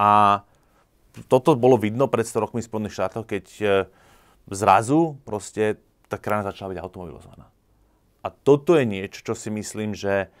A 0.00 0.40
toto 1.28 1.52
bolo 1.60 1.76
vidno 1.76 2.08
pred 2.08 2.24
100 2.24 2.48
rokmi 2.48 2.64
v 2.64 2.68
Spojených 2.72 2.96
štátoch, 2.96 3.28
keď 3.28 3.44
e, 3.60 3.66
zrazu 4.48 5.20
proste 5.28 5.76
tá 6.08 6.16
krajina 6.16 6.48
začala 6.48 6.72
byť 6.72 6.80
automobilizovaná. 6.80 7.52
A 8.24 8.28
toto 8.32 8.78
je 8.78 8.88
niečo, 8.88 9.20
čo 9.20 9.34
si 9.36 9.52
myslím, 9.52 9.92
že 9.92 10.32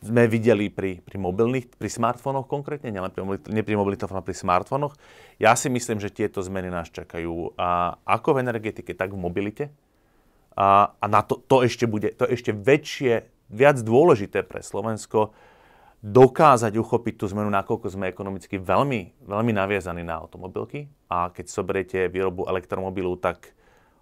sme 0.00 0.24
videli 0.24 0.72
pri, 0.72 1.04
pri 1.04 1.16
mobilných, 1.20 1.76
pri 1.76 1.90
smartfónoch 1.92 2.48
konkrétne, 2.48 2.88
nielen 2.88 3.12
pri, 3.12 3.22
nie 3.52 3.60
pri 3.60 3.76
mobilných 3.76 4.00
ale 4.08 4.24
pri 4.24 4.36
smartfónoch. 4.36 4.96
Ja 5.36 5.52
si 5.56 5.68
myslím, 5.68 6.00
že 6.00 6.08
tieto 6.08 6.40
zmeny 6.40 6.72
nás 6.72 6.88
čakajú 6.88 7.56
a 7.60 8.00
ako 8.08 8.40
v 8.40 8.48
energetike, 8.48 8.96
tak 8.96 9.12
v 9.12 9.20
mobilite. 9.20 9.64
A, 10.56 10.96
a 10.96 11.06
na 11.06 11.20
to, 11.20 11.38
to 11.44 11.62
ešte 11.62 11.84
bude, 11.84 12.16
to 12.16 12.24
ešte 12.24 12.50
väčšie 12.56 13.28
viac 13.52 13.76
dôležité 13.80 14.40
pre 14.40 14.64
Slovensko 14.64 15.36
dokázať 16.00 16.80
uchopiť 16.80 17.14
tú 17.20 17.28
zmenu, 17.28 17.52
nakoľko 17.52 17.92
sme 17.92 18.08
ekonomicky 18.08 18.56
veľmi, 18.56 19.20
veľmi 19.20 19.52
naviazaní 19.52 20.00
na 20.00 20.16
automobilky. 20.16 20.88
A 21.12 21.28
keď 21.28 21.52
zoberiete 21.52 22.08
výrobu 22.08 22.48
elektromobilu, 22.48 23.20
tak 23.20 23.52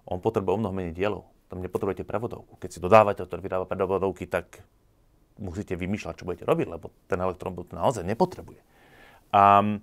on 0.07 0.23
potrebuje 0.23 0.55
o 0.55 0.61
mnoho 0.63 0.75
menej 0.75 0.95
dielov. 0.95 1.27
Tam 1.51 1.59
nepotrebujete 1.59 2.07
prevodovku. 2.07 2.55
Keď 2.63 2.71
si 2.71 2.79
dodávate, 2.79 3.27
ktorý 3.27 3.41
vyrába 3.43 3.67
prevodovky, 3.67 4.31
tak 4.31 4.63
musíte 5.39 5.75
vymýšľať, 5.79 6.15
čo 6.19 6.27
budete 6.27 6.45
robiť, 6.45 6.67
lebo 6.69 6.91
ten 7.07 7.19
elektromobil 7.19 7.67
to 7.67 7.75
naozaj 7.79 8.03
nepotrebuje. 8.03 8.61
Um, 9.31 9.83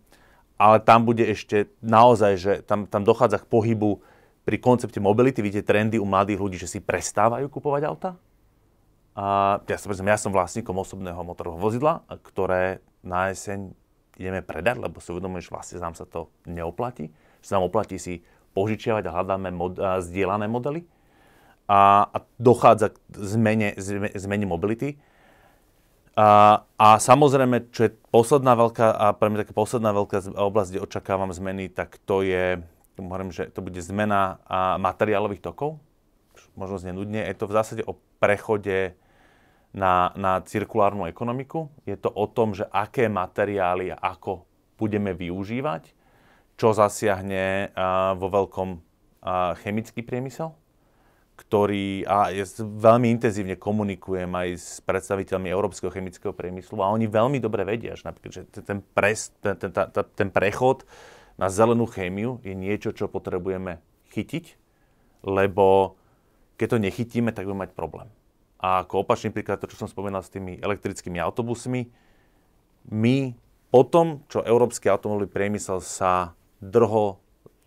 ale 0.56 0.80
tam 0.80 1.04
bude 1.04 1.24
ešte 1.24 1.68
naozaj, 1.84 2.34
že 2.40 2.52
tam, 2.64 2.88
tam 2.88 3.04
dochádza 3.04 3.44
k 3.44 3.50
pohybu 3.50 4.00
pri 4.46 4.62
koncepte 4.62 5.02
mobility 5.02 5.42
vidíte 5.42 5.66
trendy 5.66 5.98
u 5.98 6.06
mladých 6.06 6.38
ľudí, 6.38 6.58
že 6.62 6.70
si 6.70 6.80
prestávajú 6.80 7.50
kupovať 7.50 7.82
auta. 7.90 8.12
A 9.18 9.58
ja, 9.66 9.78
som, 9.82 9.90
ja 9.90 10.20
som 10.22 10.30
vlastníkom 10.30 10.76
osobného 10.78 11.18
motorového 11.26 11.58
vozidla, 11.58 12.06
ktoré 12.22 12.84
na 13.02 13.34
jeseň 13.34 13.74
ideme 14.22 14.46
predať, 14.46 14.80
lebo 14.80 15.02
si 15.02 15.10
uvedomujem, 15.10 15.50
že 15.50 15.52
vlastne 15.52 15.82
nám 15.82 15.98
sa 15.98 16.06
to 16.06 16.30
neoplatí. 16.46 17.10
Že 17.42 17.48
sa 17.48 17.54
nám 17.58 17.68
oplatí 17.68 17.98
si 17.98 18.22
požičiavať 18.54 19.04
a 19.10 19.16
hľadáme 19.18 19.50
mod, 19.50 19.82
a 19.82 20.00
zdieľané 20.00 20.46
modely. 20.46 20.86
A, 21.66 22.06
a 22.06 22.18
dochádza 22.38 22.94
k 22.94 22.98
zmene, 23.18 23.74
zmene 24.14 24.46
mobility. 24.46 25.02
A, 26.16 26.64
a 26.80 26.96
samozrejme, 26.96 27.76
čo 27.76 27.92
je 27.92 27.96
posledná 28.08 28.56
veľká, 28.56 28.88
a 28.88 29.12
pre 29.12 29.28
mňa 29.28 29.44
taká 29.44 29.52
posledná 29.52 29.92
veľká 29.92 30.32
oblasť, 30.32 30.70
kde 30.72 30.86
očakávam 30.88 31.32
zmeny, 31.36 31.68
tak 31.68 32.00
to 32.08 32.24
je, 32.24 32.64
hovorím, 32.96 33.36
že 33.36 33.52
to 33.52 33.60
bude 33.60 33.76
zmena 33.84 34.40
a 34.48 34.80
materiálových 34.80 35.44
tokov. 35.44 35.76
Možno 36.56 36.80
znie 36.80 36.96
nudne. 36.96 37.20
Je 37.20 37.36
to 37.36 37.52
v 37.52 37.56
zásade 37.60 37.84
o 37.84 38.00
prechode 38.24 38.96
na, 39.76 40.16
na 40.16 40.40
cirkulárnu 40.40 41.04
ekonomiku. 41.12 41.68
Je 41.84 42.00
to 42.00 42.08
o 42.08 42.32
tom, 42.32 42.56
že 42.56 42.64
aké 42.72 43.12
materiály 43.12 43.92
a 43.92 44.00
ako 44.00 44.48
budeme 44.80 45.12
využívať, 45.12 45.92
čo 46.56 46.72
zasiahne 46.72 47.76
a, 47.76 48.16
vo 48.16 48.32
veľkom 48.32 48.70
a, 48.72 48.80
chemický 49.60 50.00
priemysel 50.00 50.56
ktorý 51.36 52.08
a 52.08 52.32
ja 52.32 52.48
veľmi 52.60 53.12
intenzívne 53.12 53.60
komunikujem 53.60 54.32
aj 54.32 54.50
s 54.56 54.70
predstaviteľmi 54.88 55.52
európskeho 55.52 55.92
chemického 55.92 56.32
priemyslu 56.32 56.80
a 56.80 56.92
oni 56.96 57.12
veľmi 57.12 57.44
dobre 57.44 57.68
vedia, 57.68 58.00
že 58.00 58.08
napríklad, 58.08 58.32
že 58.32 58.44
ten, 58.64 58.80
pres, 58.80 59.36
ten, 59.44 59.60
ten, 59.60 59.70
ten, 59.72 59.92
ten 59.92 60.30
prechod 60.32 60.88
na 61.36 61.52
zelenú 61.52 61.84
chémiu 61.92 62.40
je 62.40 62.56
niečo, 62.56 62.96
čo 62.96 63.12
potrebujeme 63.12 63.84
chytiť, 64.16 64.56
lebo 65.28 66.00
keď 66.56 66.68
to 66.72 66.78
nechytíme, 66.80 67.36
tak 67.36 67.44
budeme 67.44 67.68
mať 67.68 67.76
problém. 67.76 68.08
A 68.56 68.88
ako 68.88 69.04
opačný 69.04 69.36
príklad, 69.36 69.60
to, 69.60 69.68
čo 69.68 69.84
som 69.84 69.92
spomínal 69.92 70.24
s 70.24 70.32
tými 70.32 70.64
elektrickými 70.64 71.20
autobusmi, 71.20 71.92
my 72.88 73.36
po 73.76 73.84
tom, 73.84 74.24
čo 74.32 74.40
európsky 74.40 74.88
automobilový 74.88 75.28
priemysel 75.28 75.84
sa 75.84 76.32
drho 76.64 77.20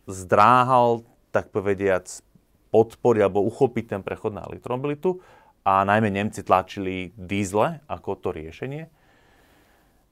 zdráhal, 0.09 1.05
tak 1.29 1.53
povediac, 1.53 2.09
podporiť 2.71 3.21
alebo 3.25 3.45
uchopiť 3.47 3.85
ten 3.97 4.03
prechod 4.05 4.37
na 4.37 4.45
elektromobilitu. 4.45 5.21
A 5.69 5.85
najmä 5.85 6.09
Nemci 6.09 6.41
tlačili 6.41 7.13
dízle 7.13 7.85
ako 7.85 8.17
to 8.17 8.29
riešenie, 8.33 8.89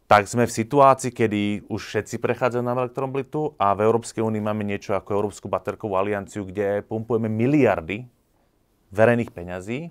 tak 0.07 0.31
sme 0.31 0.47
v 0.47 0.55
situácii, 0.55 1.11
kedy 1.11 1.67
už 1.67 1.83
všetci 1.83 2.23
prechádzajú 2.23 2.63
na 2.63 2.79
elektromobilitu 2.79 3.59
a 3.59 3.75
v 3.75 3.91
Európskej 3.91 4.23
únii 4.23 4.39
máme 4.39 4.63
niečo 4.63 4.95
ako 4.95 5.19
Európsku 5.19 5.51
baterkovú 5.51 5.99
alianciu, 5.99 6.47
kde 6.47 6.87
pumpujeme 6.87 7.27
miliardy 7.27 8.07
verejných 8.95 9.35
peňazí 9.35 9.91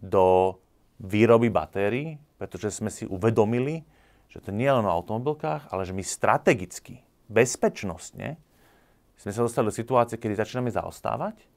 do 0.00 0.56
výroby 0.96 1.52
batérií, 1.52 2.16
pretože 2.40 2.72
sme 2.72 2.88
si 2.88 3.04
uvedomili, 3.04 3.84
že 4.32 4.40
to 4.40 4.48
nie 4.48 4.64
je 4.64 4.76
len 4.80 4.88
o 4.88 4.94
automobilkách, 4.96 5.68
ale 5.68 5.84
že 5.84 5.92
my 5.92 6.04
strategicky, 6.06 7.04
bezpečnostne 7.28 8.40
sme 9.20 9.30
sa 9.36 9.44
dostali 9.44 9.68
do 9.68 9.76
situácie, 9.76 10.16
kedy 10.16 10.40
začíname 10.40 10.72
zaostávať 10.72 11.49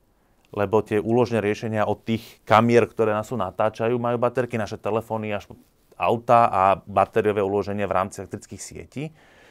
lebo 0.53 0.85
tie 0.85 1.01
úložné 1.01 1.41
riešenia 1.41 1.89
od 1.89 2.05
tých 2.05 2.21
kamier, 2.45 2.85
ktoré 2.85 3.11
nás 3.11 3.27
sú 3.27 3.35
natáčajú, 3.35 3.97
majú 3.97 4.21
baterky, 4.21 4.55
naše 4.55 4.77
telefóny, 4.77 5.33
až 5.33 5.49
auta 5.97 6.49
a 6.49 6.63
batériové 6.85 7.41
uloženia 7.41 7.89
v 7.89 7.95
rámci 7.97 8.21
elektrických 8.21 8.61
sietí 8.61 9.03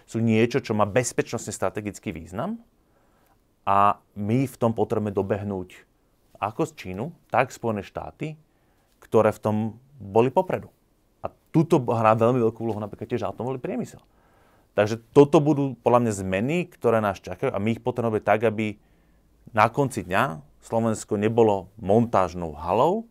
sú 0.07 0.19
niečo, 0.19 0.63
čo 0.63 0.75
má 0.75 0.87
bezpečnostne 0.87 1.55
strategický 1.55 2.11
význam 2.11 2.59
a 3.63 3.99
my 4.19 4.47
v 4.47 4.57
tom 4.59 4.75
potrebujeme 4.75 5.15
dobehnúť 5.15 5.87
ako 6.43 6.67
z 6.67 6.73
Čínu, 6.75 7.05
tak 7.31 7.55
Spojené 7.55 7.87
štáty, 7.87 8.35
ktoré 8.99 9.31
v 9.31 9.43
tom 9.43 9.57
boli 10.03 10.35
popredu. 10.35 10.75
A 11.23 11.31
tuto 11.55 11.79
hrá 11.87 12.19
veľmi 12.19 12.43
veľkú 12.43 12.59
úlohu 12.67 12.83
napríklad 12.83 13.07
tiež 13.15 13.31
atomový 13.31 13.63
priemysel. 13.63 14.03
Takže 14.75 14.99
toto 15.15 15.39
budú 15.39 15.79
podľa 15.85 16.09
mňa 16.09 16.13
zmeny, 16.19 16.57
ktoré 16.67 16.99
nás 16.99 17.23
čakajú 17.23 17.55
a 17.55 17.63
my 17.63 17.79
ich 17.79 17.85
potrebujeme 17.85 18.25
tak, 18.25 18.43
aby 18.43 18.81
na 19.51 19.67
konci 19.67 20.07
dňa 20.07 20.39
Slovensko 20.63 21.19
nebolo 21.19 21.75
montážnou 21.83 22.55
halou, 22.55 23.11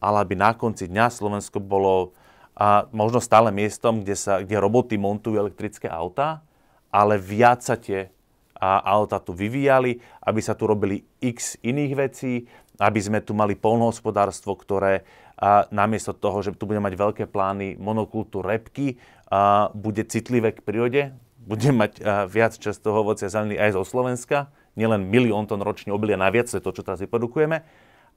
ale 0.00 0.24
aby 0.24 0.34
na 0.34 0.56
konci 0.56 0.88
dňa 0.88 1.12
Slovensko 1.12 1.60
bolo 1.60 2.16
a 2.56 2.88
možno 2.88 3.20
stále 3.20 3.52
miestom, 3.52 4.00
kde, 4.00 4.16
sa, 4.16 4.40
kde 4.40 4.56
roboty 4.56 4.96
montujú 4.96 5.36
elektrické 5.36 5.92
autá, 5.92 6.40
ale 6.88 7.20
viac 7.20 7.60
sa 7.60 7.76
tie 7.76 8.08
a 8.56 8.80
auta 8.96 9.20
tu 9.20 9.36
vyvíjali, 9.36 10.00
aby 10.24 10.40
sa 10.40 10.56
tu 10.56 10.64
robili 10.64 11.04
x 11.20 11.60
iných 11.60 11.92
vecí, 11.92 12.48
aby 12.80 12.96
sme 12.96 13.20
tu 13.20 13.36
mali 13.36 13.52
polnohospodárstvo, 13.52 14.56
ktoré 14.56 15.04
a 15.36 15.68
namiesto 15.68 16.16
toho, 16.16 16.40
že 16.40 16.56
tu 16.56 16.64
bude 16.64 16.80
mať 16.80 16.96
veľké 16.96 17.24
plány 17.28 17.76
monokultúr 17.76 18.40
repky, 18.40 18.96
a 19.28 19.68
bude 19.76 20.00
citlivé 20.08 20.56
k 20.56 20.64
prírode, 20.64 21.12
bude 21.44 21.68
mať 21.76 22.00
viac 22.32 22.56
často 22.56 22.96
ovocia 22.96 23.28
zelený 23.28 23.60
aj 23.60 23.76
zo 23.76 23.84
Slovenska, 23.84 24.48
nielen 24.76 25.08
milión 25.08 25.48
tón 25.48 25.64
ročne 25.64 25.90
obilia 25.90 26.20
naviac, 26.20 26.46
to 26.46 26.70
čo 26.70 26.84
teraz 26.84 27.00
vyprodukujeme, 27.00 27.64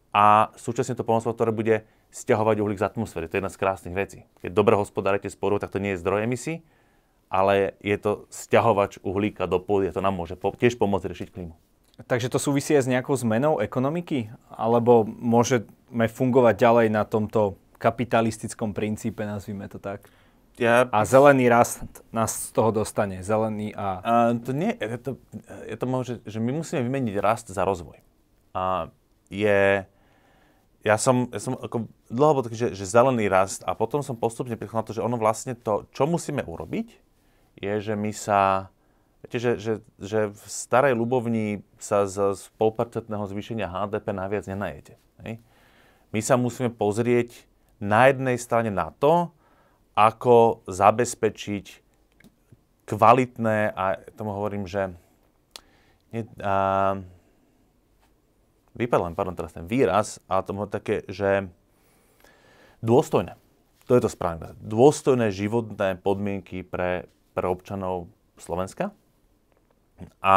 a 0.09 0.49
súčasne 0.57 0.97
to 0.97 1.05
polnospodárstvo, 1.05 1.37
ktoré 1.37 1.51
bude 1.53 1.75
stiahovať 2.09 2.57
uhlík 2.65 2.81
z 2.81 2.87
atmosféry. 2.89 3.29
To 3.29 3.37
je 3.37 3.39
jedna 3.45 3.53
z 3.53 3.61
krásnych 3.61 3.95
vecí. 3.95 4.19
Keď 4.41 4.51
dobre 4.53 4.73
hospodárite 4.73 5.29
s 5.29 5.37
tak 5.37 5.69
to 5.69 5.77
nie 5.77 5.93
je 5.93 6.01
zdroj 6.01 6.25
emisí, 6.25 6.65
ale 7.29 7.77
je 7.85 7.93
to 8.01 8.25
stiahovač 8.33 8.97
uhlíka 9.05 9.45
do 9.45 9.61
pôdy 9.61 9.89
a 9.89 9.93
to 9.93 10.01
nám 10.01 10.17
môže 10.17 10.33
po- 10.33 10.57
tiež 10.57 10.81
pomôcť 10.81 11.05
riešiť 11.13 11.29
klímu. 11.29 11.53
Takže 12.09 12.31
to 12.33 12.41
súvisí 12.41 12.73
aj 12.73 12.89
s 12.89 12.91
nejakou 12.91 13.13
zmenou 13.13 13.61
ekonomiky? 13.61 14.33
Alebo 14.49 15.05
môžeme 15.05 16.07
fungovať 16.09 16.55
ďalej 16.57 16.87
na 16.89 17.05
tomto 17.05 17.59
kapitalistickom 17.77 18.73
princípe, 18.73 19.21
nazvime 19.21 19.69
to 19.69 19.77
tak? 19.77 20.09
Ja... 20.59 20.91
A 20.91 21.07
zelený 21.07 21.47
rast 21.47 21.87
nás 22.11 22.51
z 22.51 22.51
toho 22.51 22.75
dostane. 22.75 23.23
Zelený 23.23 23.71
a... 23.79 23.87
a 24.03 24.13
to 24.35 24.51
nie, 24.51 24.75
je 24.75 24.99
to, 24.99 25.11
je 25.63 25.77
to 25.79 25.85
môže, 25.87 26.13
že 26.27 26.43
my 26.43 26.51
musíme 26.59 26.83
vymeniť 26.83 27.15
rast 27.23 27.47
za 27.47 27.63
rozvoj. 27.63 28.03
A 28.51 28.91
je, 29.31 29.87
ja 30.83 30.95
som, 30.99 31.31
ja 31.31 31.39
som 31.39 31.55
ako 31.55 31.87
dlho 32.11 32.31
bol 32.35 32.43
taký, 32.43 32.59
že, 32.59 32.69
že 32.75 32.91
zelený 32.91 33.31
rast 33.31 33.63
a 33.63 33.71
potom 33.71 34.03
som 34.03 34.19
postupne 34.19 34.59
prišiel 34.59 34.83
na 34.83 34.85
to, 34.85 34.91
že 34.91 35.05
ono 35.05 35.15
vlastne 35.15 35.55
to, 35.55 35.87
čo 35.95 36.03
musíme 36.03 36.43
urobiť, 36.43 36.91
je, 37.55 37.73
že 37.79 37.93
my 37.95 38.11
sa, 38.11 38.67
viete, 39.23 39.39
že, 39.39 39.51
že, 39.55 39.73
že 39.95 40.19
v 40.27 40.43
starej 40.43 40.91
ľubovni 40.91 41.63
sa 41.79 42.03
z, 42.03 42.35
z 42.35 42.51
polpercentného 42.59 43.23
zvýšenia 43.31 43.71
HDP 43.71 44.11
naviac 44.11 44.43
nenajete. 44.43 44.99
Hej? 45.23 45.39
My 46.11 46.19
sa 46.19 46.35
musíme 46.35 46.67
pozrieť 46.67 47.47
na 47.79 48.11
jednej 48.11 48.35
strane 48.35 48.67
na 48.67 48.91
to, 48.91 49.31
ako 49.99 50.63
zabezpečiť 50.63 51.65
kvalitné, 52.87 53.75
a 53.75 53.99
tomu 54.15 54.31
hovorím, 54.31 54.63
že 54.63 54.95
nie, 56.15 56.23
a, 56.39 56.95
vypadal 58.79 59.11
pardon, 59.11 59.35
teraz 59.35 59.51
ten 59.51 59.67
výraz, 59.67 60.23
ale 60.31 60.47
tomu 60.47 60.63
také, 60.71 61.03
že 61.11 61.51
dôstojné. 62.79 63.35
To 63.91 63.97
je 63.97 64.01
to 64.05 64.09
správne. 64.09 64.55
Dôstojné 64.63 65.35
životné 65.35 65.99
podmienky 65.99 66.63
pre, 66.63 67.11
pre 67.35 67.45
občanov 67.49 68.07
Slovenska 68.39 68.95
a 70.23 70.35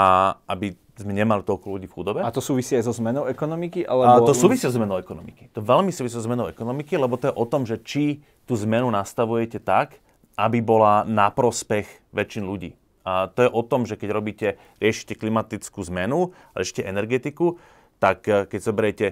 aby 0.51 0.75
sme 0.99 1.15
nemali 1.15 1.47
toľko 1.47 1.79
ľudí 1.79 1.87
v 1.89 1.95
chudobe. 1.95 2.21
A 2.21 2.35
to 2.35 2.43
súvisí 2.43 2.75
aj 2.77 2.85
so 2.85 2.93
zmenou 2.93 3.31
ekonomiky? 3.31 3.87
Alebo... 3.87 4.25
A 4.25 4.27
to 4.27 4.35
súvisí 4.37 4.67
so 4.67 4.75
zmenou 4.75 4.99
ekonomiky. 4.99 5.49
To 5.55 5.65
veľmi 5.65 5.95
súvisí 5.95 6.19
so 6.19 6.25
zmenou 6.25 6.51
ekonomiky, 6.51 6.99
lebo 6.99 7.17
to 7.17 7.31
je 7.31 7.35
o 7.37 7.45
tom, 7.49 7.65
že 7.65 7.81
či 7.81 8.21
tú 8.47 8.59
zmenu 8.59 8.91
nastavujete 8.91 9.63
tak, 9.63 10.03
aby 10.37 10.59
bola 10.65 11.05
na 11.05 11.29
prospech 11.29 11.87
väčšin 12.11 12.45
ľudí. 12.45 12.73
A 13.03 13.27
to 13.31 13.47
je 13.47 13.51
o 13.51 13.63
tom, 13.67 13.83
že 13.83 13.99
keď 13.99 14.09
robíte, 14.15 14.49
riešite 14.79 15.19
klimatickú 15.19 15.83
zmenu, 15.91 16.35
ešte 16.55 16.87
energetiku, 16.87 17.59
tak 17.99 18.27
eh, 18.27 18.47
keď 18.47 18.61
zoberiete, 18.63 19.07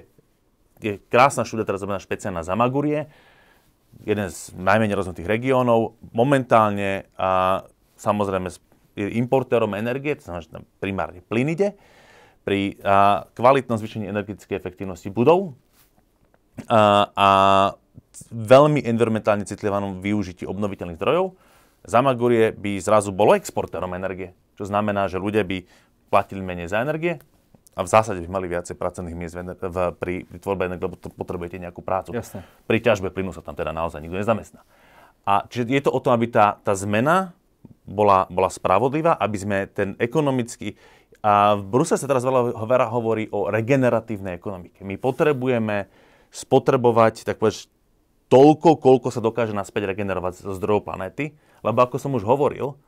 je 0.80 0.96
krásna 1.12 1.44
štúdia 1.44 1.68
teraz 1.68 1.82
zoberená 1.84 2.00
špeciálna 2.00 2.46
Zamagurie, 2.46 3.10
jeden 4.06 4.30
z 4.30 4.54
najmenej 4.54 4.96
rozvinutých 4.96 5.28
regiónov, 5.28 5.98
momentálne 6.14 7.10
a 7.18 7.62
samozrejme 7.98 8.48
importérom 8.96 9.74
energie, 9.74 10.14
to 10.14 10.30
znamená, 10.30 10.42
že 10.46 10.54
tam 10.54 10.64
primárne 10.78 11.20
plyn 11.26 11.52
ide, 11.52 11.74
pri 12.46 12.80
a, 12.80 13.28
kvalitnom 13.36 13.76
zvýšení 13.76 14.08
energetickej 14.08 14.56
efektivnosti 14.56 15.10
budov 15.12 15.52
a, 16.70 17.12
a 17.12 17.28
veľmi 18.28 18.84
environmentálne 18.84 19.48
citlivom 19.48 20.04
využití 20.04 20.44
obnoviteľných 20.44 21.00
zdrojov, 21.00 21.32
Zamagurie 21.80 22.52
by 22.52 22.76
zrazu 22.76 23.08
bolo 23.08 23.32
exportérom 23.32 23.96
energie, 23.96 24.36
čo 24.60 24.68
znamená, 24.68 25.08
že 25.08 25.16
ľudia 25.16 25.48
by 25.48 25.64
platili 26.12 26.44
menej 26.44 26.68
za 26.68 26.84
energie 26.84 27.16
a 27.72 27.80
v 27.80 27.88
zásade 27.88 28.20
by 28.20 28.28
mali 28.28 28.52
viacej 28.52 28.76
pracovných 28.76 29.16
miest 29.16 29.32
v, 29.32 29.56
v, 29.56 29.76
pri, 29.96 30.14
pri 30.28 30.38
tvorbe 30.44 30.68
energie, 30.68 30.84
lebo 30.84 31.00
potrebujete 31.00 31.56
nejakú 31.56 31.80
prácu. 31.80 32.12
Jasne. 32.12 32.44
Pri 32.68 32.78
ťažbe 32.84 33.08
plynu 33.08 33.32
sa 33.32 33.40
tam 33.40 33.56
teda 33.56 33.72
naozaj 33.72 34.04
nikto 34.04 34.20
nezamestná. 34.20 34.60
A 35.24 35.48
čiže 35.48 35.72
je 35.72 35.82
to 35.88 35.94
o 35.94 36.00
tom, 36.04 36.12
aby 36.12 36.28
tá, 36.28 36.60
tá 36.60 36.76
zmena 36.76 37.32
bola, 37.88 38.28
bola 38.28 38.52
spravodlivá, 38.52 39.16
aby 39.16 39.36
sme 39.40 39.58
ten 39.70 39.96
ekonomický... 39.96 40.76
A 41.20 41.52
v 41.52 41.64
Brusele 41.68 42.00
sa 42.00 42.08
teraz 42.08 42.24
veľa 42.24 42.88
hovorí 42.88 43.28
o 43.28 43.52
regeneratívnej 43.52 44.40
ekonomike. 44.40 44.80
My 44.80 44.96
potrebujeme 44.96 45.88
spotrebovať 46.32 47.28
tak 47.28 47.36
povedať, 47.36 47.68
toľko, 48.30 48.78
koľko 48.78 49.08
sa 49.10 49.20
dokáže 49.20 49.52
naspäť 49.52 49.90
regenerovať 49.90 50.46
zo 50.46 50.54
zdrojov 50.54 50.86
planéty, 50.86 51.34
lebo 51.66 51.82
ako 51.82 51.98
som 51.98 52.14
už 52.14 52.24
hovoril, 52.24 52.78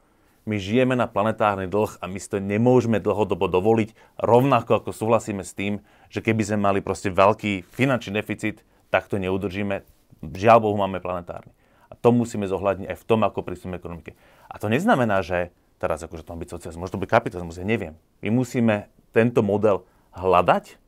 my 0.43 0.59
žijeme 0.59 0.99
na 0.99 1.07
planetárny 1.07 1.71
dlh 1.71 2.03
a 2.03 2.11
my 2.11 2.19
si 2.19 2.27
to 2.27 2.43
nemôžeme 2.43 2.99
dlhodobo 2.99 3.47
dovoliť, 3.47 4.19
rovnako 4.19 4.83
ako 4.83 4.91
súhlasíme 4.91 5.47
s 5.47 5.55
tým, 5.55 5.83
že 6.11 6.19
keby 6.19 6.43
sme 6.43 6.59
mali 6.59 6.79
proste 6.83 7.15
veľký 7.15 7.63
finančný 7.71 8.19
deficit, 8.19 8.67
tak 8.91 9.07
to 9.07 9.23
neudržíme. 9.23 9.87
Žiaľ 10.23 10.59
Bohu, 10.63 10.75
máme 10.79 10.99
planetárny. 10.99 11.55
A 11.91 11.95
to 11.95 12.11
musíme 12.11 12.47
zohľadniť 12.47 12.91
aj 12.91 12.99
v 12.99 13.07
tom, 13.07 13.23
ako 13.23 13.47
prístupujeme 13.47 13.79
ekonomike. 13.79 14.19
A 14.51 14.59
to 14.59 14.67
neznamená, 14.67 15.23
že 15.23 15.55
teraz 15.79 16.03
akože 16.03 16.27
to 16.27 16.35
má 16.35 16.39
byť 16.43 16.51
socializmus, 16.55 16.83
možno 16.87 16.95
to 16.99 17.03
byť 17.07 17.11
kapitalizmus, 17.11 17.59
ja 17.59 17.67
neviem. 17.67 17.99
My 18.23 18.31
musíme 18.31 18.91
tento 19.11 19.43
model 19.43 19.87
hľadať, 20.15 20.79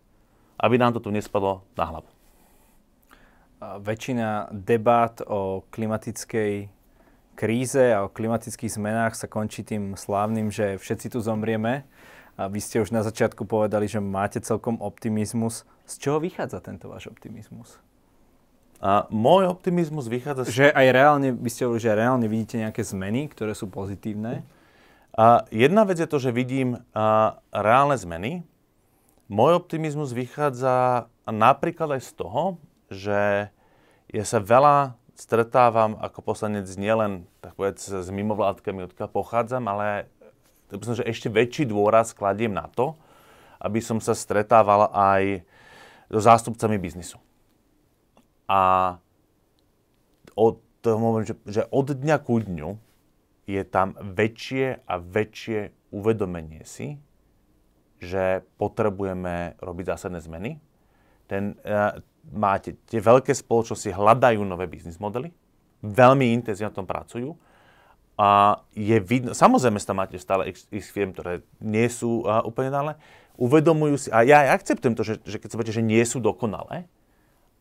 aby 0.59 0.75
nám 0.79 0.95
to 0.95 1.03
tu 1.03 1.11
nespadlo 1.11 1.67
na 1.75 1.85
hlavu. 1.87 2.14
Väčšina 3.81 4.53
debát 4.53 5.25
o 5.25 5.65
klimatickej 5.73 6.69
kríze 7.35 7.85
a 7.91 8.07
o 8.07 8.13
klimatických 8.13 8.73
zmenách 8.79 9.19
sa 9.19 9.27
končí 9.27 9.67
tým 9.67 9.99
slávnym, 9.99 10.55
že 10.55 10.79
všetci 10.79 11.15
tu 11.15 11.19
zomrieme. 11.19 11.83
A 12.35 12.51
vy 12.51 12.59
ste 12.59 12.83
už 12.83 12.91
na 12.91 13.07
začiatku 13.07 13.47
povedali, 13.47 13.87
že 13.87 14.03
máte 14.03 14.43
celkom 14.43 14.83
optimizmus. 14.83 15.63
Z 15.87 16.03
čoho 16.03 16.19
vychádza 16.19 16.59
tento 16.59 16.91
váš 16.91 17.07
optimizmus? 17.07 17.79
A 18.83 19.07
môj 19.09 19.47
optimizmus 19.47 20.11
vychádza... 20.11 20.51
Že 20.51 20.75
aj 20.75 20.87
reálne, 20.91 21.29
vy 21.31 21.49
ste 21.49 21.65
hovorili, 21.65 21.87
že 21.87 21.95
reálne 21.95 22.27
vidíte 22.27 22.59
nejaké 22.59 22.83
zmeny, 22.83 23.31
ktoré 23.31 23.55
sú 23.55 23.71
pozitívne? 23.71 24.43
A 25.15 25.47
jedna 25.55 25.87
vec 25.87 26.03
je 26.03 26.11
to, 26.11 26.19
že 26.19 26.35
vidím 26.35 26.83
a, 26.91 27.39
reálne 27.55 27.95
zmeny. 27.95 28.43
Môj 29.31 29.63
optimizmus 29.63 30.11
vychádza 30.11 31.07
napríklad 31.25 31.97
aj 31.97 32.03
z 32.03 32.13
toho, 32.19 32.43
že 32.91 33.49
ja 34.15 34.23
sa 34.23 34.39
veľa 34.39 34.95
stretávam 35.19 35.99
ako 35.99 36.23
poslanec 36.23 36.71
nielen 36.79 37.27
tak 37.43 37.59
povedz, 37.59 37.91
s 37.91 38.09
mimovládkami, 38.11 38.87
odkiaľ 38.87 39.11
pochádzam, 39.11 39.67
ale 39.67 40.07
to 40.71 40.79
by 40.79 40.83
som, 40.87 40.95
že 40.95 41.07
ešte 41.07 41.29
väčší 41.31 41.67
dôraz 41.67 42.15
kladiem 42.15 42.55
na 42.55 42.71
to, 42.71 42.95
aby 43.59 43.83
som 43.83 43.99
sa 43.99 44.15
stretával 44.15 44.91
aj 44.95 45.43
so 46.11 46.21
zástupcami 46.23 46.79
biznisu. 46.79 47.19
A 48.47 48.95
od 50.35 50.63
toho 50.79 50.99
momentu, 51.01 51.35
že, 51.35 51.37
že 51.61 51.63
od 51.71 51.95
dňa 51.95 52.17
ku 52.23 52.39
dňu 52.39 52.71
je 53.51 53.63
tam 53.67 53.99
väčšie 53.99 54.85
a 54.85 54.95
väčšie 55.01 55.91
uvedomenie 55.95 56.63
si, 56.67 56.97
že 58.03 58.45
potrebujeme 58.61 59.57
robiť 59.63 59.85
zásadné 59.97 60.21
zmeny. 60.21 60.61
Ten, 61.25 61.57
uh, 61.65 61.97
máte, 62.33 62.79
tie 62.89 63.03
veľké 63.03 63.35
spoločnosti 63.35 63.93
hľadajú 63.93 64.41
nové 64.47 64.65
biznis 64.71 64.97
modely, 64.97 65.35
veľmi 65.85 66.33
intenzívne 66.33 66.73
na 66.73 66.79
tom 66.81 66.89
pracujú 66.89 67.37
a 68.15 68.63
je 68.73 68.97
vidno, 69.03 69.35
samozrejme 69.35 69.83
tam 69.83 69.99
máte 69.99 70.17
stále 70.17 70.49
x, 70.55 70.71
x 70.71 70.89
firm, 70.95 71.13
ktoré 71.13 71.43
nie 71.59 71.91
sú 71.91 72.23
uh, 72.23 72.41
úplne 72.47 72.71
dále, 72.71 72.93
uvedomujú 73.35 74.07
si, 74.07 74.09
a 74.15 74.23
ja 74.23 74.47
aj 74.47 74.63
akceptujem 74.63 74.95
to, 74.95 75.03
že, 75.03 75.15
že 75.27 75.37
keď 75.43 75.49
sa 75.51 75.57
poviete, 75.59 75.77
že 75.77 75.85
nie 75.85 76.03
sú 76.07 76.23
dokonalé, 76.23 76.87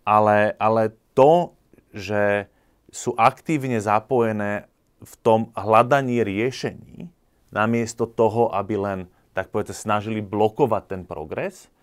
ale, 0.05 0.53
ale 0.61 0.93
to, 1.17 1.57
že 1.89 2.45
sú 2.93 3.17
aktívne 3.17 3.81
zapojené 3.81 4.69
v 5.01 5.13
tom 5.25 5.49
hľadaní 5.57 6.21
riešení, 6.21 7.09
namiesto 7.49 8.05
toho, 8.05 8.53
aby 8.53 8.77
len, 8.77 8.99
tak 9.33 9.49
povedať, 9.49 9.73
snažili 9.73 10.21
blokovať 10.21 10.83
ten 10.85 11.01
progres, 11.01 11.73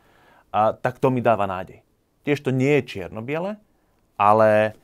a, 0.54 0.70
tak 0.74 1.02
to 1.02 1.10
mi 1.10 1.18
dáva 1.18 1.50
nádej. 1.50 1.82
Tiež 2.26 2.44
to 2.44 2.50
nie 2.52 2.80
je 2.80 2.82
čierno-biele, 2.96 3.56
ale 4.20 4.76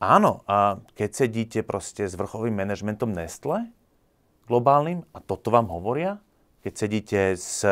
áno, 0.00 0.40
a 0.48 0.80
keď 0.96 1.10
sedíte 1.12 1.60
proste 1.60 2.08
s 2.08 2.16
vrchovým 2.16 2.56
manažmentom 2.56 3.12
Nestle, 3.12 3.68
globálnym, 4.48 5.04
a 5.12 5.20
toto 5.20 5.52
vám 5.52 5.68
hovoria, 5.68 6.16
keď 6.64 6.72
sedíte 6.72 7.20
s 7.36 7.62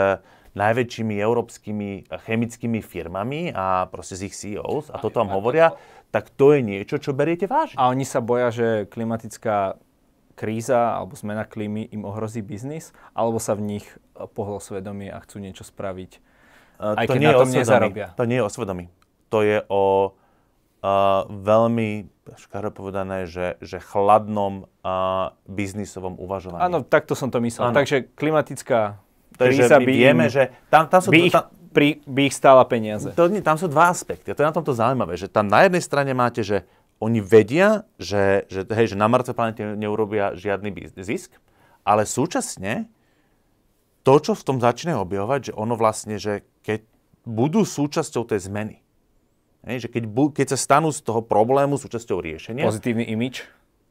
najväčšími 0.56 1.20
európskymi 1.20 2.08
chemickými 2.08 2.80
firmami 2.80 3.52
a 3.52 3.88
proste 3.92 4.16
z 4.16 4.22
ich 4.28 4.34
CEOs 4.36 4.88
a 4.88 4.96
toto 5.00 5.20
vám 5.20 5.32
hovoria, 5.36 5.76
tak 6.08 6.32
to 6.32 6.56
je 6.56 6.64
niečo, 6.64 6.96
čo 6.96 7.12
beriete 7.12 7.44
vážne. 7.44 7.76
A 7.76 7.92
oni 7.92 8.08
sa 8.08 8.24
boja, 8.24 8.48
že 8.48 8.88
klimatická 8.88 9.76
kríza 10.36 10.96
alebo 10.96 11.16
zmena 11.16 11.48
klímy 11.48 11.88
im 11.92 12.04
ohrozí 12.04 12.44
biznis, 12.44 12.92
alebo 13.16 13.40
sa 13.40 13.56
v 13.56 13.76
nich 13.76 13.86
pohlo 14.36 14.60
svedomie 14.60 15.08
a 15.08 15.20
chcú 15.24 15.40
niečo 15.40 15.64
spraviť, 15.64 16.10
uh, 16.80 17.04
aj 17.04 17.06
to 17.08 17.12
keď 17.16 17.20
nie 17.20 17.28
na 17.28 17.40
tom 17.40 17.52
nezarobia. 17.52 18.06
To 18.16 18.24
nie 18.28 18.38
je 18.40 18.44
o 18.44 18.52
svedomí. 18.52 18.92
To 19.30 19.42
je 19.42 19.62
o 19.66 20.12
uh, 20.12 21.22
veľmi, 21.26 22.06
škáro 22.38 22.70
povedané, 22.70 23.26
že, 23.26 23.58
že 23.62 23.82
chladnom 23.82 24.70
uh, 24.82 25.34
biznisovom 25.50 26.18
uvažovaní. 26.18 26.62
Áno, 26.62 26.82
takto 26.86 27.18
som 27.18 27.30
to 27.30 27.42
myslel. 27.42 27.70
Ano. 27.70 27.76
Takže 27.76 28.12
klimatická 28.14 29.02
Takže 29.36 29.68
my 29.68 29.84
by 29.84 29.92
vieme, 29.92 30.24
im, 30.26 30.32
že 30.32 30.42
tam, 30.72 30.88
tam 30.88 31.00
sú... 31.04 31.12
By 31.12 31.20
ich, 31.28 31.34
tam, 31.36 31.52
pri, 31.76 32.00
by 32.08 32.20
ich 32.24 32.34
stála 32.34 32.64
peniaze. 32.64 33.12
To, 33.12 33.28
tam 33.28 33.56
sú 33.60 33.68
dva 33.68 33.92
aspekty. 33.92 34.32
A 34.32 34.34
to 34.34 34.40
je 34.40 34.48
na 34.48 34.56
tomto 34.56 34.72
zaujímavé, 34.72 35.20
že 35.20 35.28
tam 35.28 35.44
na 35.44 35.68
jednej 35.68 35.84
strane 35.84 36.16
máte, 36.16 36.40
že 36.40 36.64
oni 36.96 37.20
vedia, 37.20 37.84
že, 38.00 38.48
že, 38.48 38.64
hej, 38.64 38.96
že 38.96 38.96
na 38.96 39.04
Marce 39.12 39.36
planete 39.36 39.76
neurobia 39.76 40.32
žiadny 40.32 40.72
zisk, 41.04 41.36
ale 41.84 42.08
súčasne 42.08 42.88
to, 44.00 44.14
čo 44.16 44.32
v 44.32 44.42
tom 44.46 44.56
začne 44.56 44.96
objavovať, 44.96 45.50
že 45.50 45.56
ono 45.58 45.76
vlastne, 45.76 46.16
že 46.16 46.48
keď 46.64 46.88
budú 47.28 47.68
súčasťou 47.68 48.24
tej 48.24 48.48
zmeny, 48.48 48.76
hej, 49.64 49.86
že 49.86 49.88
keď, 49.88 50.04
keď 50.36 50.46
sa 50.52 50.58
stanú 50.58 50.92
z 50.92 51.00
toho 51.00 51.24
problému 51.24 51.80
súčasťou 51.80 52.20
riešenia... 52.20 52.68
Pozitívny 52.68 53.08
imič? 53.08 53.46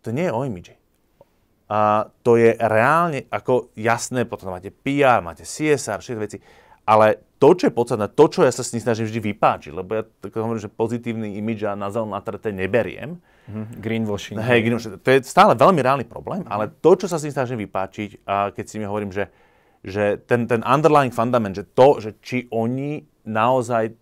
To 0.05 0.13
nie 0.13 0.29
je 0.29 0.33
o 0.35 0.45
imidži 0.45 0.75
a 1.65 2.05
to 2.21 2.37
je 2.37 2.53
reálne 2.61 3.25
ako 3.33 3.73
jasné, 3.73 4.29
potom 4.29 4.53
máte 4.53 4.69
PR, 4.69 5.25
máte 5.25 5.41
CSR, 5.41 5.97
všetky 5.97 6.21
veci, 6.21 6.37
ale 6.85 7.17
to, 7.41 7.57
čo 7.57 7.67
je 7.69 7.73
podstatné, 7.73 8.13
to, 8.13 8.25
čo 8.29 8.45
ja 8.45 8.53
sa 8.53 8.61
s 8.61 8.77
ním 8.77 8.85
snažím 8.85 9.09
vždy 9.09 9.33
vypáčiť, 9.33 9.71
lebo 9.73 9.89
ja 9.97 10.03
tak 10.05 10.37
hovorím, 10.37 10.61
že 10.61 10.69
pozitívny 10.69 11.41
imidž 11.41 11.65
a 11.65 11.73
na 11.73 11.89
zelená 11.89 12.21
trte 12.21 12.53
neberiem. 12.53 13.17
Mm-hmm. 13.49 13.81
Greenwashing. 13.81 14.37
Hej, 14.37 14.59
greenwashing. 14.61 14.93
To 15.01 15.09
je 15.09 15.19
stále 15.25 15.57
veľmi 15.57 15.81
reálny 15.81 16.05
problém, 16.05 16.45
mm-hmm. 16.45 16.53
ale 16.53 16.69
to, 16.69 16.91
čo 16.93 17.09
sa 17.09 17.17
s 17.17 17.25
ním 17.25 17.33
snažím 17.33 17.57
vypáčiť, 17.65 18.21
a 18.29 18.53
keď 18.53 18.65
si 18.69 18.75
mi 18.77 18.85
hovorím, 18.85 19.09
že, 19.09 19.33
že 19.81 20.21
ten, 20.21 20.45
ten 20.45 20.61
underlying 20.61 21.13
fundament, 21.13 21.57
že 21.57 21.65
to, 21.65 21.97
že 21.97 22.21
či 22.21 22.45
oni 22.53 23.01
naozaj 23.25 23.97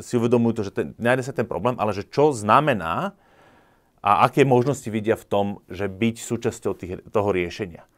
si 0.00 0.18
uvedomujú 0.18 0.52
to, 0.58 0.62
že 0.66 0.72
ten, 0.72 0.86
nájde 0.98 1.30
sa 1.30 1.34
ten 1.36 1.46
problém, 1.46 1.78
ale 1.78 1.94
že 1.94 2.06
čo 2.06 2.34
znamená, 2.34 3.14
a 4.04 4.28
aké 4.28 4.44
možnosti 4.44 4.84
vidia 4.92 5.16
v 5.16 5.24
tom, 5.24 5.46
že 5.72 5.88
byť 5.88 6.16
súčasťou 6.20 6.72
tých, 6.76 6.92
toho 7.08 7.28
riešenia. 7.32 7.88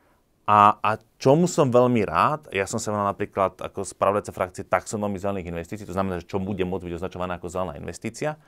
A, 0.47 0.79
a 0.79 1.03
čomu 1.19 1.51
som 1.51 1.75
veľmi 1.75 2.07
rád, 2.07 2.47
ja 2.55 2.71
som 2.71 2.79
sa 2.79 2.95
mal 2.95 3.11
napríklad 3.11 3.59
ako 3.59 3.83
spravodajca 3.83 4.31
frakcie 4.31 4.63
taxonomii 4.63 5.19
zelených 5.19 5.51
investícií, 5.51 5.83
to 5.83 5.97
znamená, 5.97 6.23
že 6.23 6.31
čo 6.31 6.39
bude 6.39 6.63
môcť 6.63 6.87
byť 6.87 6.95
označované 7.03 7.35
ako 7.35 7.51
zelená 7.51 7.75
investícia. 7.83 8.39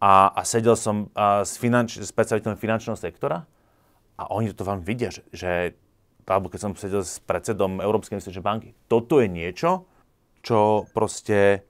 A, 0.00 0.32
a 0.32 0.40
sedel 0.48 0.72
som 0.72 1.12
a, 1.12 1.44
s, 1.44 1.60
finanč, 1.60 2.00
s 2.00 2.08
predstaviteľom 2.16 2.56
finančného 2.56 2.96
sektora 2.96 3.44
a 4.16 4.22
oni 4.32 4.56
to 4.56 4.64
veľmi 4.64 4.80
vidia, 4.80 5.12
že, 5.12 5.22
že 5.36 5.76
alebo 6.24 6.48
keď 6.48 6.60
som 6.64 6.72
sedel 6.72 7.04
s 7.04 7.20
predsedom 7.20 7.84
Európskej 7.84 8.16
investičnej 8.16 8.40
banky, 8.40 8.72
toto 8.88 9.20
je 9.20 9.28
niečo, 9.28 9.84
čo 10.40 10.88
proste 10.96 11.68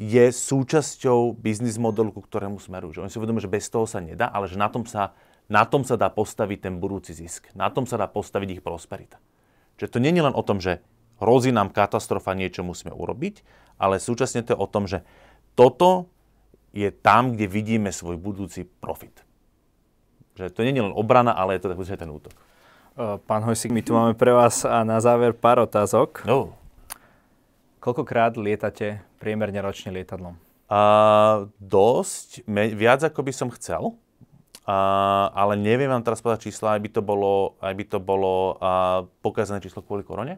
je 0.00 0.32
súčasťou 0.32 1.36
biznis 1.36 1.76
modelu, 1.76 2.08
ku 2.08 2.24
ktorému 2.24 2.56
smerujú. 2.56 2.96
Že 2.96 3.00
oni 3.04 3.12
si 3.12 3.20
uvedomujú, 3.20 3.44
že 3.44 3.52
bez 3.52 3.68
toho 3.68 3.84
sa 3.84 4.00
nedá, 4.00 4.32
ale 4.32 4.48
že 4.48 4.56
na 4.56 4.72
tom 4.72 4.88
sa, 4.88 5.12
na 5.44 5.68
tom 5.68 5.84
sa 5.84 6.00
dá 6.00 6.08
postaviť 6.08 6.72
ten 6.72 6.80
budúci 6.80 7.12
zisk. 7.12 7.52
Na 7.52 7.68
tom 7.68 7.84
sa 7.84 8.00
dá 8.00 8.08
postaviť 8.08 8.48
ich 8.56 8.64
prosperita. 8.64 9.20
Čiže 9.76 9.92
to 9.92 10.00
nie 10.00 10.16
je 10.16 10.24
len 10.24 10.32
o 10.32 10.40
tom, 10.40 10.56
že 10.56 10.80
hrozí 11.20 11.52
nám 11.52 11.68
katastrofa, 11.68 12.32
niečo 12.32 12.64
musíme 12.64 12.96
urobiť, 12.96 13.44
ale 13.76 14.00
súčasne 14.00 14.40
to 14.40 14.56
je 14.56 14.58
o 14.58 14.64
tom, 14.64 14.88
že 14.88 15.04
toto 15.52 16.08
je 16.72 16.88
tam, 16.88 17.36
kde 17.36 17.44
vidíme 17.44 17.92
svoj 17.92 18.16
budúci 18.16 18.64
profit. 18.64 19.20
Že 20.40 20.48
to 20.48 20.64
nie 20.64 20.72
je 20.72 20.80
len 20.80 20.96
obrana, 20.96 21.36
ale 21.36 21.60
je 21.60 21.68
to 21.68 21.76
tak 21.76 22.00
ten 22.00 22.08
útok. 22.08 22.32
Pán 23.28 23.44
Hojsik, 23.44 23.72
my 23.72 23.84
tu 23.84 23.92
máme 23.92 24.16
pre 24.16 24.32
vás 24.32 24.64
a 24.64 24.80
na 24.80 24.96
záver 25.00 25.36
pár 25.36 25.60
otázok. 25.60 26.24
No. 26.24 26.56
Koľkokrát 27.80 28.36
lietate 28.36 29.00
priemerne 29.16 29.56
ročne 29.64 29.88
lietadlom? 29.96 30.36
Uh, 30.68 31.48
dosť, 31.56 32.44
me, 32.44 32.68
viac 32.76 33.00
ako 33.00 33.24
by 33.24 33.32
som 33.32 33.48
chcel, 33.56 33.96
uh, 34.68 35.26
ale 35.32 35.56
neviem 35.56 35.88
vám 35.88 36.04
teraz 36.04 36.20
povedať 36.20 36.52
čísla, 36.52 36.76
aj 36.76 36.80
by 36.84 36.90
to 36.92 37.00
bolo, 37.00 37.56
aj 37.56 37.72
by 37.72 37.84
to 37.88 37.98
bolo 37.98 38.60
uh, 38.60 39.08
pokazané 39.24 39.64
číslo 39.64 39.80
kvôli 39.80 40.04
korone. 40.04 40.36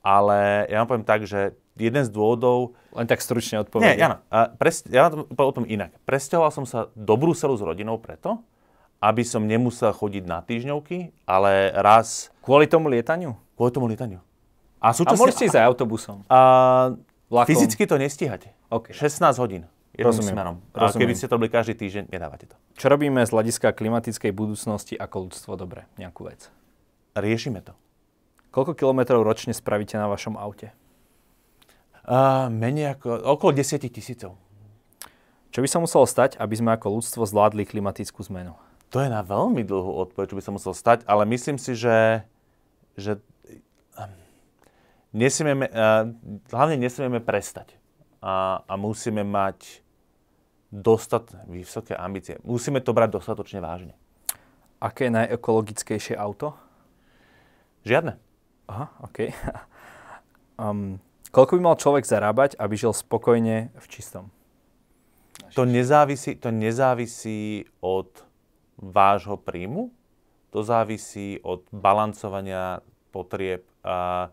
Ale 0.00 0.66
ja 0.66 0.80
vám 0.82 0.88
poviem 0.88 1.06
tak, 1.06 1.28
že 1.28 1.54
jeden 1.76 2.02
z 2.02 2.10
dôvodov... 2.10 2.74
Len 2.96 3.06
tak 3.06 3.20
stručne 3.20 3.62
odpovedať. 3.62 4.00
Nie, 4.00 4.08
áno. 4.08 4.18
Uh, 4.32 4.50
pres, 4.56 4.82
ja 4.88 5.06
vám 5.06 5.10
to 5.12 5.16
poviem 5.28 5.52
o 5.52 5.58
tom 5.60 5.68
inak. 5.68 5.92
Presťahoval 6.08 6.50
som 6.56 6.64
sa 6.64 6.88
do 6.96 7.14
Bruselu 7.20 7.54
s 7.54 7.62
rodinou 7.62 8.00
preto, 8.00 8.40
aby 8.98 9.22
som 9.28 9.44
nemusel 9.44 9.92
chodiť 9.92 10.24
na 10.24 10.40
týždňovky, 10.40 11.12
ale 11.28 11.68
raz... 11.76 12.32
Kvôli 12.40 12.64
tomu 12.64 12.88
lietaniu? 12.88 13.36
Kvôli 13.60 13.70
tomu 13.70 13.86
lietaniu. 13.92 14.24
A, 14.82 14.90
súčasne, 14.90 15.30
a 15.30 15.30
ste 15.30 15.46
ísť 15.46 15.58
aj 15.62 15.66
autobusom? 15.70 16.26
A, 16.26 16.98
fyzicky 17.46 17.86
to 17.86 17.94
nestíhate. 18.02 18.50
Okay. 18.66 18.90
16 18.90 19.38
hodín 19.38 19.70
jedným 19.94 20.08
Rozumiem. 20.08 20.34
smerom. 20.34 20.56
A 20.74 20.88
Rozumiem. 20.88 21.00
keby 21.06 21.12
ste 21.14 21.26
to 21.28 21.32
robili 21.36 21.50
každý 21.52 21.74
týždeň, 21.76 22.04
nedávate 22.08 22.48
to. 22.48 22.56
Čo 22.80 22.90
robíme 22.90 23.20
z 23.22 23.30
hľadiska 23.30 23.76
klimatickej 23.76 24.32
budúcnosti 24.32 24.94
ako 24.96 25.28
ľudstvo 25.28 25.52
dobre? 25.54 25.84
Nejakú 26.00 26.26
vec. 26.26 26.48
Riešime 27.12 27.60
to. 27.60 27.76
Koľko 28.50 28.72
kilometrov 28.76 29.20
ročne 29.20 29.52
spravíte 29.52 30.00
na 30.00 30.08
vašom 30.08 30.36
aute? 30.36 30.72
Uh, 32.02 32.50
menej 32.50 32.98
ako, 32.98 33.14
okolo 33.38 33.54
10 33.54 33.78
tisícov. 33.86 34.34
Čo 35.52 35.60
by 35.60 35.68
sa 35.68 35.78
muselo 35.78 36.08
stať, 36.08 36.40
aby 36.40 36.54
sme 36.56 36.72
ako 36.72 36.98
ľudstvo 36.98 37.22
zvládli 37.28 37.68
klimatickú 37.68 38.24
zmenu? 38.32 38.56
To 38.90 39.00
je 39.00 39.08
na 39.12 39.20
veľmi 39.20 39.62
dlhú 39.64 40.00
odpoveď, 40.08 40.32
čo 40.32 40.36
by 40.40 40.42
sa 40.42 40.52
musel 40.56 40.72
stať, 40.72 41.04
ale 41.04 41.28
myslím 41.28 41.60
si, 41.60 41.76
že, 41.76 42.24
že 42.96 43.20
nesmieme, 45.12 45.68
hlavne 46.50 46.76
nesmieme 46.76 47.20
prestať. 47.20 47.76
A, 48.22 48.62
a 48.66 48.74
musíme 48.78 49.24
mať 49.26 49.82
dostat, 50.72 51.28
vysoké 51.46 51.92
ambície. 51.92 52.40
Musíme 52.46 52.80
to 52.80 52.96
brať 52.96 53.20
dostatočne 53.20 53.60
vážne. 53.60 53.94
Aké 54.80 55.06
je 55.06 55.14
najekologickejšie 55.14 56.16
auto? 56.16 56.56
Žiadne. 57.84 58.16
Aha, 58.72 58.86
OK. 59.04 59.18
um, 60.62 60.96
koľko 61.28 61.52
by 61.58 61.60
mal 61.60 61.76
človek 61.76 62.08
zarábať, 62.08 62.56
aby 62.56 62.74
žil 62.74 62.96
spokojne 62.96 63.74
v 63.74 63.86
čistom? 63.86 64.32
To 65.52 65.68
nezávisí, 65.68 66.40
to 66.40 66.48
nezávisí 66.48 67.68
od 67.84 68.08
vášho 68.80 69.36
príjmu. 69.36 69.92
To 70.56 70.64
závisí 70.64 71.36
od 71.44 71.68
balancovania 71.68 72.80
potrieb, 73.12 73.68
a, 73.84 74.32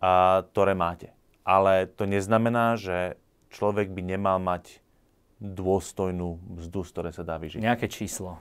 a, 0.00 0.46
ktoré 0.52 0.72
máte. 0.72 1.12
Ale 1.42 1.90
to 1.90 2.06
neznamená, 2.06 2.78
že 2.78 3.18
človek 3.50 3.90
by 3.90 4.00
nemal 4.00 4.38
mať 4.38 4.78
dôstojnú 5.42 6.38
mzdu, 6.62 6.80
z 6.86 6.90
ktoré 6.94 7.10
sa 7.10 7.26
dá 7.26 7.34
vyžiť. 7.36 7.58
Nejaké 7.58 7.90
číslo. 7.90 8.38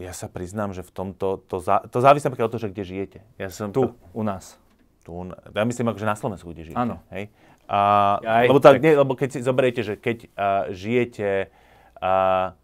Ja 0.00 0.16
sa 0.16 0.24
priznám, 0.32 0.72
že 0.72 0.80
v 0.80 0.88
tomto, 0.88 1.44
to, 1.44 1.60
zá, 1.60 1.84
to 1.84 2.00
závisí 2.00 2.24
napríklad 2.24 2.48
od 2.48 2.52
toho, 2.56 2.64
že 2.64 2.72
kde 2.72 2.82
žijete. 2.88 3.18
Ja 3.36 3.52
som 3.52 3.76
tu, 3.76 3.92
u 3.92 4.22
nás. 4.24 4.56
Tu, 5.04 5.12
ja 5.52 5.64
myslím, 5.68 5.92
že 5.92 6.08
na 6.08 6.16
Slovensku, 6.16 6.48
kde 6.56 6.72
žijete. 6.72 6.80
Áno. 6.80 7.04
Hej? 7.12 7.28
A, 7.68 8.16
Aj, 8.24 8.48
lebo, 8.48 8.56
tak, 8.56 8.80
tak... 8.80 8.88
Nie, 8.88 8.96
lebo 8.96 9.12
keď 9.12 9.28
si 9.36 9.38
zoberiete, 9.44 9.84
že 9.84 10.00
keď 10.00 10.32
uh, 10.32 10.72
žijete 10.72 11.52
uh, 12.00 12.56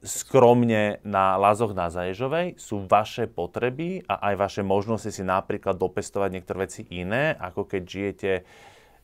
skromne 0.00 0.96
na 1.04 1.36
Lazoch 1.36 1.76
na 1.76 1.92
Zaježovej, 1.92 2.56
sú 2.56 2.88
vaše 2.88 3.28
potreby 3.28 4.00
a 4.08 4.32
aj 4.32 4.34
vaše 4.40 4.62
možnosti 4.64 5.12
si 5.12 5.20
napríklad 5.20 5.76
dopestovať 5.76 6.30
niektoré 6.32 6.64
veci 6.64 6.88
iné, 6.88 7.36
ako 7.36 7.68
keď 7.68 7.82
žijete 7.84 8.30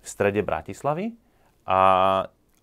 v 0.01 0.07
strede 0.07 0.41
Bratislavy. 0.41 1.13
A, 1.69 1.81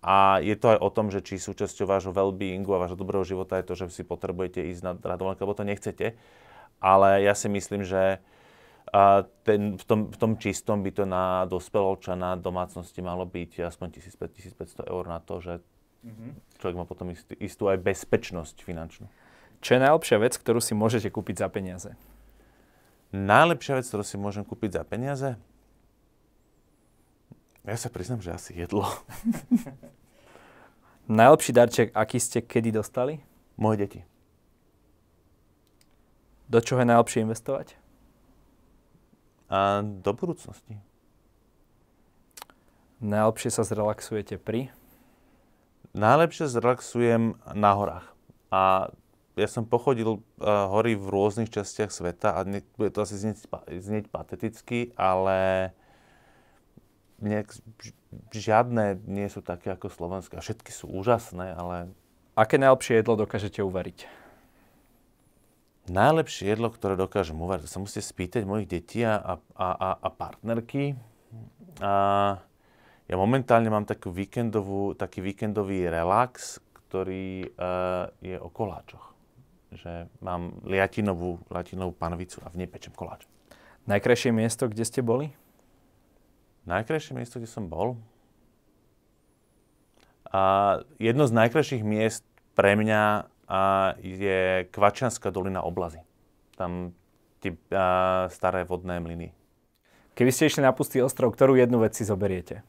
a 0.02 0.16
je 0.42 0.54
to 0.58 0.74
aj 0.74 0.78
o 0.82 0.90
tom, 0.90 1.14
že 1.14 1.22
či 1.22 1.38
súčasťou 1.38 1.86
vášho 1.86 2.10
well-beingu 2.10 2.74
a 2.74 2.82
vášho 2.82 2.98
dobrého 2.98 3.22
života 3.22 3.62
je 3.62 3.68
to, 3.70 3.74
že 3.78 3.94
si 3.94 4.02
potrebujete 4.02 4.66
ísť 4.66 4.82
na 4.82 4.92
radovolenku, 4.98 5.44
lebo 5.46 5.54
to 5.54 5.62
nechcete. 5.62 6.18
Ale 6.82 7.22
ja 7.22 7.38
si 7.38 7.46
myslím, 7.46 7.86
že 7.86 8.18
a 8.94 9.26
ten, 9.42 9.74
v, 9.74 9.84
tom, 9.86 10.00
v 10.12 10.16
tom 10.18 10.32
čistom 10.38 10.84
by 10.84 10.90
to 10.94 11.02
na 11.02 11.48
dospelovčana 11.50 12.38
domácnosti 12.38 13.00
malo 13.00 13.26
byť 13.26 13.66
aspoň 13.66 13.88
1500 13.90 14.86
eur 14.86 15.04
na 15.08 15.18
to, 15.18 15.40
že 15.42 15.58
mm-hmm. 16.04 16.30
človek 16.60 16.76
má 16.76 16.84
potom 16.84 17.08
istú, 17.10 17.32
istú 17.40 17.64
aj 17.72 17.80
bezpečnosť 17.80 18.60
finančnú. 18.60 19.08
Čo 19.64 19.74
je 19.74 19.80
najlepšia 19.80 20.20
vec, 20.20 20.36
ktorú 20.36 20.60
si 20.60 20.76
môžete 20.76 21.08
kúpiť 21.08 21.40
za 21.40 21.48
peniaze? 21.48 21.96
Najlepšia 23.16 23.80
vec, 23.80 23.88
ktorú 23.88 24.04
si 24.04 24.20
môžem 24.20 24.44
kúpiť 24.44 24.76
za 24.76 24.82
peniaze? 24.84 25.40
Ja 27.64 27.80
sa 27.80 27.88
priznám, 27.88 28.20
že 28.20 28.36
asi 28.36 28.52
jedlo. 28.52 28.84
Najlepší 31.08 31.52
darček, 31.56 31.88
aký 31.96 32.20
ste 32.20 32.44
kedy 32.44 32.76
dostali? 32.76 33.24
Moje 33.56 33.80
deti. 33.80 34.00
Do 36.48 36.60
čoho 36.60 36.84
je 36.84 36.90
najlepšie 36.92 37.24
investovať? 37.24 37.80
A 39.48 39.80
do 39.80 40.12
budúcnosti. 40.12 40.76
Najlepšie 43.00 43.50
sa 43.52 43.64
zrelaxujete 43.64 44.36
pri? 44.36 44.68
Najlepšie 45.94 46.50
zrelaxujem 46.50 47.38
na 47.54 47.70
horách. 47.78 48.06
A 48.50 48.90
ja 49.38 49.48
som 49.50 49.62
pochodil 49.62 50.18
uh, 50.18 50.66
hory 50.70 50.98
v 50.98 51.06
rôznych 51.06 51.50
častiach 51.50 51.90
sveta 51.94 52.34
a 52.34 52.42
ne, 52.42 52.66
bude 52.74 52.90
to 52.90 53.06
asi 53.06 53.14
znieť, 53.14 53.46
znieť 53.70 54.10
pateticky, 54.10 54.90
ale 54.98 55.70
nejak, 57.22 57.50
žiadne 58.34 59.06
nie 59.06 59.26
sú 59.30 59.38
také 59.42 59.70
ako 59.70 59.86
slovenské. 59.86 60.38
Všetky 60.38 60.74
sú 60.74 60.90
úžasné, 60.90 61.54
ale... 61.54 61.94
Aké 62.34 62.58
najlepšie 62.58 62.98
jedlo 62.98 63.14
dokážete 63.14 63.62
uvariť? 63.62 64.10
Najlepšie 65.90 66.50
jedlo, 66.50 66.74
ktoré 66.74 66.98
dokážem 66.98 67.38
uvariť, 67.38 67.70
sa 67.70 67.78
musíte 67.78 68.02
spýtať 68.02 68.42
mojich 68.42 68.66
detí 68.66 69.06
a, 69.06 69.18
a, 69.18 69.36
a, 69.54 69.88
a 69.94 70.08
partnerky. 70.10 70.98
A 71.78 71.92
ja 73.04 73.16
momentálne 73.20 73.68
mám 73.68 73.84
takú 73.84 74.08
víkendovú, 74.08 74.96
taký 74.96 75.20
víkendový 75.20 75.88
relax, 75.92 76.58
ktorý 76.72 77.52
uh, 77.52 78.08
je 78.24 78.36
o 78.40 78.48
koláčoch. 78.48 79.12
Že 79.74 80.08
mám 80.22 80.62
liatinovú, 80.64 81.42
liatinovú 81.50 81.92
panovicu 81.92 82.40
a 82.40 82.48
v 82.48 82.64
nej 82.64 82.68
pečem 82.70 82.94
koláč. 82.94 83.28
Najkrajšie 83.84 84.32
miesto, 84.32 84.70
kde 84.70 84.84
ste 84.88 85.04
boli? 85.04 85.36
Najkrajšie 86.64 87.12
miesto, 87.12 87.36
kde 87.36 87.50
som 87.50 87.68
bol? 87.68 88.00
A 90.32 90.80
jedno 90.96 91.28
z 91.28 91.36
najkrajších 91.36 91.84
miest 91.84 92.24
pre 92.56 92.74
mňa 92.74 93.28
a 93.44 93.92
je 94.00 94.64
Kvačianská 94.72 95.28
dolina 95.28 95.60
oblazy. 95.60 96.00
Tam 96.56 96.96
tie 97.44 97.52
a, 97.68 98.26
staré 98.32 98.64
vodné 98.64 98.96
mlyny. 99.04 99.36
Keby 100.16 100.30
ste 100.32 100.48
išli 100.48 100.64
na 100.64 100.72
pustý 100.72 101.04
ostrov, 101.04 101.36
ktorú 101.36 101.60
jednu 101.60 101.84
vec 101.84 101.92
si 101.92 102.08
zoberiete? 102.08 102.64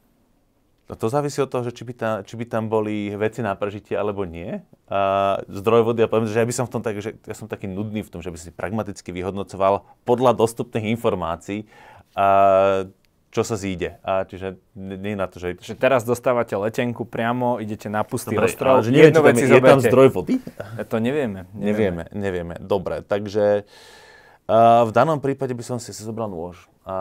No 0.86 0.93
to 0.93 1.09
závisí 1.09 1.41
od 1.41 1.49
toho, 1.49 1.65
že 1.65 1.73
či 1.73 1.81
by, 1.81 1.93
tam, 1.97 2.15
či 2.21 2.38
by 2.38 2.45
tam 2.45 2.69
boli 2.69 3.09
veci 3.17 3.41
na 3.41 3.57
prežitie 3.57 3.97
alebo 3.97 4.21
nie. 4.21 4.61
A 4.86 5.41
zdroj 5.49 5.81
vody, 5.81 6.05
a 6.05 6.11
poviem, 6.11 6.29
že 6.29 6.38
ja 6.38 6.45
by 6.45 6.53
som 6.53 6.69
v 6.69 6.71
tom 6.77 6.81
tak, 6.86 7.01
že 7.01 7.17
ja 7.17 7.33
som 7.33 7.49
taký 7.49 7.65
nudný 7.65 8.05
v 8.05 8.11
tom, 8.13 8.21
že 8.21 8.29
by 8.29 8.38
si 8.38 8.53
pragmaticky 8.53 9.09
vyhodnocoval 9.09 9.81
podľa 10.05 10.38
dostupných 10.38 10.93
informácií, 10.93 11.65
a, 12.13 12.86
čo 13.33 13.41
sa 13.41 13.57
zíde. 13.57 13.97
A 14.05 14.29
čiže 14.29 14.61
nie 14.77 15.17
na 15.17 15.25
to, 15.25 15.41
že... 15.41 15.57
Že 15.57 15.73
teraz 15.73 16.05
dostávate 16.05 16.53
letenku 16.53 17.01
priamo, 17.01 17.57
idete 17.57 17.89
na 17.89 18.05
pustý 18.05 18.38
Dobre, 18.38 18.53
ostrov, 18.53 18.77
ale 18.77 18.86
že 18.86 18.93
neviem, 18.93 19.09
jednu 19.09 19.21
vec 19.25 19.36
je 19.41 19.49
tam 19.57 19.81
zdroj 19.81 20.09
vody? 20.13 20.38
To 20.86 21.01
nevieme. 21.01 21.49
Nevieme, 21.57 22.13
nevieme. 22.13 22.61
Dobre, 22.61 23.01
takže 23.01 23.65
uh, 23.65 24.86
v 24.86 24.91
danom 24.93 25.17
prípade 25.17 25.57
by 25.57 25.65
som 25.65 25.77
si 25.81 25.89
zobral 25.97 26.29
nôž 26.29 26.69
a, 26.86 26.93
a 26.93 26.97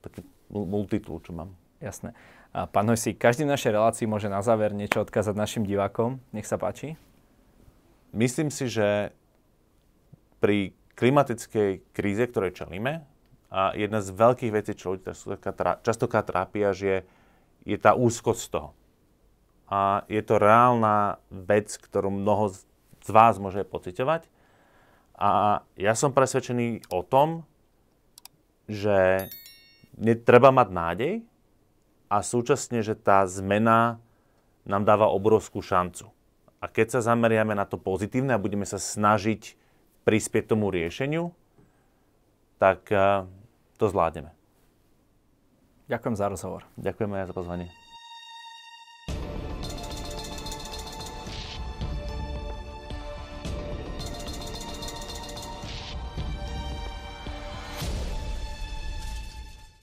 taký 0.00 0.24
multitool, 0.48 1.20
čo 1.20 1.36
mám. 1.36 1.52
Jasné. 1.78 2.16
A 2.52 2.68
pán 2.68 2.84
Hojsi, 2.84 3.16
každý 3.16 3.48
v 3.48 3.56
našej 3.56 3.72
relácii 3.72 4.04
môže 4.04 4.28
na 4.28 4.44
záver 4.44 4.76
niečo 4.76 5.00
odkázať 5.00 5.32
našim 5.32 5.64
divákom. 5.64 6.20
Nech 6.36 6.44
sa 6.44 6.60
páči. 6.60 7.00
Myslím 8.12 8.52
si, 8.52 8.68
že 8.68 9.16
pri 10.36 10.76
klimatickej 11.00 11.96
kríze, 11.96 12.28
ktorej 12.28 12.52
čelíme, 12.52 13.08
a 13.52 13.72
jedna 13.76 14.04
z 14.04 14.12
veľkých 14.16 14.52
vecí, 14.52 14.72
čo 14.76 14.96
ľudia 14.96 15.16
častokrát 15.84 16.24
trápia, 16.24 16.72
že 16.72 17.04
je 17.64 17.76
tá 17.76 17.96
úzkosť 17.96 18.40
z 18.40 18.48
toho. 18.48 18.70
A 19.68 20.04
je 20.08 20.20
to 20.20 20.36
reálna 20.36 21.20
vec, 21.28 21.72
ktorú 21.72 22.12
mnoho 22.12 22.52
z 23.00 23.08
vás 23.12 23.36
môže 23.40 23.64
pociťovať. 23.64 24.28
A 25.16 25.60
ja 25.76 25.92
som 25.96 26.16
presvedčený 26.16 26.88
o 26.92 27.00
tom, 27.04 27.44
že 28.68 29.28
netreba 29.96 30.48
mať 30.48 30.68
nádej 30.72 31.12
a 32.12 32.20
súčasne, 32.20 32.84
že 32.84 32.92
tá 32.92 33.24
zmena 33.24 33.96
nám 34.68 34.84
dáva 34.84 35.08
obrovskú 35.08 35.64
šancu. 35.64 36.12
A 36.60 36.68
keď 36.68 37.00
sa 37.00 37.00
zameriame 37.00 37.56
na 37.56 37.64
to 37.64 37.80
pozitívne 37.80 38.36
a 38.36 38.42
budeme 38.42 38.68
sa 38.68 38.76
snažiť 38.76 39.56
prispieť 40.04 40.52
tomu 40.52 40.68
riešeniu, 40.68 41.32
tak 42.60 42.84
to 43.80 43.84
zvládneme. 43.88 44.28
Ďakujem 45.88 46.16
za 46.20 46.26
rozhovor. 46.28 46.62
Ďakujeme 46.76 47.24
aj 47.24 47.26
za 47.32 47.34
pozvanie. 47.34 47.81